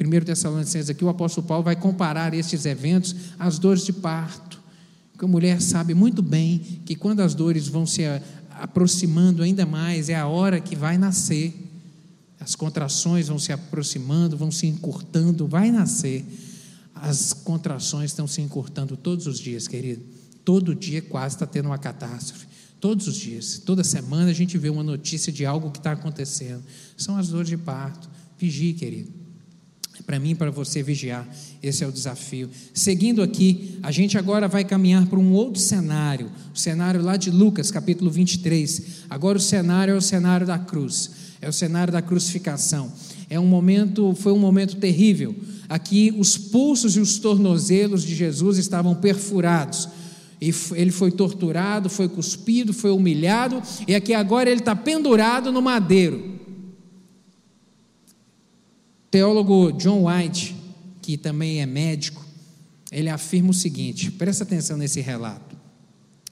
1 0.00 0.24
Tessalonicenses 0.24 0.88
aqui, 0.88 1.04
o 1.04 1.08
apóstolo 1.08 1.44
Paulo 1.48 1.64
vai 1.64 1.74
comparar 1.74 2.32
estes 2.32 2.64
eventos 2.64 3.16
às 3.36 3.58
dores 3.58 3.84
de 3.84 3.92
parto. 3.92 4.62
Porque 5.10 5.24
a 5.24 5.28
mulher 5.28 5.60
sabe 5.60 5.94
muito 5.94 6.22
bem 6.22 6.60
que 6.86 6.94
quando 6.94 7.18
as 7.18 7.34
dores 7.34 7.66
vão 7.66 7.84
se 7.84 8.02
aproximando 8.52 9.42
ainda 9.42 9.66
mais, 9.66 10.08
é 10.08 10.14
a 10.14 10.28
hora 10.28 10.60
que 10.60 10.76
vai 10.76 10.96
nascer. 10.96 11.52
As 12.38 12.54
contrações 12.54 13.26
vão 13.26 13.40
se 13.40 13.50
aproximando, 13.52 14.36
vão 14.36 14.52
se 14.52 14.68
encurtando, 14.68 15.48
vai 15.48 15.72
nascer. 15.72 16.24
As 17.04 17.34
contrações 17.34 18.12
estão 18.12 18.26
se 18.26 18.40
encurtando 18.40 18.96
todos 18.96 19.26
os 19.26 19.38
dias, 19.38 19.68
querido. 19.68 20.02
Todo 20.42 20.74
dia 20.74 21.02
quase 21.02 21.34
está 21.34 21.46
tendo 21.46 21.66
uma 21.66 21.76
catástrofe. 21.76 22.46
Todos 22.80 23.06
os 23.06 23.14
dias, 23.14 23.60
toda 23.62 23.84
semana 23.84 24.30
a 24.30 24.32
gente 24.32 24.56
vê 24.56 24.70
uma 24.70 24.82
notícia 24.82 25.30
de 25.30 25.44
algo 25.44 25.70
que 25.70 25.76
está 25.76 25.92
acontecendo. 25.92 26.62
São 26.96 27.18
as 27.18 27.28
dores 27.28 27.50
de 27.50 27.58
parto. 27.58 28.08
Vigie, 28.38 28.72
querido. 28.72 29.12
É 29.98 30.02
para 30.02 30.18
mim 30.18 30.34
para 30.34 30.50
você 30.50 30.82
vigiar. 30.82 31.28
Esse 31.62 31.84
é 31.84 31.86
o 31.86 31.92
desafio. 31.92 32.48
Seguindo 32.72 33.22
aqui, 33.22 33.78
a 33.82 33.90
gente 33.90 34.16
agora 34.16 34.48
vai 34.48 34.64
caminhar 34.64 35.06
para 35.06 35.18
um 35.18 35.32
outro 35.34 35.60
cenário. 35.60 36.32
O 36.54 36.58
cenário 36.58 37.02
lá 37.02 37.18
de 37.18 37.30
Lucas, 37.30 37.70
capítulo 37.70 38.10
23. 38.10 39.04
Agora 39.10 39.36
o 39.36 39.40
cenário 39.42 39.92
é 39.92 39.96
o 39.98 40.00
cenário 40.00 40.46
da 40.46 40.58
cruz. 40.58 41.10
É 41.38 41.48
o 41.50 41.52
cenário 41.52 41.92
da 41.92 42.00
crucificação. 42.00 42.90
É 43.34 43.40
um 43.40 43.46
momento, 43.48 44.14
foi 44.14 44.32
um 44.32 44.38
momento 44.38 44.76
terrível. 44.76 45.34
Aqui 45.68 46.14
os 46.16 46.38
pulsos 46.38 46.94
e 46.94 47.00
os 47.00 47.18
tornozelos 47.18 48.04
de 48.04 48.14
Jesus 48.14 48.58
estavam 48.58 48.94
perfurados. 48.94 49.88
E 50.40 50.54
ele 50.76 50.92
foi 50.92 51.10
torturado, 51.10 51.90
foi 51.90 52.08
cuspido, 52.08 52.72
foi 52.72 52.92
humilhado, 52.92 53.60
e 53.88 53.94
aqui 53.96 54.14
agora 54.14 54.48
ele 54.48 54.60
está 54.60 54.76
pendurado 54.76 55.50
no 55.50 55.60
madeiro. 55.60 56.38
Teólogo 59.10 59.72
John 59.72 60.08
White, 60.08 60.54
que 61.02 61.16
também 61.16 61.60
é 61.60 61.66
médico, 61.66 62.24
ele 62.92 63.08
afirma 63.08 63.50
o 63.50 63.54
seguinte: 63.54 64.12
presta 64.12 64.44
atenção 64.44 64.76
nesse 64.76 65.00
relato. 65.00 65.56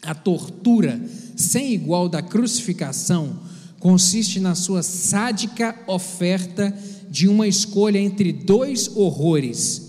A 0.03 0.15
tortura 0.15 1.05
sem 1.35 1.75
igual 1.75 2.09
da 2.09 2.23
crucificação 2.23 3.41
consiste 3.83 4.39
na 4.39 4.55
sua 4.55 4.81
sádica 4.81 5.75
oferta 5.89 6.73
de 7.11 7.27
uma 7.27 7.49
escolha 7.49 7.99
entre 7.99 8.33
dois 8.33 8.89
horrores: 8.95 9.83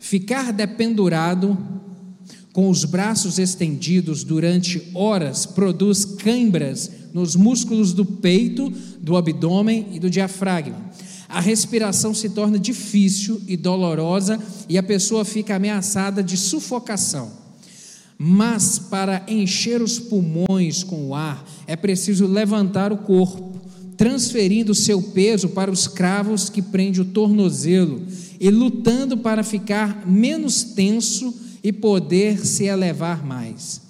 ficar 0.00 0.50
dependurado 0.50 1.56
com 2.54 2.70
os 2.70 2.86
braços 2.86 3.38
estendidos 3.38 4.24
durante 4.24 4.90
horas 4.94 5.44
produz 5.44 6.06
câimbras 6.06 6.90
nos 7.12 7.36
músculos 7.36 7.92
do 7.92 8.06
peito, 8.06 8.72
do 8.98 9.14
abdômen 9.14 9.88
e 9.92 10.00
do 10.00 10.08
diafragma. 10.08 10.90
A 11.28 11.38
respiração 11.38 12.14
se 12.14 12.30
torna 12.30 12.58
difícil 12.58 13.42
e 13.46 13.58
dolorosa 13.58 14.40
e 14.68 14.78
a 14.78 14.82
pessoa 14.82 15.22
fica 15.22 15.56
ameaçada 15.56 16.22
de 16.22 16.38
sufocação. 16.38 17.43
Mas 18.16 18.78
para 18.78 19.24
encher 19.28 19.82
os 19.82 19.98
pulmões 19.98 20.82
com 20.82 21.08
o 21.08 21.14
ar, 21.14 21.44
é 21.66 21.76
preciso 21.76 22.26
levantar 22.26 22.92
o 22.92 22.98
corpo, 22.98 23.60
transferindo 23.96 24.74
seu 24.74 25.02
peso 25.02 25.48
para 25.50 25.70
os 25.70 25.86
cravos 25.86 26.48
que 26.48 26.62
prende 26.62 27.00
o 27.00 27.04
tornozelo 27.04 28.02
e 28.40 28.50
lutando 28.50 29.16
para 29.18 29.42
ficar 29.42 30.06
menos 30.06 30.62
tenso 30.62 31.34
e 31.62 31.72
poder 31.72 32.44
se 32.44 32.64
elevar 32.64 33.24
mais. 33.24 33.80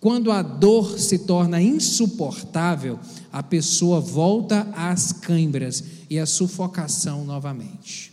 Quando 0.00 0.32
a 0.32 0.42
dor 0.42 0.98
se 0.98 1.20
torna 1.20 1.62
insuportável, 1.62 2.98
a 3.32 3.42
pessoa 3.42 4.00
volta 4.00 4.62
às 4.74 5.12
câimbras 5.12 5.84
e 6.10 6.18
à 6.18 6.26
sufocação 6.26 7.24
novamente. 7.24 8.12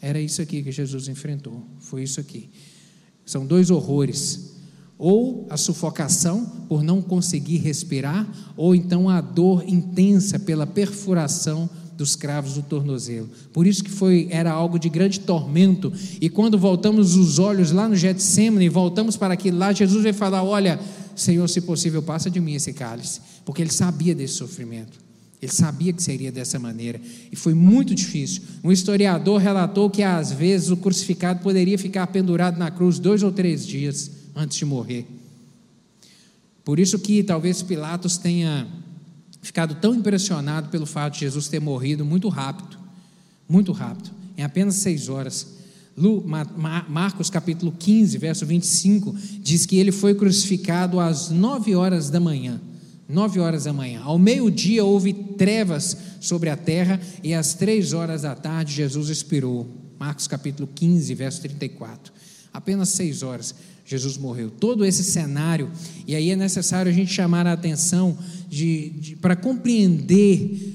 Era 0.00 0.18
isso 0.18 0.40
aqui 0.40 0.62
que 0.62 0.72
Jesus 0.72 1.06
enfrentou, 1.08 1.62
foi 1.78 2.02
isso 2.02 2.18
aqui. 2.18 2.48
São 3.26 3.46
dois 3.46 3.70
horrores: 3.70 4.53
ou 4.98 5.46
a 5.50 5.56
sufocação 5.56 6.44
por 6.68 6.82
não 6.82 7.02
conseguir 7.02 7.58
respirar, 7.58 8.26
ou 8.56 8.74
então 8.74 9.08
a 9.08 9.20
dor 9.20 9.64
intensa 9.66 10.38
pela 10.38 10.66
perfuração 10.66 11.68
dos 11.96 12.16
cravos 12.16 12.54
do 12.54 12.62
tornozelo. 12.62 13.28
Por 13.52 13.66
isso 13.66 13.82
que 13.82 13.90
foi 13.90 14.26
era 14.30 14.50
algo 14.50 14.78
de 14.78 14.88
grande 14.88 15.20
tormento. 15.20 15.92
E 16.20 16.28
quando 16.28 16.58
voltamos 16.58 17.16
os 17.16 17.38
olhos 17.38 17.70
lá 17.70 17.88
no 17.88 17.96
Getsemane, 17.96 18.68
voltamos 18.68 19.16
para 19.16 19.34
aquilo 19.34 19.58
lá, 19.58 19.72
Jesus 19.72 20.02
veio 20.02 20.14
falar: 20.14 20.42
"Olha, 20.42 20.78
Senhor, 21.14 21.48
se 21.48 21.60
possível, 21.60 22.02
passa 22.02 22.30
de 22.30 22.40
mim 22.40 22.54
esse 22.54 22.72
cálice", 22.72 23.20
porque 23.44 23.62
ele 23.62 23.72
sabia 23.72 24.14
desse 24.14 24.34
sofrimento. 24.34 25.04
Ele 25.40 25.52
sabia 25.52 25.92
que 25.92 26.02
seria 26.02 26.32
dessa 26.32 26.58
maneira 26.58 26.98
e 27.30 27.36
foi 27.36 27.52
muito 27.52 27.94
difícil. 27.94 28.42
Um 28.62 28.72
historiador 28.72 29.38
relatou 29.38 29.90
que 29.90 30.02
às 30.02 30.32
vezes 30.32 30.70
o 30.70 30.76
crucificado 30.76 31.40
poderia 31.42 31.76
ficar 31.76 32.06
pendurado 32.06 32.56
na 32.56 32.70
cruz 32.70 32.98
dois 32.98 33.22
ou 33.22 33.30
três 33.30 33.66
dias 33.66 34.10
antes 34.34 34.56
de 34.58 34.64
morrer. 34.64 35.06
Por 36.64 36.80
isso 36.80 36.98
que 36.98 37.22
talvez 37.22 37.62
Pilatos 37.62 38.16
tenha 38.16 38.66
ficado 39.42 39.74
tão 39.74 39.94
impressionado 39.94 40.70
pelo 40.70 40.86
fato 40.86 41.14
de 41.14 41.20
Jesus 41.20 41.48
ter 41.48 41.60
morrido 41.60 42.04
muito 42.04 42.28
rápido, 42.28 42.78
muito 43.48 43.72
rápido, 43.72 44.10
em 44.36 44.42
apenas 44.42 44.76
seis 44.76 45.08
horas. 45.08 45.46
Marcos 46.88 47.30
capítulo 47.30 47.70
15, 47.78 48.18
verso 48.18 48.44
25, 48.46 49.14
diz 49.40 49.66
que 49.66 49.76
ele 49.76 49.92
foi 49.92 50.14
crucificado 50.14 50.98
às 50.98 51.30
nove 51.30 51.74
horas 51.74 52.10
da 52.10 52.18
manhã. 52.18 52.60
Nove 53.06 53.38
horas 53.38 53.64
da 53.64 53.72
manhã. 53.72 54.00
Ao 54.02 54.18
meio-dia 54.18 54.82
houve 54.82 55.12
trevas 55.12 55.96
sobre 56.20 56.48
a 56.48 56.56
terra, 56.56 56.98
e 57.22 57.34
às 57.34 57.52
três 57.52 57.92
horas 57.92 58.22
da 58.22 58.34
tarde 58.34 58.72
Jesus 58.72 59.10
expirou. 59.10 59.68
Marcos 59.98 60.26
capítulo 60.26 60.66
15, 60.74 61.14
verso 61.14 61.42
34. 61.42 62.12
Apenas 62.52 62.88
seis 62.88 63.22
horas. 63.22 63.54
Jesus 63.84 64.16
morreu. 64.16 64.50
Todo 64.50 64.84
esse 64.84 65.04
cenário, 65.04 65.70
e 66.06 66.14
aí 66.14 66.30
é 66.30 66.36
necessário 66.36 66.90
a 66.90 66.94
gente 66.94 67.12
chamar 67.12 67.46
a 67.46 67.52
atenção 67.52 68.16
de, 68.48 68.90
de 68.90 69.16
para 69.16 69.36
compreender 69.36 70.74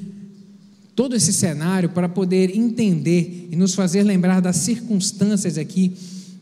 todo 0.95 1.16
esse 1.16 1.32
cenário, 1.32 1.89
para 1.89 2.10
poder 2.10 2.55
entender 2.55 3.47
e 3.51 3.55
nos 3.55 3.74
fazer 3.74 4.03
lembrar 4.03 4.41
das 4.41 4.57
circunstâncias 4.57 5.57
aqui 5.57 5.93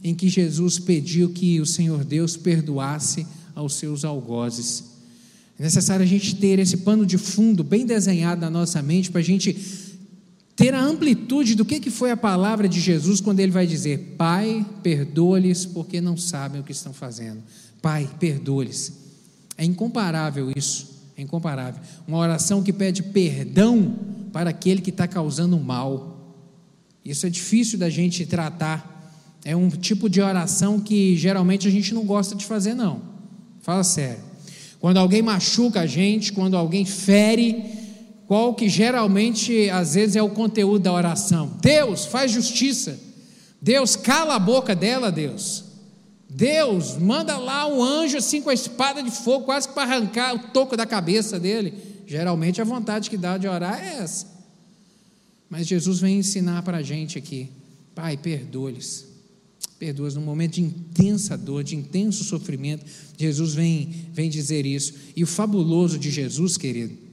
em 0.04 0.16
que 0.16 0.28
Jesus 0.28 0.80
pediu 0.80 1.30
que 1.30 1.62
o 1.62 1.66
Senhor 1.66 2.04
Deus 2.04 2.36
perdoasse 2.36 3.26
aos 3.54 3.76
seus 3.76 4.04
algozes. 4.04 4.84
É 5.60 5.64
necessário 5.64 6.04
a 6.04 6.08
gente 6.08 6.36
ter 6.36 6.60
esse 6.60 6.78
pano 6.78 7.06
de 7.06 7.18
fundo 7.18 7.64
bem 7.64 7.86
desenhado 7.86 8.42
na 8.42 8.50
nossa 8.50 8.82
mente 8.82 9.10
para 9.10 9.22
a 9.22 9.24
gente 9.24 9.56
ter 10.58 10.74
a 10.74 10.82
amplitude 10.82 11.54
do 11.54 11.64
que, 11.64 11.80
que 11.80 11.92
foi 11.92 12.10
a 12.10 12.18
palavra 12.18 12.68
de 12.68 12.82
Jesus 12.82 13.22
quando 13.22 13.40
ele 13.40 13.52
vai 13.52 13.68
dizer: 13.68 14.16
Pai, 14.18 14.66
perdoa-lhes 14.82 15.66
porque 15.66 16.02
não 16.02 16.18
sabem 16.18 16.60
o 16.60 16.64
que 16.64 16.72
estão 16.72 16.92
fazendo. 16.92 17.44
Pai, 17.80 18.10
perdoa-lhes. 18.20 18.92
É 19.56 19.64
incomparável 19.64 20.52
isso, 20.56 20.90
é 21.16 21.22
incomparável. 21.22 21.80
Uma 22.08 22.18
oração 22.18 22.64
que 22.64 22.74
pede 22.74 23.04
perdão 23.04 23.96
para 24.34 24.50
aquele 24.50 24.82
que 24.82 24.90
está 24.90 25.08
causando 25.08 25.60
mal. 25.60 26.36
Isso 27.06 27.28
é 27.28 27.30
difícil 27.30 27.78
da 27.78 27.90
gente 27.90 28.26
tratar. 28.26 28.96
É 29.46 29.56
um 29.56 29.70
tipo 29.70 30.10
de 30.10 30.20
oração 30.20 30.80
que 30.80 31.16
geralmente 31.16 31.68
a 31.68 31.72
gente 31.72 31.94
não 31.94 32.04
gosta 32.04 32.36
de 32.36 32.46
fazer, 32.46 32.74
não. 32.74 33.02
Fala 33.62 33.84
sério. 33.84 34.24
Quando 34.80 34.98
alguém 34.98 35.22
machuca 35.22 35.82
a 35.82 35.86
gente, 35.86 36.34
quando 36.34 36.58
alguém 36.58 36.84
fere, 36.84 37.64
qual 38.28 38.54
que 38.54 38.68
geralmente 38.68 39.70
às 39.70 39.96
vezes 39.96 40.18
é 40.18 40.22
o 40.22 40.30
conteúdo 40.30 40.84
da 40.84 40.92
oração. 40.92 41.58
Deus, 41.62 42.06
faz 42.06 42.30
justiça. 42.32 43.00
Deus, 43.62 43.96
cala 43.96 44.36
a 44.36 44.40
boca 44.40 44.76
dela, 44.76 45.12
Deus. 45.12 45.64
Deus, 46.30 46.98
manda 46.98 47.38
lá 47.38 47.66
um 47.66 47.82
anjo 47.82 48.18
assim 48.18 48.42
com 48.42 48.50
a 48.50 48.54
espada 48.54 49.02
de 49.02 49.10
fogo, 49.10 49.46
quase 49.46 49.70
para 49.70 49.84
arrancar 49.84 50.36
o 50.36 50.40
toco 50.52 50.76
da 50.76 50.86
cabeça 50.86 51.40
dele. 51.40 51.74
Geralmente 52.06 52.62
a 52.62 52.66
vontade 52.66 53.10
que 53.10 53.18
dá 53.18 53.38
de 53.38 53.48
orar 53.48 53.82
é 53.82 54.00
essa. 54.00 54.28
Mas 55.50 55.66
Jesus 55.66 56.00
vem 56.00 56.20
ensinar 56.20 56.62
para 56.64 56.78
a 56.78 56.84
gente 56.84 57.18
aqui: 57.18 57.50
Pai, 57.96 58.18
perdoa-lhes. 58.18 59.08
Perdoa-os 59.80 60.16
num 60.16 60.22
momento 60.22 60.56
de 60.56 60.62
intensa 60.62 61.38
dor, 61.38 61.64
de 61.64 61.76
intenso 61.76 62.24
sofrimento. 62.24 62.86
Jesus 63.18 63.54
vem, 63.54 63.90
vem 64.12 64.30
dizer 64.30 64.66
isso. 64.66 64.94
E 65.16 65.24
o 65.24 65.28
fabuloso 65.28 65.98
de 65.98 66.10
Jesus, 66.10 66.58
querido, 66.58 67.07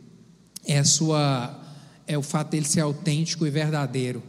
é 0.66 0.82
sua 0.84 1.60
é 2.06 2.18
o 2.18 2.22
fato 2.22 2.50
dele 2.50 2.66
ser 2.66 2.80
autêntico 2.80 3.46
e 3.46 3.50
verdadeiro. 3.50 4.22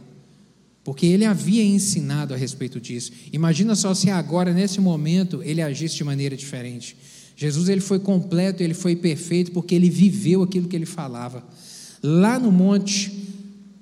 Porque 0.82 1.04
ele 1.04 1.24
havia 1.24 1.64
ensinado 1.64 2.32
a 2.32 2.36
respeito 2.36 2.80
disso. 2.80 3.12
Imagina 3.32 3.74
só 3.74 3.92
se 3.92 4.08
agora 4.08 4.52
nesse 4.52 4.80
momento 4.80 5.42
ele 5.42 5.60
agisse 5.60 5.96
de 5.96 6.04
maneira 6.04 6.36
diferente. 6.36 6.96
Jesus 7.36 7.68
ele 7.68 7.80
foi 7.80 7.98
completo, 7.98 8.62
ele 8.62 8.72
foi 8.72 8.96
perfeito 8.96 9.52
porque 9.52 9.74
ele 9.74 9.90
viveu 9.90 10.42
aquilo 10.42 10.68
que 10.68 10.76
ele 10.76 10.86
falava. 10.86 11.44
Lá 12.02 12.38
no 12.38 12.50
monte, 12.50 13.12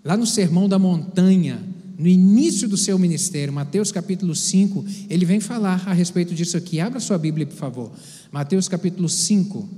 lá 0.02 0.16
no 0.16 0.26
sermão 0.26 0.68
da 0.68 0.78
montanha, 0.78 1.62
no 1.96 2.09
início 2.09 2.68
do 2.68 2.76
seu 2.76 2.98
ministério, 2.98 3.52
Mateus 3.52 3.92
capítulo 3.92 4.34
5, 4.34 4.84
ele 5.09 5.24
vem 5.24 5.38
falar 5.38 5.84
a 5.86 5.92
respeito 5.92 6.34
disso 6.34 6.57
aqui. 6.57 6.80
Abra 6.80 6.98
sua 6.98 7.18
Bíblia, 7.18 7.46
por 7.46 7.57
favor. 7.57 7.92
Mateus 8.32 8.66
capítulo 8.66 9.09
5. 9.09 9.68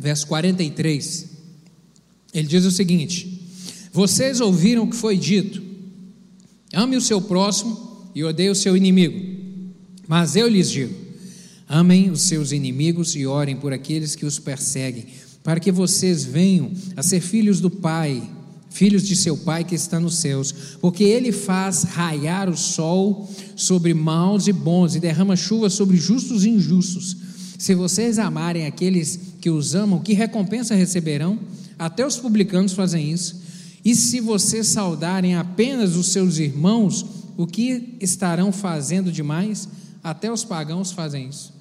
Verso 0.00 0.26
43. 0.26 1.26
Ele 2.32 2.48
diz 2.48 2.64
o 2.64 2.70
seguinte: 2.70 3.42
Vocês 3.92 4.40
ouviram 4.40 4.84
o 4.84 4.90
que 4.90 4.96
foi 4.96 5.16
dito: 5.16 5.62
ame 6.72 6.96
o 6.96 7.00
seu 7.00 7.20
próximo 7.20 8.08
e 8.14 8.24
odeie 8.24 8.48
o 8.48 8.54
seu 8.54 8.76
inimigo. 8.76 9.20
Mas 10.08 10.34
eu 10.34 10.48
lhes 10.48 10.70
digo: 10.70 10.94
amem 11.68 12.10
os 12.10 12.22
seus 12.22 12.50
inimigos 12.50 13.14
e 13.14 13.26
orem 13.26 13.56
por 13.56 13.72
aqueles 13.72 14.16
que 14.16 14.24
os 14.24 14.38
perseguem, 14.38 15.06
para 15.44 15.60
que 15.60 15.70
vocês 15.70 16.24
venham 16.24 16.72
a 16.96 17.02
ser 17.02 17.20
filhos 17.20 17.60
do 17.60 17.70
Pai, 17.70 18.22
filhos 18.70 19.06
de 19.06 19.14
seu 19.14 19.36
Pai 19.36 19.64
que 19.64 19.74
está 19.74 20.00
nos 20.00 20.16
céus, 20.16 20.78
porque 20.80 21.04
Ele 21.04 21.30
faz 21.30 21.82
raiar 21.82 22.48
o 22.48 22.56
sol 22.56 23.28
sobre 23.54 23.92
maus 23.92 24.46
e 24.46 24.52
bons 24.52 24.94
e 24.94 25.00
derrama 25.00 25.36
chuva 25.36 25.68
sobre 25.68 25.98
justos 25.98 26.44
e 26.44 26.48
injustos. 26.48 27.16
Se 27.58 27.74
vocês 27.74 28.18
amarem 28.18 28.64
aqueles 28.64 29.29
que 29.40 29.50
os 29.50 29.74
amam, 29.74 30.00
que 30.00 30.12
recompensa 30.12 30.74
receberão? 30.74 31.38
Até 31.78 32.06
os 32.06 32.16
publicanos 32.16 32.72
fazem 32.72 33.10
isso. 33.10 33.40
E 33.84 33.94
se 33.94 34.20
vocês 34.20 34.68
saudarem 34.68 35.34
apenas 35.34 35.96
os 35.96 36.08
seus 36.08 36.38
irmãos, 36.38 37.04
o 37.36 37.46
que 37.46 37.96
estarão 38.00 38.52
fazendo 38.52 39.10
demais? 39.10 39.68
Até 40.04 40.30
os 40.30 40.44
pagãos 40.44 40.92
fazem 40.92 41.28
isso. 41.28 41.52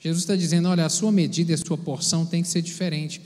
Jesus 0.00 0.22
está 0.22 0.34
dizendo: 0.34 0.68
olha, 0.68 0.86
a 0.86 0.88
sua 0.88 1.12
medida 1.12 1.52
e 1.52 1.54
a 1.54 1.58
sua 1.58 1.76
porção 1.76 2.24
tem 2.24 2.42
que 2.42 2.48
ser 2.48 2.62
diferente. 2.62 3.20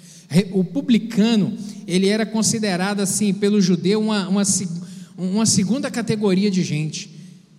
O 0.53 0.65
publicano, 0.65 1.57
ele 1.87 2.09
era 2.09 2.27
considerado 2.27 3.01
assim, 3.01 3.33
pelo 3.33 3.61
judeu, 3.61 4.01
uma, 4.01 4.29
uma, 4.29 4.43
uma 5.17 5.47
segunda 5.47 5.91
categoria 5.91 6.51
de 6.51 6.65
gente. 6.65 7.15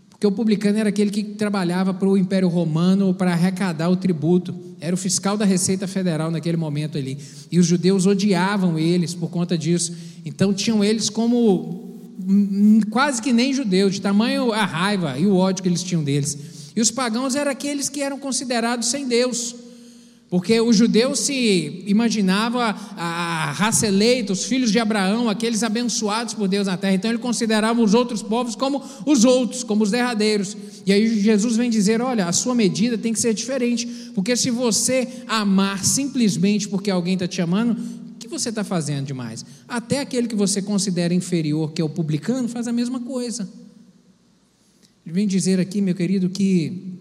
Porque 0.10 0.28
o 0.28 0.32
publicano 0.32 0.80
era 0.80 0.90
aquele 0.90 1.12
que 1.12 1.24
trabalhava 1.24 1.94
para 1.94 2.10
o 2.10 2.18
Império 2.18 2.50
Romano 2.50 3.14
para 3.14 3.32
arrecadar 3.32 3.90
o 3.90 3.96
tributo, 3.96 4.54
era 4.80 4.94
o 4.94 4.98
fiscal 4.98 5.38
da 5.38 5.46
Receita 5.46 5.88
Federal 5.88 6.30
naquele 6.30 6.58
momento 6.58 6.98
ali. 6.98 7.18
E 7.52 7.60
os 7.60 7.66
judeus 7.66 8.06
odiavam 8.06 8.78
eles 8.78 9.14
por 9.14 9.30
conta 9.30 9.58
disso. 9.58 9.96
Então 10.26 10.54
tinham 10.54 10.84
eles 10.84 11.10
como 11.10 12.00
hum, 12.20 12.82
quase 12.90 13.22
que 13.22 13.34
nem 13.34 13.54
judeus, 13.54 13.94
de 13.94 14.02
tamanho 14.02 14.52
a 14.52 14.66
raiva 14.66 15.18
e 15.18 15.26
o 15.26 15.36
ódio 15.36 15.64
que 15.64 15.70
eles 15.70 15.84
tinham 15.84 16.04
deles. 16.04 16.38
E 16.76 16.82
os 16.82 16.92
pagãos 16.92 17.36
eram 17.36 17.52
aqueles 17.52 17.90
que 17.90 18.02
eram 18.02 18.20
considerados 18.20 18.88
sem 18.88 19.08
Deus. 19.08 19.56
Porque 20.30 20.60
o 20.60 20.74
judeu 20.74 21.16
se 21.16 21.84
imaginava 21.88 22.76
a 22.98 23.52
raça 23.54 23.88
eleita, 23.88 24.34
os 24.34 24.44
filhos 24.44 24.74
de 24.74 24.80
Abraão, 24.80 25.30
aqueles 25.30 25.64
abençoados 25.64 26.34
por 26.34 26.50
Deus 26.50 26.68
na 26.68 26.76
terra. 26.76 26.96
Então 26.96 27.10
ele 27.10 27.18
considerava 27.18 27.82
os 27.82 27.94
outros 27.94 28.22
povos 28.22 28.54
como 28.54 28.84
os 29.06 29.24
outros, 29.24 29.64
como 29.64 29.86
os 29.86 29.92
derradeiros. 29.92 30.58
E 30.86 30.92
aí 30.92 31.22
Jesus 31.22 31.56
vem 31.56 31.70
dizer: 31.70 32.02
olha, 32.02 32.26
a 32.26 32.34
sua 32.34 32.54
medida 32.54 32.98
tem 32.98 33.14
que 33.14 33.22
ser 33.22 33.34
diferente. 33.34 33.86
Porque 34.14 34.36
se 34.36 34.52
você 34.52 35.08
amar 35.28 35.86
simplesmente 35.86 36.68
porque 36.68 36.92
alguém 36.92 37.14
está 37.14 37.28
te 37.28 37.42
amando, 37.42 37.80
o 38.12 38.16
que 38.20 38.28
você 38.28 38.50
está 38.50 38.66
fazendo 38.66 39.06
demais? 39.06 39.46
Até 39.66 40.02
aquele 40.02 40.28
que 40.28 40.36
você 40.36 40.62
considera 40.62 41.14
inferior, 41.14 41.72
que 41.72 41.82
é 41.82 41.86
o 41.86 41.90
publicano, 41.90 42.50
faz 42.50 42.68
a 42.68 42.74
mesma 42.74 43.00
coisa. 43.00 43.48
Ele 45.06 45.14
vem 45.14 45.26
dizer 45.26 45.58
aqui, 45.58 45.80
meu 45.82 45.96
querido, 45.96 46.30
que 46.30 46.97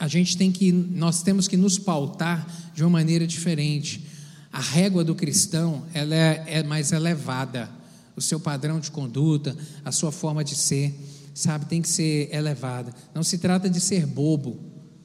a 0.00 0.08
gente 0.08 0.34
tem 0.34 0.50
que, 0.50 0.72
nós 0.72 1.22
temos 1.22 1.46
que 1.46 1.58
nos 1.58 1.78
pautar 1.78 2.48
de 2.74 2.82
uma 2.82 2.88
maneira 2.88 3.26
diferente. 3.26 4.02
A 4.50 4.58
régua 4.58 5.04
do 5.04 5.14
cristão 5.14 5.84
ela 5.92 6.14
é, 6.14 6.44
é 6.46 6.62
mais 6.62 6.90
elevada. 6.90 7.68
O 8.16 8.20
seu 8.20 8.40
padrão 8.40 8.80
de 8.80 8.90
conduta, 8.90 9.54
a 9.84 9.92
sua 9.92 10.10
forma 10.10 10.42
de 10.42 10.54
ser, 10.54 10.98
sabe, 11.34 11.66
tem 11.66 11.82
que 11.82 11.88
ser 11.88 12.34
elevada. 12.34 12.94
Não 13.14 13.22
se 13.22 13.36
trata 13.36 13.68
de 13.68 13.78
ser 13.78 14.06
bobo. 14.06 14.58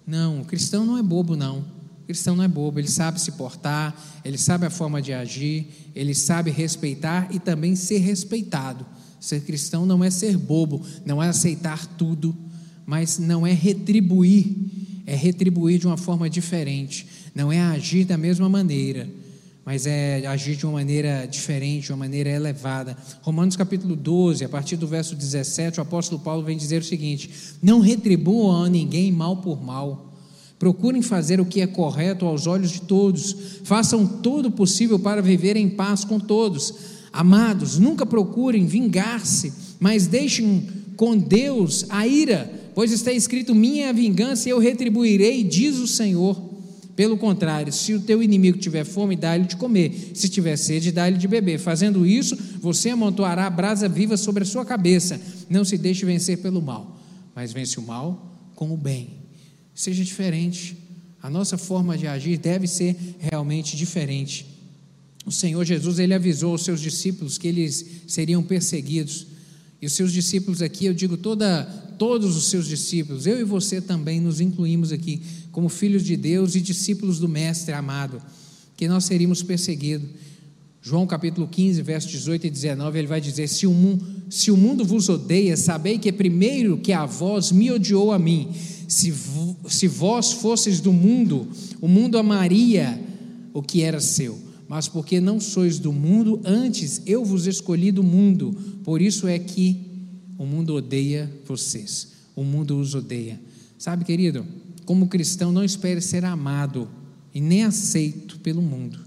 Não, 0.08 0.40
o 0.40 0.46
cristão 0.46 0.86
não 0.86 0.98
é 0.98 1.04
bobo, 1.04 1.36
não. 1.36 1.60
O 2.04 2.06
cristão 2.06 2.34
não 2.34 2.44
é 2.46 2.48
bobo, 2.48 2.80
ele 2.80 2.88
sabe 2.88 3.20
se 3.20 3.34
portar, 3.34 3.94
ele 4.24 4.38
sabe 4.38 4.66
a 4.66 4.70
forma 4.70 5.02
de 5.02 5.12
agir, 5.12 5.92
ele 5.94 6.16
sabe 6.16 6.52
respeitar 6.52 7.28
e 7.32 7.40
também 7.40 7.76
ser 7.76 7.98
respeitado. 7.98 8.86
Ser 9.20 9.42
cristão 9.42 9.86
não 9.86 10.02
é 10.02 10.10
ser 10.10 10.38
bobo, 10.38 10.86
não 11.06 11.22
é 11.22 11.28
aceitar 11.28 11.86
tudo, 11.98 12.34
mas 12.86 13.18
não 13.18 13.46
é 13.46 13.52
retribuir 13.52 14.85
é 15.06 15.16
retribuir 15.16 15.80
de 15.80 15.88
uma 15.88 15.98
forma 15.98 16.30
diferente, 16.30 17.08
não 17.34 17.52
é 17.52 17.62
agir 17.62 18.06
da 18.06 18.18
mesma 18.18 18.50
maneira, 18.50 19.08
mas 19.66 19.86
é 19.86 20.26
agir 20.28 20.56
de 20.56 20.66
uma 20.66 20.74
maneira 20.74 21.26
diferente, 21.26 21.86
de 21.86 21.92
uma 21.92 21.98
maneira 21.98 22.30
elevada. 22.30 22.96
Romanos 23.22 23.56
capítulo 23.56 23.96
12, 23.96 24.46
a 24.46 24.50
partir 24.50 24.76
do 24.76 24.88
verso 24.88 25.16
17, 25.16 25.80
o 25.80 25.82
apóstolo 25.82 26.22
Paulo 26.22 26.44
vem 26.44 26.56
dizer 26.56 26.82
o 26.82 26.86
seguinte: 26.86 27.32
Não 27.62 27.80
retribuam 27.80 28.64
a 28.64 28.70
ninguém 28.70 29.12
mal 29.12 29.38
por 29.38 29.64
mal. 29.64 30.14
Procurem 30.60 31.02
fazer 31.02 31.42
o 31.42 31.46
que 31.46 31.62
é 31.62 31.68
correto 31.68 32.26
aos 32.26 32.48
olhos 32.48 32.72
de 32.72 32.82
todos. 32.82 33.36
Façam 33.64 34.06
todo 34.08 34.48
o 34.48 34.52
possível 34.52 34.98
para 35.00 35.22
viver 35.22 35.58
em 35.58 35.70
paz 35.70 36.06
com 36.06 36.20
todos. 36.20 36.74
Amados, 37.12 37.80
nunca 37.80 38.06
procurem 38.06 38.66
vingar-se, 38.66 39.52
mas 39.80 40.08
deixem 40.08 40.68
com 40.96 41.18
Deus 41.18 41.86
a 41.90 42.08
ira 42.08 42.55
pois 42.76 42.92
está 42.92 43.12
escrito: 43.12 43.56
Minha 43.56 43.92
vingança 43.92 44.48
eu 44.48 44.60
retribuirei, 44.60 45.44
diz 45.44 45.78
o 45.78 45.88
Senhor. 45.88 46.54
Pelo 46.96 47.18
contrário, 47.18 47.74
se 47.74 47.94
o 47.94 48.00
teu 48.00 48.24
inimigo 48.24 48.58
tiver 48.58 48.86
fome, 48.86 49.18
dá-lhe 49.18 49.46
de 49.46 49.58
comer, 49.58 50.12
se 50.14 50.30
tiver 50.30 50.56
sede, 50.56 50.94
dá-lhe 50.94 51.18
de 51.18 51.28
beber. 51.28 51.60
Fazendo 51.60 52.06
isso, 52.06 52.38
você 52.62 52.90
amontoará 52.90 53.50
brasa 53.50 53.90
viva 53.90 54.16
sobre 54.16 54.44
a 54.44 54.46
sua 54.46 54.64
cabeça. 54.64 55.20
Não 55.50 55.66
se 55.66 55.78
deixe 55.78 56.06
vencer 56.06 56.38
pelo 56.38 56.62
mal, 56.62 56.98
mas 57.36 57.52
vence 57.52 57.80
o 57.80 57.84
mal 57.84 58.52
com 58.56 58.72
o 58.74 58.78
bem. 58.78 59.10
Seja 59.74 60.06
diferente. 60.06 60.78
A 61.22 61.30
nossa 61.30 61.58
forma 61.58 61.98
de 61.98 62.08
agir 62.08 62.38
deve 62.38 62.68
ser 62.68 62.96
realmente 63.20 63.76
diferente. 63.76 64.46
O 65.26 65.32
Senhor 65.32 65.66
Jesus, 65.66 66.00
ele 66.00 66.14
avisou 66.14 66.52
aos 66.52 66.64
seus 66.64 66.80
discípulos 66.80 67.38
que 67.38 67.48
eles 67.48 67.86
seriam 68.08 68.44
perseguidos. 68.44 69.28
E 69.82 69.86
os 69.86 69.94
seus 69.94 70.12
discípulos 70.12 70.62
aqui, 70.62 70.86
eu 70.86 70.94
digo 70.94 71.18
toda 71.18 71.64
todos 71.98 72.36
os 72.36 72.48
seus 72.48 72.68
discípulos, 72.68 73.26
eu 73.26 73.40
e 73.40 73.44
você 73.44 73.80
também 73.80 74.20
nos 74.20 74.42
incluímos 74.42 74.92
aqui 74.92 75.22
como 75.52 75.70
filhos 75.70 76.04
de 76.04 76.18
Deus 76.18 76.56
e 76.56 76.62
discípulos 76.62 77.20
do 77.20 77.30
Mestre 77.30 77.74
amado, 77.74 78.22
que 78.76 78.88
nós 78.88 79.06
seríamos 79.06 79.42
perseguidos. 79.42 80.10
João 80.82 81.08
capítulo 81.08 81.48
15, 81.48 81.82
versos 81.82 82.12
18 82.12 82.46
e 82.46 82.50
19, 82.50 83.00
ele 83.00 83.08
vai 83.08 83.20
dizer: 83.20 83.48
se 83.48 83.66
o, 83.66 83.72
mundo, 83.72 84.06
se 84.30 84.52
o 84.52 84.58
mundo 84.58 84.86
vos 84.86 85.10
odeia, 85.10 85.58
sabei 85.58 85.98
que 85.98 86.12
primeiro 86.12 86.78
que 86.78 86.94
a 86.94 87.06
vós 87.06 87.52
me 87.52 87.72
odiou 87.72 88.12
a 88.12 88.20
mim. 88.20 88.50
Se, 88.88 89.12
se 89.68 89.88
vós 89.88 90.32
fosseis 90.34 90.80
do 90.80 90.94
mundo, 90.94 91.48
o 91.82 91.88
mundo 91.88 92.20
amaria 92.20 93.02
o 93.52 93.64
que 93.64 93.82
era 93.82 94.00
seu. 94.00 94.45
Mas 94.68 94.88
porque 94.88 95.22
não 95.22 95.40
sois 95.40 95.78
do 95.78 95.94
mundo, 95.94 96.42
antes 96.44 97.02
eu 97.06 97.24
vos 97.24 97.46
escolhi 97.46 97.92
do 97.92 98.04
mundo, 98.04 98.52
por 98.84 99.02
isso 99.02 99.28
é 99.28 99.38
que 99.38 99.86
o 100.38 100.46
mundo 100.46 100.76
odeia 100.76 101.32
vocês. 101.46 102.14
O 102.36 102.44
mundo 102.44 102.80
os 102.80 102.96
odeia. 102.96 103.40
Sabe, 103.78 104.04
querido, 104.04 104.46
como 104.86 105.08
cristão, 105.08 105.52
não 105.52 105.64
espere 105.64 106.02
ser 106.02 106.26
amado 106.26 106.90
e 107.34 107.40
nem 107.40 107.64
aceito 107.64 108.40
pelo 108.40 108.62
mundo. 108.62 109.00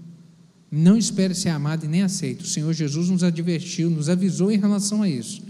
Não 0.71 0.97
espere 0.97 1.33
ser 1.33 1.49
amado 1.49 1.85
e 1.85 1.87
nem 1.87 2.03
aceito. 2.03 2.41
O 2.41 2.47
Senhor 2.47 2.71
Jesus 2.73 3.09
nos 3.09 3.23
advertiu, 3.23 3.89
nos 3.89 4.07
avisou 4.07 4.51
em 4.51 4.57
relação 4.57 5.01
a 5.01 5.09
isso. 5.09 5.41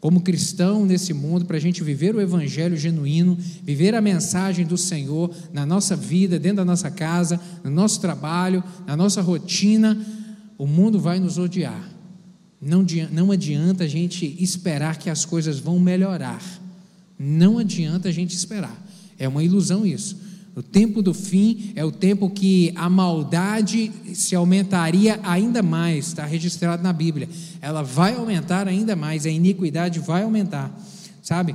Como 0.00 0.22
cristão 0.22 0.86
nesse 0.86 1.12
mundo, 1.12 1.44
para 1.44 1.58
a 1.58 1.60
gente 1.60 1.84
viver 1.84 2.14
o 2.14 2.20
Evangelho 2.20 2.76
genuíno, 2.76 3.36
viver 3.62 3.94
a 3.94 4.00
mensagem 4.00 4.64
do 4.64 4.78
Senhor 4.78 5.30
na 5.52 5.66
nossa 5.66 5.94
vida, 5.94 6.38
dentro 6.38 6.58
da 6.58 6.64
nossa 6.64 6.90
casa, 6.90 7.38
no 7.62 7.70
nosso 7.70 8.00
trabalho, 8.00 8.64
na 8.86 8.96
nossa 8.96 9.20
rotina, 9.20 9.98
o 10.56 10.66
mundo 10.66 10.98
vai 10.98 11.20
nos 11.20 11.36
odiar. 11.36 11.86
Não, 12.60 12.84
não 13.12 13.30
adianta 13.30 13.84
a 13.84 13.88
gente 13.88 14.36
esperar 14.42 14.98
que 14.98 15.10
as 15.10 15.26
coisas 15.26 15.58
vão 15.58 15.78
melhorar. 15.78 16.42
Não 17.18 17.58
adianta 17.58 18.08
a 18.08 18.12
gente 18.12 18.34
esperar. 18.34 18.82
É 19.18 19.28
uma 19.28 19.44
ilusão 19.44 19.84
isso. 19.84 20.16
O 20.54 20.62
tempo 20.62 21.00
do 21.00 21.14
fim 21.14 21.72
é 21.76 21.84
o 21.84 21.92
tempo 21.92 22.28
que 22.28 22.72
a 22.74 22.90
maldade 22.90 23.92
se 24.14 24.34
aumentaria 24.34 25.20
ainda 25.22 25.62
mais, 25.62 26.08
está 26.08 26.26
registrado 26.26 26.82
na 26.82 26.92
Bíblia. 26.92 27.28
Ela 27.60 27.82
vai 27.82 28.14
aumentar 28.14 28.66
ainda 28.66 28.96
mais, 28.96 29.26
a 29.26 29.30
iniquidade 29.30 30.00
vai 30.00 30.22
aumentar, 30.22 30.76
sabe? 31.22 31.54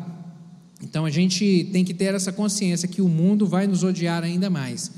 Então 0.81 1.05
a 1.05 1.09
gente 1.09 1.69
tem 1.73 1.83
que 1.83 1.93
ter 1.93 2.13
essa 2.13 2.31
consciência 2.31 2.87
que 2.87 3.01
o 3.01 3.09
mundo 3.09 3.45
vai 3.45 3.67
nos 3.67 3.83
odiar 3.83 4.23
ainda 4.23 4.49
mais, 4.49 4.91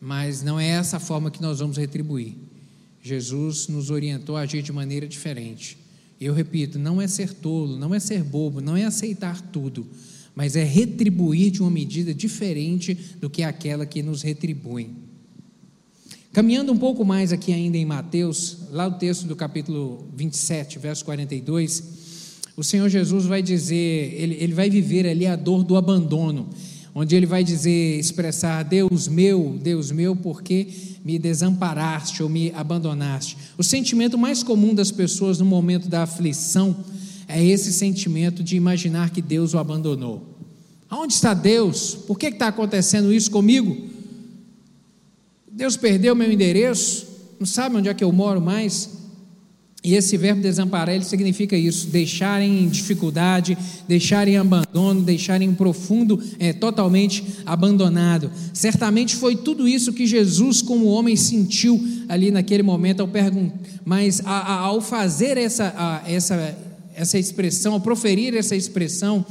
mas 0.00 0.42
não 0.42 0.60
é 0.60 0.68
essa 0.68 1.00
forma 1.00 1.30
que 1.30 1.42
nós 1.42 1.58
vamos 1.58 1.76
retribuir. 1.76 2.36
Jesus 3.02 3.68
nos 3.68 3.90
orientou 3.90 4.36
a 4.36 4.40
agir 4.40 4.62
de 4.62 4.72
maneira 4.72 5.08
diferente. 5.08 5.76
Eu 6.20 6.32
repito, 6.32 6.78
não 6.78 7.02
é 7.02 7.08
ser 7.08 7.34
tolo, 7.34 7.76
não 7.76 7.94
é 7.94 7.98
ser 7.98 8.22
bobo, 8.22 8.60
não 8.60 8.76
é 8.76 8.84
aceitar 8.84 9.40
tudo, 9.40 9.86
mas 10.34 10.56
é 10.56 10.64
retribuir 10.64 11.50
de 11.50 11.60
uma 11.60 11.70
medida 11.70 12.12
diferente 12.12 12.94
do 13.20 13.30
que 13.30 13.42
aquela 13.42 13.86
que 13.86 14.02
nos 14.02 14.22
retribui. 14.22 14.90
Caminhando 16.32 16.72
um 16.72 16.76
pouco 16.76 17.04
mais 17.04 17.32
aqui 17.32 17.52
ainda 17.52 17.76
em 17.76 17.84
Mateus, 17.84 18.58
lá 18.72 18.88
o 18.88 18.92
texto 18.92 19.24
do 19.24 19.36
capítulo 19.36 20.08
27, 20.16 20.80
verso 20.80 21.04
42, 21.04 21.84
o 22.56 22.64
Senhor 22.64 22.88
Jesus 22.88 23.24
vai 23.24 23.40
dizer, 23.40 24.14
ele, 24.16 24.34
ele 24.40 24.52
vai 24.52 24.68
viver 24.68 25.06
ali 25.06 25.26
a 25.26 25.36
dor 25.36 25.62
do 25.62 25.76
abandono. 25.76 26.48
onde 26.92 27.14
ele 27.14 27.26
vai 27.26 27.44
dizer, 27.44 27.98
expressar: 27.98 28.64
Deus 28.64 29.06
meu, 29.06 29.56
Deus 29.62 29.92
meu, 29.92 30.16
porque 30.16 30.68
me 31.04 31.18
desamparaste 31.18 32.22
ou 32.22 32.28
me 32.28 32.50
abandonaste. 32.52 33.36
O 33.56 33.62
sentimento 33.62 34.18
mais 34.18 34.42
comum 34.42 34.74
das 34.74 34.90
pessoas 34.90 35.38
no 35.38 35.44
momento 35.44 35.88
da 35.88 36.02
aflição 36.02 36.76
é 37.34 37.44
esse 37.44 37.72
sentimento 37.72 38.42
de 38.42 38.56
imaginar 38.56 39.10
que 39.10 39.20
Deus 39.20 39.54
o 39.54 39.58
abandonou. 39.58 40.38
Aonde 40.88 41.14
está 41.14 41.34
Deus? 41.34 41.94
Por 42.06 42.16
que 42.16 42.26
está 42.26 42.48
acontecendo 42.48 43.12
isso 43.12 43.30
comigo? 43.30 43.76
Deus 45.50 45.76
perdeu 45.76 46.14
meu 46.14 46.30
endereço? 46.30 47.06
Não 47.40 47.46
sabe 47.46 47.76
onde 47.76 47.88
é 47.88 47.94
que 47.94 48.04
eu 48.04 48.12
moro 48.12 48.40
mais? 48.40 48.90
E 49.84 49.94
esse 49.94 50.16
verbo 50.16 50.40
desamparar, 50.40 50.94
ele 50.94 51.04
significa 51.04 51.54
isso: 51.54 51.88
deixarem 51.88 52.62
em 52.62 52.68
dificuldade, 52.68 53.58
deixarem 53.86 54.34
em 54.34 54.38
abandono, 54.38 55.02
deixarem 55.02 55.48
em 55.50 55.54
profundo, 55.54 56.18
é, 56.38 56.54
totalmente 56.54 57.22
abandonado. 57.44 58.30
Certamente 58.54 59.14
foi 59.14 59.36
tudo 59.36 59.68
isso 59.68 59.92
que 59.92 60.06
Jesus, 60.06 60.62
como 60.62 60.86
homem, 60.86 61.16
sentiu 61.16 61.84
ali 62.08 62.30
naquele 62.30 62.62
momento, 62.62 63.00
ao 63.00 63.08
perguntar. 63.08 63.58
Mas 63.84 64.22
a, 64.24 64.30
a, 64.30 64.58
ao 64.60 64.80
fazer 64.80 65.36
essa, 65.36 65.74
a, 65.76 66.10
essa, 66.10 66.56
essa 66.94 67.18
expressão, 67.18 67.74
ao 67.74 67.80
proferir 67.80 68.34
essa 68.34 68.56
expressão, 68.56 69.24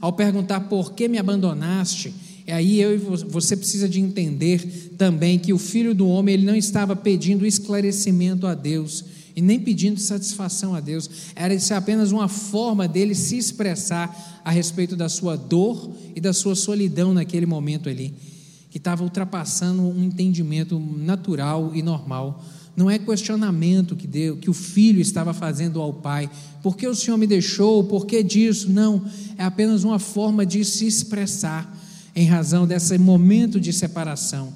ao 0.00 0.12
perguntar 0.12 0.60
por 0.60 0.92
que 0.92 1.08
me 1.08 1.18
abandonaste, 1.18 2.12
e 2.46 2.52
aí 2.52 2.80
eu 2.80 2.94
e 2.94 2.96
você 2.96 3.56
precisa 3.56 3.88
de 3.88 4.00
entender 4.00 4.94
também 4.96 5.36
que 5.38 5.52
o 5.52 5.58
Filho 5.58 5.92
do 5.92 6.06
Homem 6.06 6.34
ele 6.34 6.46
não 6.46 6.54
estava 6.54 6.94
pedindo 6.94 7.44
esclarecimento 7.44 8.46
a 8.46 8.54
Deus 8.54 9.04
e 9.34 9.42
nem 9.42 9.58
pedindo 9.58 9.98
satisfação 9.98 10.72
a 10.72 10.80
Deus. 10.80 11.10
Era 11.34 11.52
isso 11.52 11.74
apenas 11.74 12.12
uma 12.12 12.28
forma 12.28 12.86
dele 12.86 13.16
se 13.16 13.36
expressar 13.36 14.40
a 14.44 14.50
respeito 14.50 14.94
da 14.94 15.08
sua 15.08 15.36
dor 15.36 15.90
e 16.14 16.20
da 16.20 16.32
sua 16.32 16.54
solidão 16.54 17.12
naquele 17.12 17.46
momento 17.46 17.88
ali, 17.88 18.14
que 18.70 18.78
estava 18.78 19.02
ultrapassando 19.02 19.82
um 19.82 20.04
entendimento 20.04 20.78
natural 20.78 21.72
e 21.74 21.82
normal. 21.82 22.44
Não 22.76 22.90
é 22.90 22.98
questionamento 22.98 23.96
que 23.96 24.06
deu, 24.06 24.36
que 24.36 24.50
o 24.50 24.52
filho 24.52 25.00
estava 25.00 25.32
fazendo 25.32 25.80
ao 25.80 25.94
pai. 25.94 26.28
Por 26.62 26.76
que 26.76 26.86
o 26.86 26.94
Senhor 26.94 27.16
me 27.16 27.26
deixou? 27.26 27.84
Por 27.84 28.04
que 28.04 28.22
disso? 28.22 28.70
Não, 28.70 29.02
é 29.38 29.44
apenas 29.44 29.82
uma 29.82 29.98
forma 29.98 30.44
de 30.44 30.62
se 30.62 30.86
expressar 30.86 31.74
em 32.14 32.26
razão 32.26 32.66
desse 32.66 32.98
momento 32.98 33.58
de 33.58 33.72
separação. 33.72 34.52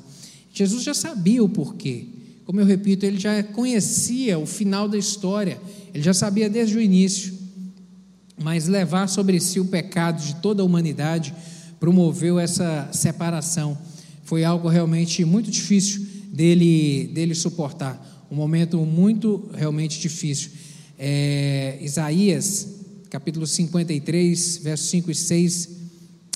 Jesus 0.53 0.83
já 0.83 0.93
sabia 0.93 1.43
o 1.43 1.49
porquê. 1.49 2.09
Como 2.45 2.61
eu 2.61 2.67
repito, 2.67 3.07
ele 3.07 3.19
já 3.19 3.43
conhecia 3.43 4.39
o 4.39 4.45
final 4.45 4.89
da 4.89 4.99
história, 4.99 5.59
ele 5.95 6.03
já 6.03 6.13
sabia 6.13 6.51
desde 6.51 6.77
o 6.77 6.81
início. 6.81 7.33
Mas 8.43 8.67
levar 8.67 9.07
sobre 9.09 9.39
si 9.41 9.61
o 9.61 9.67
pecado 9.67 10.23
de 10.23 10.37
toda 10.37 10.63
a 10.63 10.65
humanidade 10.65 11.35
promoveu 11.79 12.39
essa 12.39 12.89
separação. 12.93 13.79
Foi 14.25 14.45
algo 14.45 14.69
realmente 14.69 15.25
muito 15.25 15.51
difícil 15.51 16.07
dele, 16.33 17.11
dele 17.13 17.35
suportar. 17.35 18.10
Um 18.31 18.37
momento 18.37 18.79
muito 18.87 19.51
realmente 19.53 19.99
difícil. 19.99 20.53
É, 20.97 21.79
Isaías, 21.81 22.69
capítulo 23.11 23.47
53, 23.47 24.59
versos 24.59 24.89
5 24.89 25.11
e 25.11 25.15
6 25.15 25.80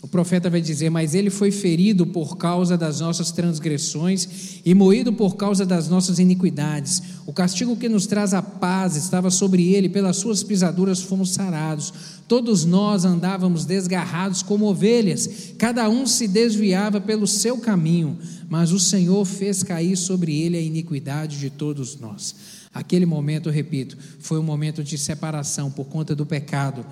o 0.05 0.07
profeta 0.07 0.51
vai 0.51 0.61
dizer: 0.61 0.91
Mas 0.91 1.15
ele 1.15 1.31
foi 1.31 1.51
ferido 1.51 2.07
por 2.07 2.37
causa 2.37 2.77
das 2.77 3.01
nossas 3.01 3.33
transgressões 3.33 4.61
e 4.63 4.75
moído 4.75 5.15
por 5.15 5.35
causa 5.35 5.65
das 5.65 5.89
nossas 5.89 6.19
iniquidades. 6.19 7.03
O 7.25 7.33
castigo 7.33 7.75
que 7.75 7.89
nos 7.89 8.07
traz 8.07 8.35
a 8.35 8.43
paz 8.43 8.97
estava 8.97 9.31
sobre 9.31 9.73
ele, 9.73 9.89
pelas 9.89 10.19
suas 10.19 10.43
pisaduras 10.43 11.01
fomos 11.01 11.31
sarados. 11.31 11.91
Todos 12.29 12.67
nós 12.67 13.07
andávamos 13.07 13.65
desgarrados 13.65 14.43
como 14.43 14.67
ovelhas, 14.67 15.55
cada 15.57 15.89
um 15.89 16.07
se 16.07 16.29
desviava 16.29 17.01
pelo 17.01 17.27
seu 17.27 17.57
caminho, 17.57 18.19
mas 18.47 18.73
o 18.73 18.79
Senhor 18.79 19.25
fez 19.25 19.63
cair 19.63 19.97
sobre 19.97 20.39
ele 20.39 20.59
a 20.59 20.61
iniquidade 20.61 21.39
de 21.39 21.49
todos 21.49 21.99
nós. 21.99 22.35
Aquele 22.75 23.07
momento, 23.07 23.49
repito, 23.49 23.97
foi 24.19 24.39
um 24.39 24.43
momento 24.43 24.85
de 24.85 24.99
separação 24.99 25.71
por 25.71 25.87
conta 25.87 26.15
do 26.15 26.27
pecado 26.27 26.85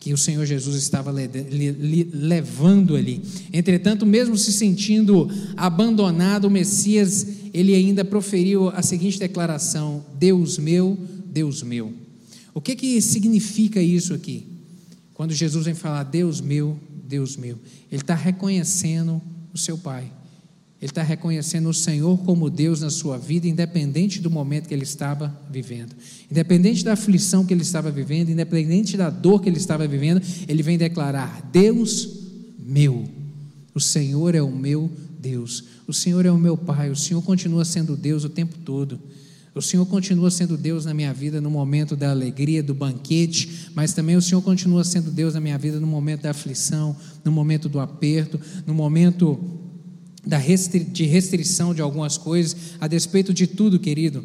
que 0.00 0.14
o 0.14 0.18
Senhor 0.18 0.46
Jesus 0.46 0.76
estava 0.76 1.12
levando 1.12 2.96
ali. 2.96 3.20
Entretanto, 3.52 4.06
mesmo 4.06 4.36
se 4.36 4.50
sentindo 4.50 5.28
abandonado, 5.54 6.46
o 6.46 6.50
Messias, 6.50 7.26
ele 7.52 7.74
ainda 7.74 8.02
proferiu 8.02 8.70
a 8.70 8.80
seguinte 8.80 9.18
declaração: 9.18 10.02
Deus 10.18 10.56
meu, 10.56 10.98
Deus 11.26 11.62
meu. 11.62 11.92
O 12.54 12.62
que 12.62 12.74
que 12.74 13.00
significa 13.02 13.80
isso 13.80 14.14
aqui? 14.14 14.46
Quando 15.12 15.34
Jesus 15.34 15.66
vem 15.66 15.74
falar 15.74 16.02
Deus 16.04 16.40
meu, 16.40 16.78
Deus 17.06 17.36
meu, 17.36 17.58
ele 17.92 18.00
está 18.00 18.14
reconhecendo 18.14 19.20
o 19.52 19.58
seu 19.58 19.76
Pai. 19.76 20.10
Ele 20.80 20.90
está 20.90 21.02
reconhecendo 21.02 21.68
o 21.68 21.74
Senhor 21.74 22.16
como 22.24 22.48
Deus 22.48 22.80
na 22.80 22.88
sua 22.88 23.18
vida, 23.18 23.46
independente 23.46 24.18
do 24.18 24.30
momento 24.30 24.66
que 24.66 24.72
ele 24.72 24.82
estava 24.82 25.38
vivendo, 25.50 25.94
independente 26.30 26.82
da 26.82 26.94
aflição 26.94 27.44
que 27.44 27.52
ele 27.52 27.60
estava 27.60 27.90
vivendo, 27.90 28.30
independente 28.30 28.96
da 28.96 29.10
dor 29.10 29.42
que 29.42 29.48
ele 29.50 29.58
estava 29.58 29.86
vivendo, 29.86 30.22
ele 30.48 30.62
vem 30.62 30.78
declarar: 30.78 31.50
Deus 31.52 32.08
meu, 32.58 33.04
o 33.74 33.80
Senhor 33.80 34.34
é 34.34 34.40
o 34.40 34.50
meu 34.50 34.90
Deus, 35.20 35.64
o 35.86 35.92
Senhor 35.92 36.24
é 36.24 36.30
o 36.30 36.38
meu 36.38 36.56
Pai, 36.56 36.88
o 36.88 36.96
Senhor 36.96 37.20
continua 37.20 37.64
sendo 37.64 37.94
Deus 37.94 38.24
o 38.24 38.30
tempo 38.30 38.56
todo. 38.64 38.98
O 39.54 39.60
Senhor 39.60 39.84
continua 39.84 40.30
sendo 40.30 40.56
Deus 40.56 40.84
na 40.84 40.94
minha 40.94 41.12
vida 41.12 41.40
no 41.40 41.50
momento 41.50 41.96
da 41.96 42.10
alegria, 42.10 42.62
do 42.62 42.72
banquete, 42.72 43.68
mas 43.74 43.92
também 43.92 44.16
o 44.16 44.22
Senhor 44.22 44.40
continua 44.40 44.84
sendo 44.84 45.10
Deus 45.10 45.34
na 45.34 45.40
minha 45.40 45.58
vida 45.58 45.80
no 45.80 45.86
momento 45.88 46.22
da 46.22 46.30
aflição, 46.30 46.96
no 47.24 47.32
momento 47.32 47.68
do 47.68 47.80
aperto, 47.80 48.40
no 48.64 48.72
momento 48.72 49.38
da 50.26 50.38
restri 50.38 50.84
de 50.84 51.04
restrição 51.04 51.74
de 51.74 51.80
algumas 51.80 52.16
coisas, 52.16 52.56
a 52.80 52.86
despeito 52.86 53.32
de 53.32 53.46
tudo, 53.46 53.78
querido, 53.78 54.24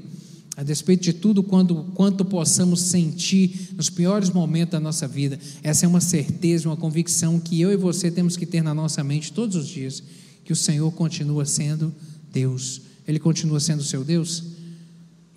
a 0.58 0.64
despeito 0.64 1.04
de 1.04 1.14
tudo 1.14 1.44
quando, 1.44 1.92
quanto 1.96 2.24
possamos 2.24 2.82
sentir 2.82 3.70
nos 3.76 3.90
piores 3.90 4.30
momentos 4.30 4.72
da 4.72 4.80
nossa 4.80 5.08
vida, 5.08 5.40
essa 5.64 5.86
é 5.86 5.88
uma 5.88 6.02
certeza, 6.02 6.70
uma 6.70 6.78
convicção 6.78 7.40
que 7.40 7.60
eu 7.60 7.72
e 7.72 7.78
você 7.78 8.10
temos 8.10 8.38
que 8.38 8.46
ter 8.46 8.62
na 8.62 8.74
nossa 8.74 9.04
mente 9.04 9.34
todos 9.34 9.56
os 9.56 9.68
dias, 9.68 10.04
que 10.44 10.54
o 10.54 10.56
Senhor 10.56 10.92
continua 10.92 11.46
sendo 11.46 11.94
Deus. 12.32 12.82
Ele 13.08 13.20
continua 13.20 13.60
sendo 13.60 13.84
seu 13.84 14.04
Deus? 14.04 14.44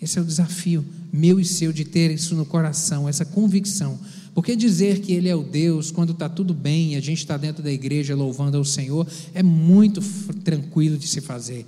Esse 0.01 0.19
é 0.19 0.23
o 0.23 0.25
desafio 0.25 0.85
meu 1.13 1.41
e 1.41 1.45
seu 1.45 1.73
de 1.73 1.85
ter 1.85 2.11
isso 2.11 2.35
no 2.35 2.45
coração, 2.45 3.09
essa 3.09 3.25
convicção. 3.25 3.99
Porque 4.39 4.55
dizer 4.55 5.01
que 5.01 5.13
Ele 5.13 5.29
é 5.29 5.35
o 5.35 5.43
Deus 5.43 5.91
quando 5.91 6.13
está 6.13 6.29
tudo 6.29 6.55
bem, 6.55 6.95
a 6.95 7.01
gente 7.01 7.19
está 7.19 7.37
dentro 7.37 7.61
da 7.61 7.73
igreja 7.73 8.15
louvando 8.15 8.57
ao 8.57 8.65
Senhor, 8.65 9.05
é 9.35 9.43
muito 9.43 10.01
tranquilo 10.45 10.97
de 10.97 11.09
se 11.09 11.21
fazer. 11.21 11.67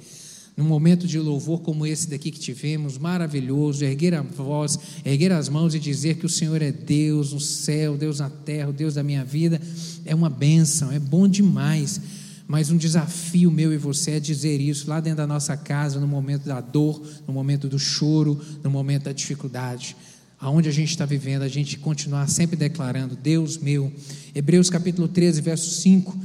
Num 0.57 0.67
momento 0.67 1.05
de 1.05 1.19
louvor 1.19 1.63
como 1.63 1.85
esse 1.85 2.09
daqui 2.09 2.31
que 2.31 2.39
tivemos, 2.39 2.97
maravilhoso, 2.97 3.85
erguer 3.85 4.15
a 4.15 4.23
voz, 4.23 4.79
erguer 5.05 5.33
as 5.33 5.49
mãos 5.49 5.75
e 5.75 5.81
dizer 5.81 6.19
que 6.19 6.27
o 6.27 6.29
Senhor 6.29 6.63
é 6.63 6.71
Deus 6.71 7.33
no 7.33 7.41
céu, 7.41 7.97
Deus 7.97 8.21
na 8.21 8.31
terra, 8.31 8.69
o 8.69 8.73
Deus 8.73 8.95
da 8.95 9.03
minha 9.03 9.25
vida, 9.25 9.61
é 10.05 10.15
uma 10.15 10.31
bênção, 10.31 10.93
é 10.93 11.01
bom 11.01 11.27
demais. 11.27 12.01
Mas 12.47 12.71
um 12.71 12.77
desafio 12.77 13.51
meu 13.51 13.73
e 13.73 13.79
você 13.79 14.13
é 14.13 14.21
dizer 14.21 14.61
isso 14.61 14.89
lá 14.89 15.01
dentro 15.01 15.17
da 15.17 15.27
nossa 15.27 15.57
casa, 15.57 15.99
no 15.99 16.07
momento 16.07 16.45
da 16.45 16.61
dor, 16.61 17.03
no 17.27 17.35
momento 17.35 17.69
do 17.69 17.81
choro, 17.81 18.41
no 18.63 18.71
momento 18.71 19.07
da 19.07 19.13
dificuldade 19.13 19.97
aonde 20.41 20.69
a 20.69 20.73
gente 20.73 20.91
está 20.91 21.05
vivendo, 21.05 21.43
a 21.43 21.49
gente 21.49 21.79
continuar 21.79 22.29
sempre 22.29 22.57
declarando: 22.57 23.15
Deus 23.15 23.59
meu. 23.59 23.93
Hebreus 24.35 24.71
capítulo 24.71 25.09
13, 25.09 25.41
verso 25.41 25.71
5, 25.71 26.17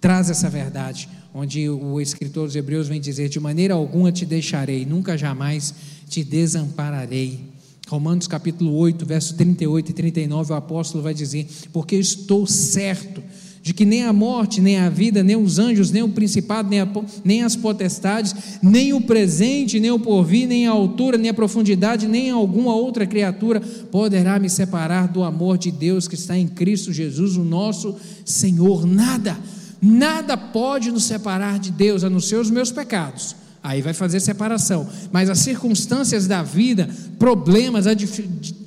traz 0.00 0.30
essa 0.30 0.48
verdade, 0.50 1.08
onde 1.34 1.68
o 1.68 2.00
escritor 2.00 2.46
dos 2.46 2.56
Hebreus 2.56 2.88
vem 2.88 3.00
dizer: 3.00 3.28
De 3.28 3.38
maneira 3.38 3.74
alguma 3.74 4.10
te 4.10 4.26
deixarei, 4.26 4.84
nunca 4.84 5.16
jamais 5.16 5.74
te 6.08 6.24
desampararei. 6.24 7.52
Romanos 7.88 8.26
capítulo 8.26 8.74
8, 8.74 9.04
verso 9.04 9.34
38 9.36 9.90
e 9.90 9.94
39, 9.94 10.52
o 10.52 10.56
apóstolo 10.56 11.04
vai 11.04 11.14
dizer: 11.14 11.46
Porque 11.72 11.94
estou 11.94 12.46
certo 12.46 13.22
de 13.62 13.72
que 13.72 13.84
nem 13.84 14.02
a 14.02 14.12
morte, 14.12 14.60
nem 14.60 14.80
a 14.80 14.90
vida, 14.90 15.22
nem 15.22 15.36
os 15.36 15.60
anjos, 15.60 15.92
nem 15.92 16.02
o 16.02 16.08
principado, 16.08 16.68
nem, 16.68 16.80
a, 16.80 16.88
nem 17.24 17.44
as 17.44 17.54
potestades, 17.54 18.34
nem 18.60 18.92
o 18.92 19.00
presente, 19.00 19.78
nem 19.78 19.92
o 19.92 20.00
porvir, 20.00 20.48
nem 20.48 20.66
a 20.66 20.72
altura, 20.72 21.16
nem 21.16 21.30
a 21.30 21.34
profundidade, 21.34 22.08
nem 22.08 22.28
alguma 22.30 22.74
outra 22.74 23.06
criatura 23.06 23.60
poderá 23.60 24.40
me 24.40 24.50
separar 24.50 25.06
do 25.06 25.22
amor 25.22 25.58
de 25.58 25.70
Deus 25.70 26.08
que 26.08 26.16
está 26.16 26.36
em 26.36 26.48
Cristo 26.48 26.92
Jesus, 26.92 27.36
o 27.36 27.44
nosso 27.44 27.94
Senhor. 28.24 28.84
Nada, 28.84 29.38
nada 29.80 30.36
pode 30.36 30.90
nos 30.90 31.04
separar 31.04 31.60
de 31.60 31.70
Deus, 31.70 32.02
a 32.02 32.10
não 32.10 32.18
ser 32.18 32.36
os 32.36 32.50
meus 32.50 32.72
pecados. 32.72 33.36
Aí 33.62 33.80
vai 33.80 33.94
fazer 33.94 34.18
separação. 34.18 34.88
Mas 35.12 35.30
as 35.30 35.38
circunstâncias 35.38 36.26
da 36.26 36.42
vida, 36.42 36.90
problemas, 37.16 37.84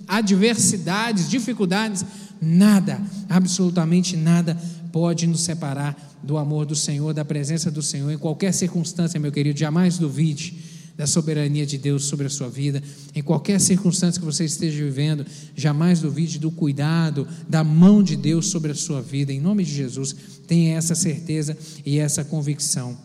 adversidades, 0.08 1.30
dificuldades, 1.30 2.06
nada, 2.42 3.02
absolutamente 3.28 4.16
nada 4.16 4.58
pode 4.96 5.28
nos 5.28 5.42
separar 5.42 6.18
do 6.24 6.38
amor 6.38 6.66
do 6.66 6.74
Senhor, 6.74 7.14
da 7.14 7.26
presença 7.26 7.70
do 7.70 7.82
Senhor, 7.82 8.10
em 8.12 8.18
qualquer 8.18 8.54
circunstância, 8.54 9.20
meu 9.20 9.30
querido, 9.30 9.60
jamais 9.60 9.98
duvide 9.98 10.58
da 10.96 11.06
soberania 11.06 11.66
de 11.66 11.78
Deus 11.78 12.06
sobre 12.06 12.28
a 12.28 12.30
sua 12.30 12.48
vida, 12.48 12.82
em 13.14 13.22
qualquer 13.22 13.60
circunstância 13.60 14.22
que 14.22 14.26
você 14.26 14.46
esteja 14.46 14.82
vivendo, 14.82 15.26
jamais 15.54 16.00
duvide 16.00 16.40
do 16.40 16.50
cuidado, 16.50 17.28
da 17.46 17.62
mão 17.62 18.02
de 18.02 18.16
Deus 18.16 18.48
sobre 18.48 18.72
a 18.72 18.76
sua 18.76 19.02
vida, 19.02 19.34
em 19.34 19.42
nome 19.42 19.66
de 19.66 19.74
Jesus, 19.74 20.16
tenha 20.48 20.78
essa 20.78 20.96
certeza 20.96 21.58
e 21.86 22.00
essa 22.00 22.24
convicção. 22.24 22.98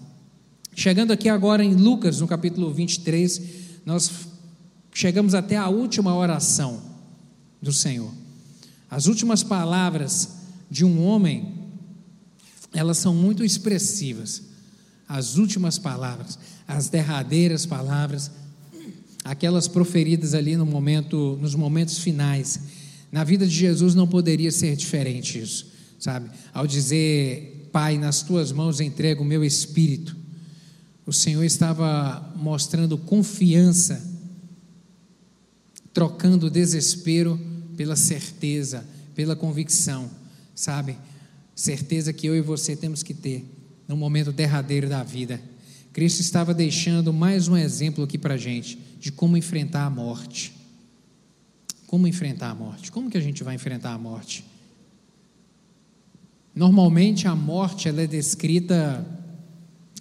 Chegando 0.72 1.12
aqui 1.12 1.28
agora 1.28 1.64
em 1.64 1.74
Lucas, 1.74 2.20
no 2.20 2.28
capítulo 2.28 2.72
23, 2.72 3.42
nós 3.84 4.28
chegamos 4.94 5.34
até 5.34 5.56
a 5.56 5.68
última 5.68 6.14
oração 6.14 6.80
do 7.60 7.72
Senhor. 7.72 8.12
As 8.88 9.08
últimas 9.08 9.42
palavras 9.42 10.38
de 10.70 10.84
um 10.84 11.04
homem, 11.04 11.59
elas 12.72 12.98
são 12.98 13.14
muito 13.14 13.44
expressivas. 13.44 14.42
As 15.08 15.36
últimas 15.36 15.78
palavras, 15.78 16.38
as 16.66 16.88
derradeiras 16.88 17.66
palavras, 17.66 18.30
aquelas 19.24 19.66
proferidas 19.66 20.34
ali 20.34 20.56
no 20.56 20.64
momento, 20.64 21.36
nos 21.40 21.54
momentos 21.54 21.98
finais. 21.98 22.60
Na 23.10 23.24
vida 23.24 23.46
de 23.46 23.54
Jesus 23.54 23.94
não 23.94 24.06
poderia 24.06 24.52
ser 24.52 24.76
diferente 24.76 25.38
isso, 25.38 25.66
sabe? 25.98 26.30
Ao 26.52 26.66
dizer, 26.66 27.68
Pai, 27.72 27.98
nas 27.98 28.22
tuas 28.22 28.52
mãos 28.52 28.80
entrego 28.80 29.22
o 29.22 29.26
meu 29.26 29.44
espírito, 29.44 30.16
o 31.06 31.12
Senhor 31.12 31.42
estava 31.42 32.32
mostrando 32.36 32.96
confiança, 32.96 34.08
trocando 35.92 36.50
desespero 36.50 37.38
pela 37.76 37.96
certeza, 37.96 38.86
pela 39.14 39.34
convicção, 39.34 40.08
sabe? 40.54 40.96
Certeza 41.60 42.10
que 42.10 42.26
eu 42.26 42.34
e 42.34 42.40
você 42.40 42.74
temos 42.74 43.02
que 43.02 43.12
ter 43.12 43.44
no 43.86 43.94
momento 43.94 44.32
derradeiro 44.32 44.88
da 44.88 45.02
vida. 45.02 45.38
Cristo 45.92 46.20
estava 46.20 46.54
deixando 46.54 47.12
mais 47.12 47.48
um 47.48 47.56
exemplo 47.56 48.02
aqui 48.02 48.16
para 48.16 48.32
a 48.32 48.38
gente 48.38 48.78
de 48.98 49.12
como 49.12 49.36
enfrentar 49.36 49.84
a 49.84 49.90
morte. 49.90 50.54
Como 51.86 52.06
enfrentar 52.06 52.48
a 52.48 52.54
morte? 52.54 52.90
Como 52.90 53.10
que 53.10 53.18
a 53.18 53.20
gente 53.20 53.44
vai 53.44 53.56
enfrentar 53.56 53.92
a 53.92 53.98
morte? 53.98 54.42
Normalmente 56.54 57.28
a 57.28 57.36
morte 57.36 57.90
ela 57.90 58.00
é 58.00 58.06
descrita 58.06 59.06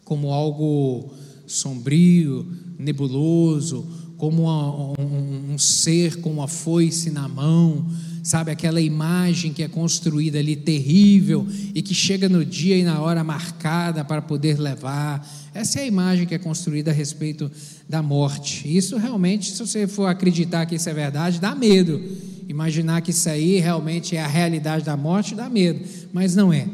como 0.05 0.32
algo 0.32 1.14
sombrio, 1.45 2.49
nebuloso, 2.80 3.86
como 4.16 4.43
uma, 4.43 4.97
um, 4.97 5.55
um 5.55 5.57
ser 5.57 6.22
com 6.22 6.32
uma 6.32 6.47
foice 6.47 7.12
na 7.12 7.28
mão, 7.28 7.86
sabe, 8.24 8.51
aquela 8.51 8.82
imagem 8.82 9.53
que 9.53 9.63
é 9.63 9.67
construída 9.67 10.39
ali 10.39 10.55
terrível 10.55 11.47
e 11.74 11.82
que 11.82 11.93
chega 11.93 12.28
no 12.28 12.45
dia 12.45 12.78
e 12.78 12.84
na 12.84 12.99
hora 12.99 13.24
marcada 13.24 14.03
para 14.03 14.22
poder 14.22 14.59
levar. 14.59 15.28
Essa 15.53 15.80
é 15.80 15.84
a 15.84 15.88
imagem 15.88 16.26
que 16.26 16.36
é 16.36 16.38
construída 16.38 16.91
a 16.91 16.93
respeito 16.93 17.49
da 17.88 18.01
morte. 18.01 18.65
Isso 18.76 18.97
realmente, 18.97 19.51
se 19.51 19.59
você 19.59 19.88
for 19.88 20.07
acreditar 20.07 20.65
que 20.65 20.76
isso 20.76 20.89
é 20.89 20.93
verdade, 20.93 21.39
dá 21.39 21.55
medo. 21.55 22.01
Imaginar 22.47 23.01
que 23.01 23.11
isso 23.11 23.30
aí 23.30 23.59
realmente 23.59 24.15
é 24.15 24.22
a 24.22 24.28
realidade 24.28 24.84
da 24.84 24.97
morte, 24.97 25.36
dá 25.36 25.49
medo, 25.49 25.84
mas 26.11 26.36
não 26.36 26.51
é. 26.51 26.67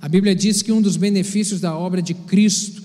A 0.00 0.08
Bíblia 0.08 0.34
diz 0.34 0.60
que 0.62 0.70
um 0.70 0.82
dos 0.82 0.96
benefícios 0.96 1.60
da 1.60 1.76
obra 1.76 2.02
de 2.02 2.12
Cristo, 2.12 2.82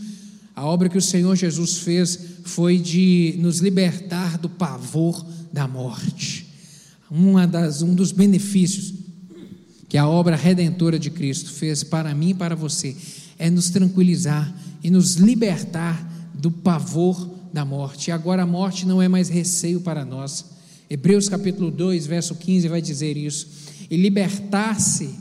a 0.55 0.65
obra 0.65 0.87
que 0.87 0.97
o 0.97 1.01
Senhor 1.01 1.35
Jesus 1.35 1.79
fez, 1.79 2.17
foi 2.45 2.77
de 2.77 3.35
nos 3.39 3.59
libertar 3.59 4.37
do 4.37 4.49
pavor 4.49 5.25
da 5.51 5.67
morte 5.67 6.38
uma 7.09 7.47
das, 7.47 7.81
um 7.81 7.93
dos 7.93 8.11
benefícios 8.11 8.93
que 9.87 9.97
a 9.97 10.07
obra 10.07 10.35
redentora 10.35 10.99
de 10.99 11.09
Cristo 11.09 11.51
fez 11.51 11.83
para 11.83 12.13
mim 12.13 12.29
e 12.29 12.33
para 12.33 12.55
você 12.55 12.95
é 13.39 13.49
nos 13.49 13.69
tranquilizar 13.69 14.53
e 14.83 14.89
nos 14.89 15.15
libertar 15.15 16.07
do 16.33 16.51
pavor 16.51 17.29
da 17.51 17.65
morte. 17.65 18.09
E 18.09 18.11
agora 18.11 18.43
a 18.43 18.47
morte 18.47 18.85
não 18.85 19.01
é 19.01 19.07
mais 19.07 19.29
receio 19.29 19.81
para 19.81 20.05
nós. 20.05 20.45
Hebreus 20.89 21.27
capítulo 21.27 21.71
2, 21.71 22.05
verso 22.05 22.35
15 22.35 22.67
vai 22.67 22.81
dizer 22.81 23.17
isso. 23.17 23.47
E 23.89 23.97
libertar-se 23.97 25.15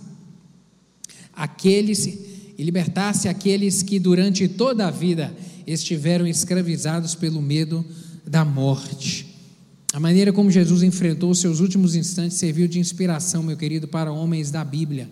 aqueles 1.32 2.06
e 2.58 2.64
libertar-se 2.64 3.28
aqueles 3.28 3.84
que 3.84 4.00
durante 4.00 4.48
toda 4.48 4.88
a 4.88 4.90
vida 4.90 5.32
estiveram 5.64 6.26
escravizados 6.26 7.14
pelo 7.14 7.40
medo 7.40 7.84
da 8.26 8.44
morte. 8.44 9.27
A 9.92 9.98
maneira 9.98 10.32
como 10.32 10.50
Jesus 10.50 10.82
enfrentou 10.82 11.34
seus 11.34 11.60
últimos 11.60 11.94
instantes 11.94 12.36
serviu 12.36 12.68
de 12.68 12.78
inspiração, 12.78 13.42
meu 13.42 13.56
querido, 13.56 13.88
para 13.88 14.12
homens 14.12 14.50
da 14.50 14.62
Bíblia, 14.62 15.08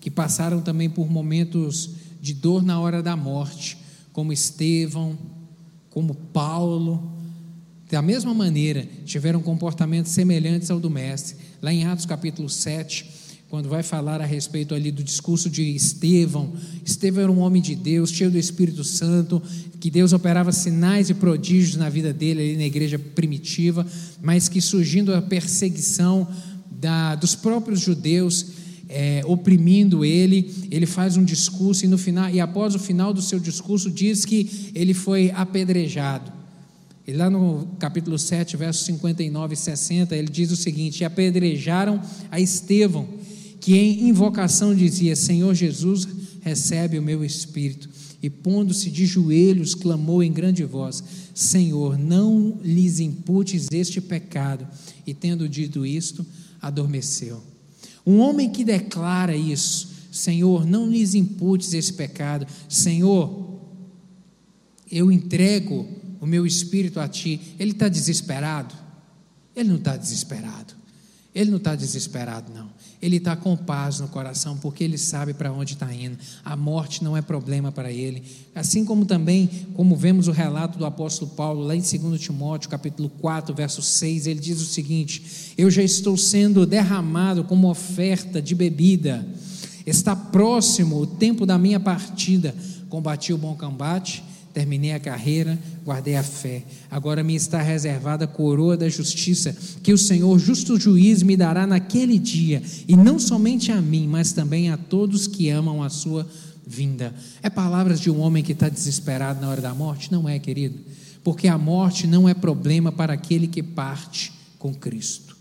que 0.00 0.10
passaram 0.10 0.60
também 0.60 0.88
por 0.88 1.10
momentos 1.10 1.90
de 2.20 2.32
dor 2.32 2.62
na 2.62 2.78
hora 2.78 3.02
da 3.02 3.16
morte, 3.16 3.76
como 4.12 4.32
Estevão, 4.32 5.18
como 5.90 6.14
Paulo. 6.14 7.12
Da 7.90 8.00
mesma 8.00 8.32
maneira, 8.32 8.88
tiveram 9.04 9.42
comportamentos 9.42 10.12
semelhantes 10.12 10.70
ao 10.70 10.78
do 10.78 10.88
Mestre. 10.88 11.36
Lá 11.60 11.72
em 11.72 11.84
Atos 11.84 12.06
capítulo 12.06 12.48
7, 12.48 13.04
quando 13.52 13.68
vai 13.68 13.82
falar 13.82 14.18
a 14.22 14.24
respeito 14.24 14.74
ali 14.74 14.90
do 14.90 15.04
discurso 15.04 15.50
de 15.50 15.62
Estevão. 15.76 16.54
Estevão 16.82 17.24
era 17.24 17.30
um 17.30 17.40
homem 17.40 17.60
de 17.60 17.74
Deus, 17.74 18.10
cheio 18.10 18.30
do 18.30 18.38
Espírito 18.38 18.82
Santo, 18.82 19.42
que 19.78 19.90
Deus 19.90 20.14
operava 20.14 20.50
sinais 20.52 21.10
e 21.10 21.14
prodígios 21.14 21.76
na 21.76 21.90
vida 21.90 22.14
dele 22.14 22.40
ali 22.40 22.56
na 22.56 22.64
igreja 22.64 22.98
primitiva, 22.98 23.86
mas 24.22 24.48
que 24.48 24.58
surgindo 24.58 25.14
a 25.14 25.20
perseguição 25.20 26.26
da, 26.70 27.14
dos 27.14 27.34
próprios 27.34 27.80
judeus, 27.80 28.46
é, 28.88 29.20
oprimindo 29.26 30.02
ele, 30.02 30.50
ele 30.70 30.86
faz 30.86 31.18
um 31.18 31.22
discurso 31.22 31.84
e 31.84 31.88
no 31.88 31.98
final 31.98 32.30
e 32.30 32.40
após 32.40 32.74
o 32.74 32.78
final 32.78 33.12
do 33.12 33.20
seu 33.20 33.38
discurso 33.38 33.90
diz 33.90 34.24
que 34.24 34.70
ele 34.74 34.94
foi 34.94 35.30
apedrejado. 35.30 36.32
E 37.06 37.12
lá 37.12 37.28
no 37.28 37.68
capítulo 37.78 38.18
7, 38.18 38.56
versos 38.56 38.86
59 38.86 39.52
e 39.52 39.56
60, 39.58 40.16
ele 40.16 40.28
diz 40.28 40.50
o 40.50 40.56
seguinte: 40.56 41.04
apedrejaram 41.04 42.00
a 42.30 42.40
Estevão 42.40 43.20
que 43.62 43.76
em 43.76 44.08
invocação 44.08 44.74
dizia: 44.74 45.14
Senhor 45.14 45.54
Jesus, 45.54 46.06
recebe 46.40 46.98
o 46.98 47.02
meu 47.02 47.24
espírito. 47.24 47.88
E 48.20 48.28
pondo-se 48.28 48.90
de 48.90 49.06
joelhos, 49.06 49.74
clamou 49.74 50.20
em 50.20 50.32
grande 50.32 50.64
voz: 50.64 51.02
Senhor, 51.32 51.96
não 51.96 52.58
lhes 52.62 52.98
imputes 52.98 53.68
este 53.72 54.00
pecado. 54.00 54.66
E 55.06 55.14
tendo 55.14 55.48
dito 55.48 55.86
isto, 55.86 56.26
adormeceu. 56.60 57.40
Um 58.04 58.18
homem 58.18 58.50
que 58.50 58.64
declara 58.64 59.36
isso: 59.36 59.88
Senhor, 60.10 60.66
não 60.66 60.88
lhes 60.88 61.14
imputes 61.14 61.72
esse 61.72 61.92
pecado. 61.92 62.44
Senhor, 62.68 63.60
eu 64.90 65.10
entrego 65.10 65.86
o 66.20 66.26
meu 66.26 66.44
espírito 66.44 66.98
a 66.98 67.06
ti. 67.06 67.40
Ele 67.60 67.70
está 67.70 67.88
desesperado? 67.88 68.74
Ele 69.54 69.68
não 69.68 69.76
está 69.76 69.96
desesperado. 69.96 70.74
Ele 71.32 71.50
não 71.50 71.58
está 71.58 71.76
desesperado, 71.76 72.52
não. 72.52 72.68
Ele 73.02 73.16
está 73.16 73.34
com 73.34 73.56
paz 73.56 73.98
no 73.98 74.06
coração, 74.06 74.56
porque 74.56 74.84
ele 74.84 74.96
sabe 74.96 75.34
para 75.34 75.52
onde 75.52 75.72
está 75.72 75.92
indo. 75.92 76.16
A 76.44 76.56
morte 76.56 77.02
não 77.02 77.16
é 77.16 77.20
problema 77.20 77.72
para 77.72 77.90
ele. 77.90 78.22
Assim 78.54 78.84
como 78.84 79.04
também, 79.04 79.50
como 79.74 79.96
vemos 79.96 80.28
o 80.28 80.30
relato 80.30 80.78
do 80.78 80.86
apóstolo 80.86 81.32
Paulo, 81.32 81.64
lá 81.64 81.74
em 81.74 81.80
2 81.80 82.20
Timóteo, 82.20 82.70
capítulo 82.70 83.08
4, 83.20 83.52
verso 83.52 83.82
6, 83.82 84.28
ele 84.28 84.38
diz 84.38 84.62
o 84.62 84.66
seguinte: 84.66 85.52
Eu 85.58 85.68
já 85.68 85.82
estou 85.82 86.16
sendo 86.16 86.64
derramado 86.64 87.42
como 87.42 87.68
oferta 87.68 88.40
de 88.40 88.54
bebida. 88.54 89.26
Está 89.84 90.14
próximo 90.14 91.00
o 91.00 91.06
tempo 91.06 91.44
da 91.44 91.58
minha 91.58 91.80
partida. 91.80 92.54
Combati 92.88 93.32
o 93.32 93.38
bom 93.38 93.56
combate 93.56 94.22
Terminei 94.52 94.92
a 94.92 95.00
carreira, 95.00 95.58
guardei 95.84 96.14
a 96.14 96.22
fé. 96.22 96.62
Agora 96.90 97.22
me 97.22 97.34
está 97.34 97.62
reservada 97.62 98.24
a 98.26 98.28
coroa 98.28 98.76
da 98.76 98.88
justiça, 98.88 99.56
que 99.82 99.92
o 99.92 99.98
Senhor, 99.98 100.38
justo 100.38 100.78
juiz, 100.78 101.22
me 101.22 101.36
dará 101.36 101.66
naquele 101.66 102.18
dia, 102.18 102.62
e 102.86 102.94
não 102.94 103.18
somente 103.18 103.72
a 103.72 103.80
mim, 103.80 104.06
mas 104.06 104.32
também 104.32 104.70
a 104.70 104.76
todos 104.76 105.26
que 105.26 105.48
amam 105.48 105.82
a 105.82 105.88
sua 105.88 106.28
vinda. 106.66 107.14
É 107.42 107.48
palavras 107.48 107.98
de 107.98 108.10
um 108.10 108.20
homem 108.20 108.42
que 108.42 108.52
está 108.52 108.68
desesperado 108.68 109.40
na 109.40 109.48
hora 109.48 109.60
da 109.60 109.74
morte? 109.74 110.12
Não 110.12 110.28
é, 110.28 110.38
querido, 110.38 110.78
porque 111.24 111.48
a 111.48 111.56
morte 111.56 112.06
não 112.06 112.28
é 112.28 112.34
problema 112.34 112.92
para 112.92 113.14
aquele 113.14 113.46
que 113.46 113.62
parte 113.62 114.32
com 114.58 114.74
Cristo. 114.74 115.36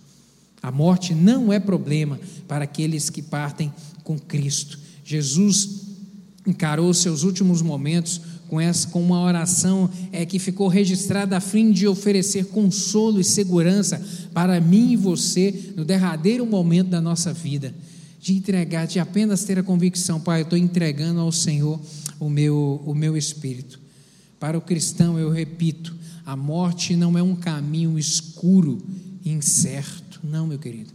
A 0.62 0.72
morte 0.72 1.14
não 1.14 1.52
é 1.52 1.60
problema 1.60 2.20
para 2.48 2.64
aqueles 2.64 3.10
que 3.10 3.22
partem 3.22 3.74
com 4.04 4.18
Cristo. 4.18 4.80
Jesus 5.04 5.82
encarou 6.46 6.94
seus 6.94 7.24
últimos 7.24 7.62
momentos 7.62 8.22
com, 8.52 8.60
essa, 8.60 8.86
com 8.90 9.02
uma 9.02 9.22
oração 9.22 9.90
é, 10.12 10.26
que 10.26 10.38
ficou 10.38 10.68
registrada 10.68 11.38
a 11.38 11.40
fim 11.40 11.72
de 11.72 11.88
oferecer 11.88 12.48
consolo 12.48 13.22
e 13.22 13.24
segurança 13.24 14.06
para 14.34 14.60
mim 14.60 14.92
e 14.92 14.98
você 14.98 15.72
no 15.78 15.86
derradeiro 15.86 16.46
momento 16.46 16.90
da 16.90 17.00
nossa 17.00 17.32
vida. 17.32 17.74
De 18.20 18.34
entregar, 18.34 18.88
de 18.88 19.00
apenas 19.00 19.46
ter 19.46 19.58
a 19.58 19.64
convicção, 19.64 20.20
Pai, 20.20 20.42
eu 20.42 20.44
estou 20.44 20.60
entregando 20.60 21.22
ao 21.22 21.32
Senhor 21.32 21.80
o 22.20 22.30
meu, 22.30 22.84
o 22.86 22.94
meu 22.94 23.16
espírito. 23.16 23.80
Para 24.38 24.58
o 24.58 24.62
cristão, 24.62 25.18
eu 25.18 25.30
repito, 25.30 25.96
a 26.26 26.36
morte 26.36 26.94
não 26.94 27.18
é 27.18 27.24
um 27.24 27.38
caminho 27.38 27.98
escuro 27.98 28.86
incerto, 29.26 30.20
não, 30.22 30.46
meu 30.46 30.60
querido. 30.60 30.92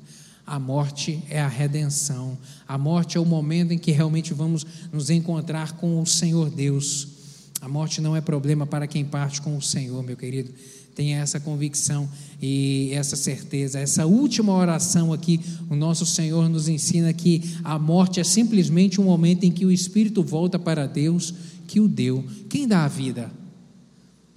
A 0.46 0.60
morte 0.60 1.22
é 1.30 1.40
a 1.40 1.48
redenção. 1.48 2.36
A 2.68 2.76
morte 2.76 3.16
é 3.16 3.20
o 3.20 3.24
momento 3.24 3.72
em 3.72 3.78
que 3.78 3.92
realmente 3.92 4.34
vamos 4.34 4.66
nos 4.92 5.08
encontrar 5.08 5.72
com 5.72 6.02
o 6.02 6.06
Senhor 6.06 6.50
Deus. 6.50 7.15
A 7.60 7.68
morte 7.68 8.00
não 8.00 8.14
é 8.14 8.20
problema 8.20 8.66
para 8.66 8.86
quem 8.86 9.04
parte 9.04 9.40
com 9.40 9.56
o 9.56 9.62
Senhor, 9.62 10.02
meu 10.02 10.16
querido. 10.16 10.52
Tenha 10.94 11.18
essa 11.18 11.38
convicção 11.40 12.08
e 12.40 12.90
essa 12.92 13.16
certeza. 13.16 13.78
Essa 13.78 14.06
última 14.06 14.52
oração 14.52 15.12
aqui, 15.12 15.40
o 15.68 15.76
nosso 15.76 16.06
Senhor 16.06 16.48
nos 16.48 16.68
ensina 16.68 17.12
que 17.12 17.42
a 17.62 17.78
morte 17.78 18.20
é 18.20 18.24
simplesmente 18.24 19.00
um 19.00 19.04
momento 19.04 19.44
em 19.44 19.50
que 19.50 19.66
o 19.66 19.72
espírito 19.72 20.22
volta 20.22 20.58
para 20.58 20.86
Deus 20.86 21.34
que 21.66 21.80
o 21.80 21.88
deu. 21.88 22.24
Quem 22.48 22.66
dá 22.66 22.84
a 22.84 22.88
vida? 22.88 23.30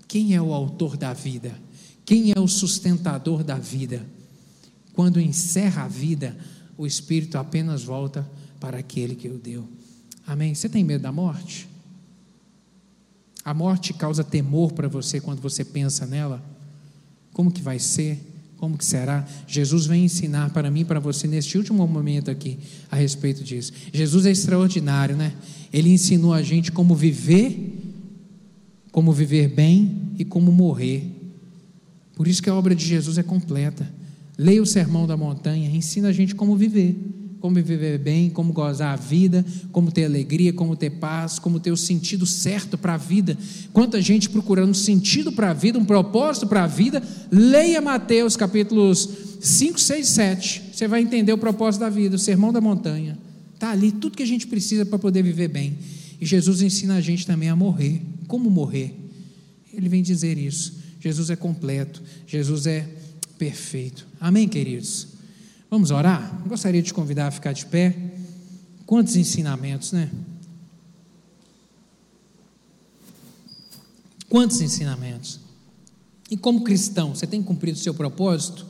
Quem 0.08 0.34
é 0.34 0.42
o 0.42 0.54
autor 0.54 0.98
da 0.98 1.14
vida? 1.14 1.54
Quem 2.04 2.34
é 2.36 2.40
o 2.40 2.48
sustentador 2.48 3.44
da 3.44 3.56
vida? 3.56 4.06
Quando 4.94 5.22
encerra 5.22 5.84
a 5.84 5.88
vida, 5.88 6.36
o 6.76 6.88
espírito 6.88 7.38
apenas 7.38 7.84
volta 7.84 8.30
para 8.60 8.80
aquele 8.80 9.16
que 9.16 9.30
o 9.30 9.38
deu. 9.38 9.66
Amém? 10.26 10.56
Você 10.56 10.68
tem 10.68 10.84
medo 10.84 11.04
da 11.04 11.12
morte? 11.12 11.69
A 13.50 13.54
morte 13.56 13.94
causa 13.94 14.24
temor 14.24 14.74
para 14.74 14.88
você 14.88 15.20
quando 15.20 15.42
você 15.42 15.66
pensa 15.66 16.06
nela? 16.06 16.40
Como 17.34 17.50
que 17.50 17.64
vai 17.64 17.80
ser? 17.80 18.20
Como 18.58 18.78
que 18.78 18.86
será? 18.86 19.28
Jesus 19.48 19.88
vem 19.88 20.06
ensinar 20.06 20.52
para 20.52 20.70
mim 20.70 20.82
e 20.82 20.86
para 20.86 21.00
você 21.00 21.26
neste 21.26 21.58
último 21.58 21.88
momento 21.88 22.30
aqui 22.30 22.60
a 22.92 22.96
respeito 22.96 23.44
disso. 23.44 23.74
Jesus 23.92 24.28
é 24.28 24.30
extraordinário, 24.30 25.16
né? 25.16 25.34
Ele 25.74 25.90
ensinou 25.90 26.32
a 26.32 26.44
gente 26.44 26.72
como 26.72 26.94
viver, 26.94 27.76
como 28.92 29.12
viver 29.12 29.48
bem 29.48 30.00
e 30.20 30.24
como 30.24 30.52
morrer. 30.52 31.12
Por 32.16 32.28
isso 32.28 32.44
que 32.44 32.52
a 32.52 32.54
obra 32.54 32.76
de 32.76 32.86
Jesus 32.86 33.18
é 33.18 33.24
completa. 33.24 33.92
Leia 34.38 34.62
o 34.62 34.66
Sermão 34.68 35.08
da 35.08 35.18
Montanha, 35.18 35.72
ensina 35.72 36.10
a 36.10 36.14
gente 36.14 36.36
como 36.36 36.56
viver 36.56 36.96
como 37.40 37.56
viver 37.56 37.98
bem, 37.98 38.30
como 38.30 38.52
gozar 38.52 38.94
a 38.94 38.96
vida, 38.96 39.46
como 39.72 39.92
ter 39.92 40.06
alegria, 40.06 40.52
como 40.52 40.76
ter 40.76 40.90
paz, 40.92 41.40
como 41.40 41.60
ter 41.60 41.72
o 41.72 41.78
sentido 41.78 42.26
certo 42.26 42.78
para 42.78 42.96
a 42.96 42.98
vida. 42.98 43.38
Quanta 43.72 44.02
gente 44.02 44.30
procurando 44.30 44.74
sentido 44.74 45.32
para 45.32 45.52
a 45.52 45.54
vida, 45.54 45.80
um 45.80 45.86
propósito 45.86 46.48
para 46.48 46.64
a 46.64 46.68
vida. 46.68 47.02
Leia 47.32 47.82
Mateus 47.82 48.36
capítulos 48.36 49.10
5, 49.40 49.80
6, 49.80 50.08
7. 50.08 50.64
Você 50.74 50.88
vai 50.88 51.02
entender 51.02 51.32
o 51.32 51.38
propósito 51.38 51.82
da 51.82 51.90
vida, 51.90 52.16
o 52.16 52.20
sermão 52.20 52.52
da 52.52 52.60
montanha. 52.60 53.18
Está 53.54 53.72
ali 53.72 53.92
tudo 53.92 54.18
que 54.18 54.24
a 54.24 54.28
gente 54.28 54.48
precisa 54.48 54.86
para 54.86 55.00
poder 55.00 55.24
viver 55.24 55.48
bem. 55.48 55.78
E 56.20 56.26
Jesus 56.26 56.62
ensina 56.62 56.96
a 56.96 57.02
gente 57.02 57.26
também 57.26 57.50
a 57.50 57.56
morrer. 57.56 58.02
Como 58.28 58.50
morrer? 58.50 58.94
Ele 59.74 59.88
vem 59.88 60.02
dizer 60.02 60.38
isso. 60.38 60.78
Jesus 61.00 61.30
é 61.30 61.36
completo, 61.36 62.02
Jesus 62.28 62.68
é 62.68 62.86
perfeito. 63.38 64.06
Amém, 64.20 64.48
queridos? 64.48 65.19
Vamos 65.70 65.92
orar? 65.92 66.42
Gostaria 66.48 66.82
de 66.82 66.88
te 66.88 66.94
convidar 66.94 67.28
a 67.28 67.32
ficar 67.32 67.54
de 67.54 67.66
pé. 67.66 67.96
Quantos 68.86 69.16
ensinamentos, 69.16 69.92
né? 69.92 70.10
Quantos 74.28 74.62
ensinamentos? 74.62 75.40
E 76.30 76.38
como 76.38 76.64
cristão, 76.64 77.14
você 77.14 77.28
tem 77.28 77.42
cumprido 77.42 77.78
o 77.78 77.82
seu 77.82 77.94
propósito? 77.94 78.66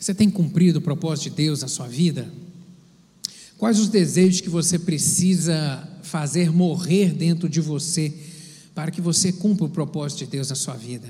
Você 0.00 0.14
tem 0.14 0.30
cumprido 0.30 0.78
o 0.78 0.82
propósito 0.82 1.30
de 1.30 1.36
Deus 1.36 1.60
na 1.60 1.68
sua 1.68 1.88
vida? 1.88 2.30
Quais 3.56 3.78
os 3.78 3.88
desejos 3.88 4.40
que 4.40 4.50
você 4.50 4.78
precisa 4.78 5.88
fazer 6.02 6.50
morrer 6.50 7.14
dentro 7.14 7.48
de 7.48 7.60
você 7.60 8.12
para 8.74 8.90
que 8.90 9.00
você 9.00 9.32
cumpra 9.32 9.64
o 9.64 9.70
propósito 9.70 10.20
de 10.20 10.26
Deus 10.26 10.50
na 10.50 10.54
sua 10.54 10.74
vida? 10.74 11.08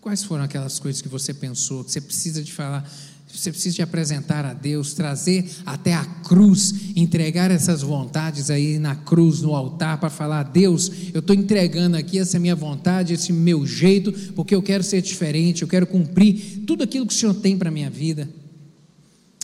Quais 0.00 0.22
foram 0.22 0.44
aquelas 0.44 0.78
coisas 0.78 1.02
que 1.02 1.08
você 1.08 1.34
pensou, 1.34 1.84
que 1.84 1.90
você 1.90 2.00
precisa 2.00 2.42
de 2.42 2.52
falar, 2.52 2.90
você 3.34 3.50
precisa 3.50 3.74
de 3.74 3.82
apresentar 3.82 4.44
a 4.44 4.54
Deus, 4.54 4.94
trazer 4.94 5.50
até 5.66 5.92
a 5.92 6.04
cruz, 6.04 6.92
entregar 6.94 7.50
essas 7.50 7.82
vontades 7.82 8.48
aí 8.48 8.78
na 8.78 8.94
cruz, 8.94 9.42
no 9.42 9.54
altar, 9.54 9.98
para 9.98 10.08
falar: 10.08 10.44
Deus, 10.44 10.90
eu 11.12 11.20
estou 11.20 11.34
entregando 11.34 11.96
aqui 11.96 12.18
essa 12.18 12.38
minha 12.38 12.54
vontade, 12.54 13.14
esse 13.14 13.32
meu 13.32 13.66
jeito, 13.66 14.12
porque 14.34 14.54
eu 14.54 14.62
quero 14.62 14.84
ser 14.84 15.02
diferente, 15.02 15.62
eu 15.62 15.68
quero 15.68 15.86
cumprir 15.86 16.62
tudo 16.66 16.84
aquilo 16.84 17.06
que 17.06 17.14
o 17.14 17.16
Senhor 17.16 17.34
tem 17.34 17.58
para 17.58 17.68
a 17.68 17.72
minha 17.72 17.90
vida. 17.90 18.28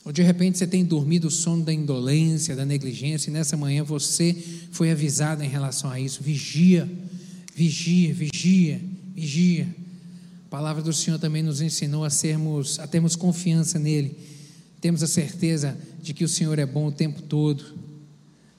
Ou 0.04 0.12
de 0.12 0.22
repente 0.22 0.56
você 0.56 0.66
tem 0.66 0.84
dormido 0.84 1.28
o 1.28 1.30
sono 1.30 1.62
da 1.62 1.72
indolência, 1.72 2.56
da 2.56 2.64
negligência, 2.64 3.28
e 3.28 3.32
nessa 3.32 3.56
manhã 3.56 3.84
você 3.84 4.34
foi 4.70 4.90
avisado 4.90 5.42
em 5.42 5.48
relação 5.48 5.90
a 5.90 6.00
isso. 6.00 6.22
Vigia, 6.22 6.88
vigia, 7.54 8.14
vigia, 8.14 8.80
vigia. 9.14 9.68
A 10.50 10.58
palavra 10.58 10.82
do 10.82 10.92
Senhor 10.92 11.16
também 11.16 11.44
nos 11.44 11.60
ensinou 11.60 12.04
a 12.04 12.10
sermos, 12.10 12.80
a 12.80 12.86
termos 12.88 13.14
confiança 13.14 13.78
nele. 13.78 14.18
Temos 14.80 15.00
a 15.00 15.06
certeza 15.06 15.78
de 16.02 16.12
que 16.12 16.24
o 16.24 16.28
Senhor 16.28 16.58
é 16.58 16.66
bom 16.66 16.88
o 16.88 16.92
tempo 16.92 17.22
todo. 17.22 17.64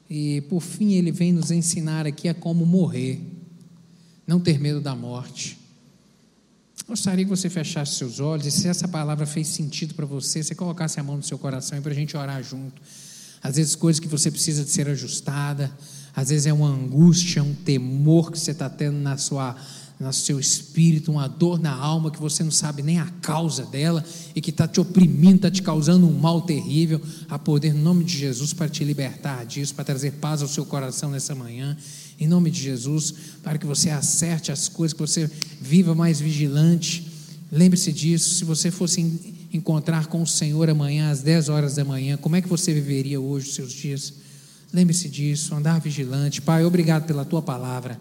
E 0.10 0.40
por 0.48 0.62
fim 0.62 0.94
ele 0.94 1.12
vem 1.12 1.34
nos 1.34 1.52
ensinar 1.52 2.08
aqui 2.08 2.30
a 2.30 2.34
como 2.34 2.66
morrer, 2.66 3.20
não 4.26 4.40
ter 4.40 4.58
medo 4.58 4.80
da 4.80 4.96
morte. 4.96 5.60
Gostaria 6.88 7.26
que 7.26 7.30
você 7.30 7.50
fechasse 7.50 7.96
seus 7.96 8.22
olhos 8.22 8.46
e 8.46 8.52
se 8.52 8.70
essa 8.70 8.88
palavra 8.88 9.26
fez 9.26 9.50
sentido 9.50 9.94
para 9.94 10.06
você, 10.06 10.42
você 10.42 10.56
colocasse 10.56 10.98
a 10.98 11.04
mão 11.04 11.18
no 11.18 11.24
seu 11.24 11.38
coração 11.38 11.82
para 11.82 11.92
a 11.92 11.96
gente 11.96 12.16
orar 12.16 12.42
junto. 12.42 12.82
Às 13.44 13.58
vezes 13.58 13.76
coisas 13.76 14.00
que 14.00 14.08
você 14.08 14.32
precisa 14.32 14.64
de 14.64 14.70
ser 14.70 14.88
ajustada, 14.88 15.70
às 16.16 16.30
vezes 16.30 16.46
é 16.46 16.54
uma 16.54 16.70
angústia, 16.70 17.44
um 17.44 17.54
temor 17.54 18.32
que 18.32 18.40
você 18.40 18.52
está 18.52 18.70
tendo 18.70 18.98
na 18.98 19.18
sua 19.18 19.58
no 20.02 20.12
seu 20.12 20.40
espírito, 20.40 21.12
uma 21.12 21.28
dor 21.28 21.60
na 21.60 21.72
alma 21.72 22.10
que 22.10 22.20
você 22.20 22.44
não 22.44 22.50
sabe 22.50 22.82
nem 22.82 23.00
a 23.00 23.06
causa 23.22 23.64
dela 23.64 24.04
e 24.36 24.42
que 24.42 24.50
está 24.50 24.68
te 24.68 24.82
oprimindo, 24.82 25.36
está 25.36 25.52
te 25.52 25.62
causando 25.62 26.08
um 26.08 26.12
mal 26.12 26.42
terrível, 26.42 27.00
a 27.30 27.38
poder, 27.38 27.72
no 27.74 27.84
nome 27.84 28.04
de 28.04 28.18
Jesus, 28.18 28.52
para 28.52 28.68
te 28.68 28.84
libertar 28.84 29.46
disso, 29.46 29.76
para 29.76 29.86
trazer 29.86 30.14
paz 30.14 30.42
ao 30.42 30.48
seu 30.48 30.66
coração 30.66 31.12
nessa 31.12 31.36
manhã, 31.36 31.78
em 32.20 32.28
nome 32.28 32.50
de 32.50 32.60
Jesus, 32.60 33.14
para 33.44 33.60
que 33.60 33.66
você 33.66 33.92
acerte 33.92 34.52
as 34.52 34.68
coisas, 34.68 34.94
que 34.94 35.00
você 35.00 35.30
viva 35.62 35.94
mais 35.94 36.20
vigilante. 36.20 37.08
Lembre-se 37.52 37.94
disso, 37.94 38.34
se 38.36 38.44
você 38.44 38.72
fosse 38.72 39.02
encontrar 39.54 40.08
com 40.08 40.24
o 40.24 40.28
Senhor 40.28 40.68
amanhã 40.68 41.12
às 41.12 41.22
10 41.22 41.48
horas 41.50 41.76
da 41.76 41.86
manhã, 41.86 42.18
como 42.18 42.36
é 42.36 42.42
que 42.42 42.48
você 42.48 42.74
viveria 42.74 43.22
hoje 43.22 43.50
os 43.50 43.56
seus 43.56 43.72
dias? 43.72 44.14
Lembre-se 44.74 45.08
disso, 45.08 45.54
andar 45.54 45.80
vigilante. 45.80 46.42
Pai, 46.42 46.66
obrigado 46.66 47.06
pela 47.06 47.24
tua 47.24 47.42
palavra. 47.42 48.00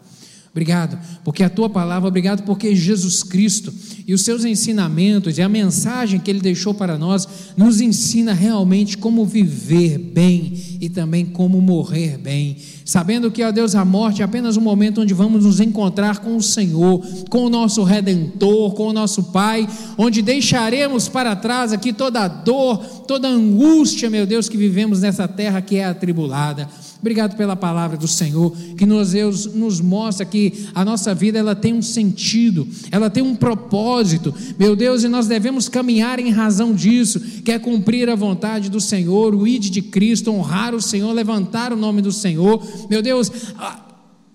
Obrigado, 0.53 0.99
porque 1.23 1.45
a 1.45 1.49
tua 1.49 1.71
palavra, 1.71 2.09
obrigado 2.09 2.43
porque 2.43 2.75
Jesus 2.75 3.23
Cristo 3.23 3.73
e 4.05 4.13
os 4.13 4.23
seus 4.23 4.45
ensinamentos 4.45 5.39
e 5.39 5.43
a 5.43 5.49
mensagem 5.49 6.19
que 6.19 6.29
ele 6.29 6.41
deixou 6.41 6.75
para 6.75 6.99
nós 6.99 7.29
nos 7.57 7.81
ensina 7.81 8.33
realmente 8.33 8.99
como 8.99 9.25
viver 9.25 9.97
bem 9.97 10.53
e 10.81 10.89
também 10.89 11.25
como 11.25 11.61
morrer 11.61 12.19
bem, 12.19 12.57
sabendo 12.85 13.31
que, 13.31 13.45
ó 13.45 13.53
Deus, 13.53 13.77
a 13.77 13.85
morte 13.85 14.23
é 14.23 14.25
apenas 14.25 14.57
um 14.57 14.61
momento 14.61 15.03
onde 15.03 15.15
vamos 15.15 15.45
nos 15.45 15.61
encontrar 15.61 16.19
com 16.19 16.35
o 16.35 16.43
Senhor, 16.43 17.01
com 17.29 17.45
o 17.45 17.51
nosso 17.51 17.85
Redentor, 17.85 18.75
com 18.75 18.89
o 18.89 18.93
nosso 18.93 19.23
Pai, 19.25 19.69
onde 19.97 20.21
deixaremos 20.21 21.09
para 21.09 21.37
trás 21.37 21.73
aqui 21.73 21.93
toda 21.93 22.23
a 22.23 22.29
dor, 22.29 22.79
toda 23.07 23.29
a 23.29 23.31
angústia, 23.31 24.11
meu 24.11 24.27
Deus, 24.27 24.49
que 24.49 24.57
vivemos 24.57 25.01
nessa 25.01 25.29
terra 25.29 25.63
que 25.63 25.77
é 25.77 25.85
atribulada. 25.85 26.69
Obrigado 27.01 27.35
pela 27.35 27.57
palavra 27.57 27.97
do 27.97 28.07
Senhor, 28.07 28.55
que 28.77 28.85
nos, 28.85 29.13
Deus 29.13 29.47
nos 29.47 29.81
mostra 29.81 30.27
que 30.27 30.67
a 30.75 30.85
nossa 30.85 31.15
vida 31.15 31.39
ela 31.39 31.55
tem 31.55 31.73
um 31.73 31.81
sentido, 31.81 32.69
ela 32.91 33.09
tem 33.09 33.23
um 33.23 33.35
propósito, 33.35 34.35
meu 34.59 34.77
Deus, 34.77 35.03
e 35.03 35.09
nós 35.09 35.27
devemos 35.27 35.67
caminhar 35.67 36.19
em 36.19 36.31
razão 36.31 36.75
disso, 36.75 37.19
que 37.43 37.53
é 37.53 37.59
cumprir 37.59 38.11
a 38.11 38.15
vontade 38.15 38.69
do 38.69 38.81
Senhor, 38.81 39.35
o 39.35 39.47
id 39.47 39.71
de 39.71 39.81
Cristo, 39.81 40.31
honrar 40.31 40.75
o 40.75 40.83
Senhor, 40.83 41.11
levantar 41.13 41.73
o 41.73 41.77
nome 41.77 42.03
do 42.03 42.13
Senhor, 42.13 42.63
meu 42.91 43.01
Deus, 43.01 43.33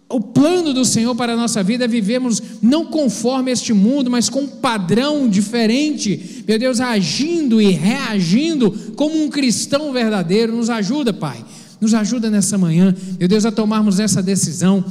o 0.09 0.19
plano 0.19 0.73
do 0.73 0.85
Senhor 0.85 1.15
para 1.15 1.33
a 1.33 1.35
nossa 1.35 1.61
vida 1.63 1.85
é 1.85 1.87
vivermos 1.87 2.41
não 2.61 2.85
conforme 2.85 3.51
este 3.51 3.73
mundo, 3.73 4.09
mas 4.09 4.29
com 4.29 4.41
um 4.41 4.47
padrão 4.47 5.27
diferente. 5.27 6.43
Meu 6.47 6.59
Deus, 6.59 6.79
agindo 6.79 7.59
e 7.59 7.71
reagindo 7.71 8.71
como 8.95 9.21
um 9.21 9.29
cristão 9.29 9.91
verdadeiro. 9.91 10.55
Nos 10.55 10.69
ajuda, 10.69 11.11
Pai. 11.11 11.43
Nos 11.85 11.93
ajuda 11.93 12.31
nessa 12.31 12.57
manhã, 12.57 12.95
meu 13.19 13.27
Deus, 13.27 13.45
a 13.45 13.51
tomarmos 13.51 13.99
essa 13.99 14.19
decisão 14.19 14.83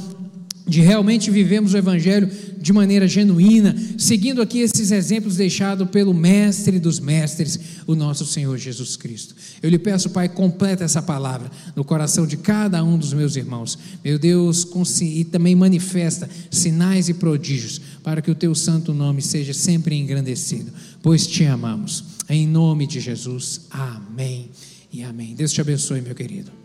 de 0.65 0.79
realmente 0.79 1.29
vivermos 1.29 1.73
o 1.73 1.77
Evangelho 1.77 2.31
de 2.57 2.71
maneira 2.71 3.05
genuína, 3.05 3.75
seguindo 3.97 4.41
aqui 4.41 4.59
esses 4.59 4.91
exemplos 4.91 5.35
deixados 5.35 5.89
pelo 5.89 6.13
Mestre 6.13 6.79
dos 6.79 7.01
Mestres, 7.01 7.59
o 7.85 7.95
nosso 7.95 8.25
Senhor 8.25 8.57
Jesus 8.57 8.95
Cristo. 8.95 9.35
Eu 9.61 9.69
lhe 9.69 9.77
peço, 9.77 10.09
Pai, 10.09 10.29
completa 10.29 10.85
essa 10.85 11.01
palavra 11.01 11.51
no 11.75 11.83
coração 11.83 12.25
de 12.25 12.37
cada 12.37 12.81
um 12.81 12.97
dos 12.97 13.11
meus 13.11 13.35
irmãos, 13.35 13.77
meu 14.01 14.17
Deus, 14.17 14.65
e 15.01 15.25
também 15.25 15.53
manifesta 15.53 16.29
sinais 16.49 17.09
e 17.09 17.13
prodígios, 17.13 17.81
para 18.01 18.21
que 18.21 18.31
o 18.31 18.35
teu 18.35 18.55
santo 18.55 18.93
nome 18.93 19.21
seja 19.21 19.53
sempre 19.53 19.97
engrandecido, 19.97 20.71
pois 21.03 21.27
te 21.27 21.43
amamos. 21.43 22.05
Em 22.29 22.47
nome 22.47 22.87
de 22.87 23.01
Jesus, 23.01 23.67
amém 23.69 24.49
e 24.93 25.03
amém. 25.03 25.35
Deus 25.35 25.51
te 25.51 25.59
abençoe, 25.59 25.99
meu 25.99 26.15
querido. 26.15 26.64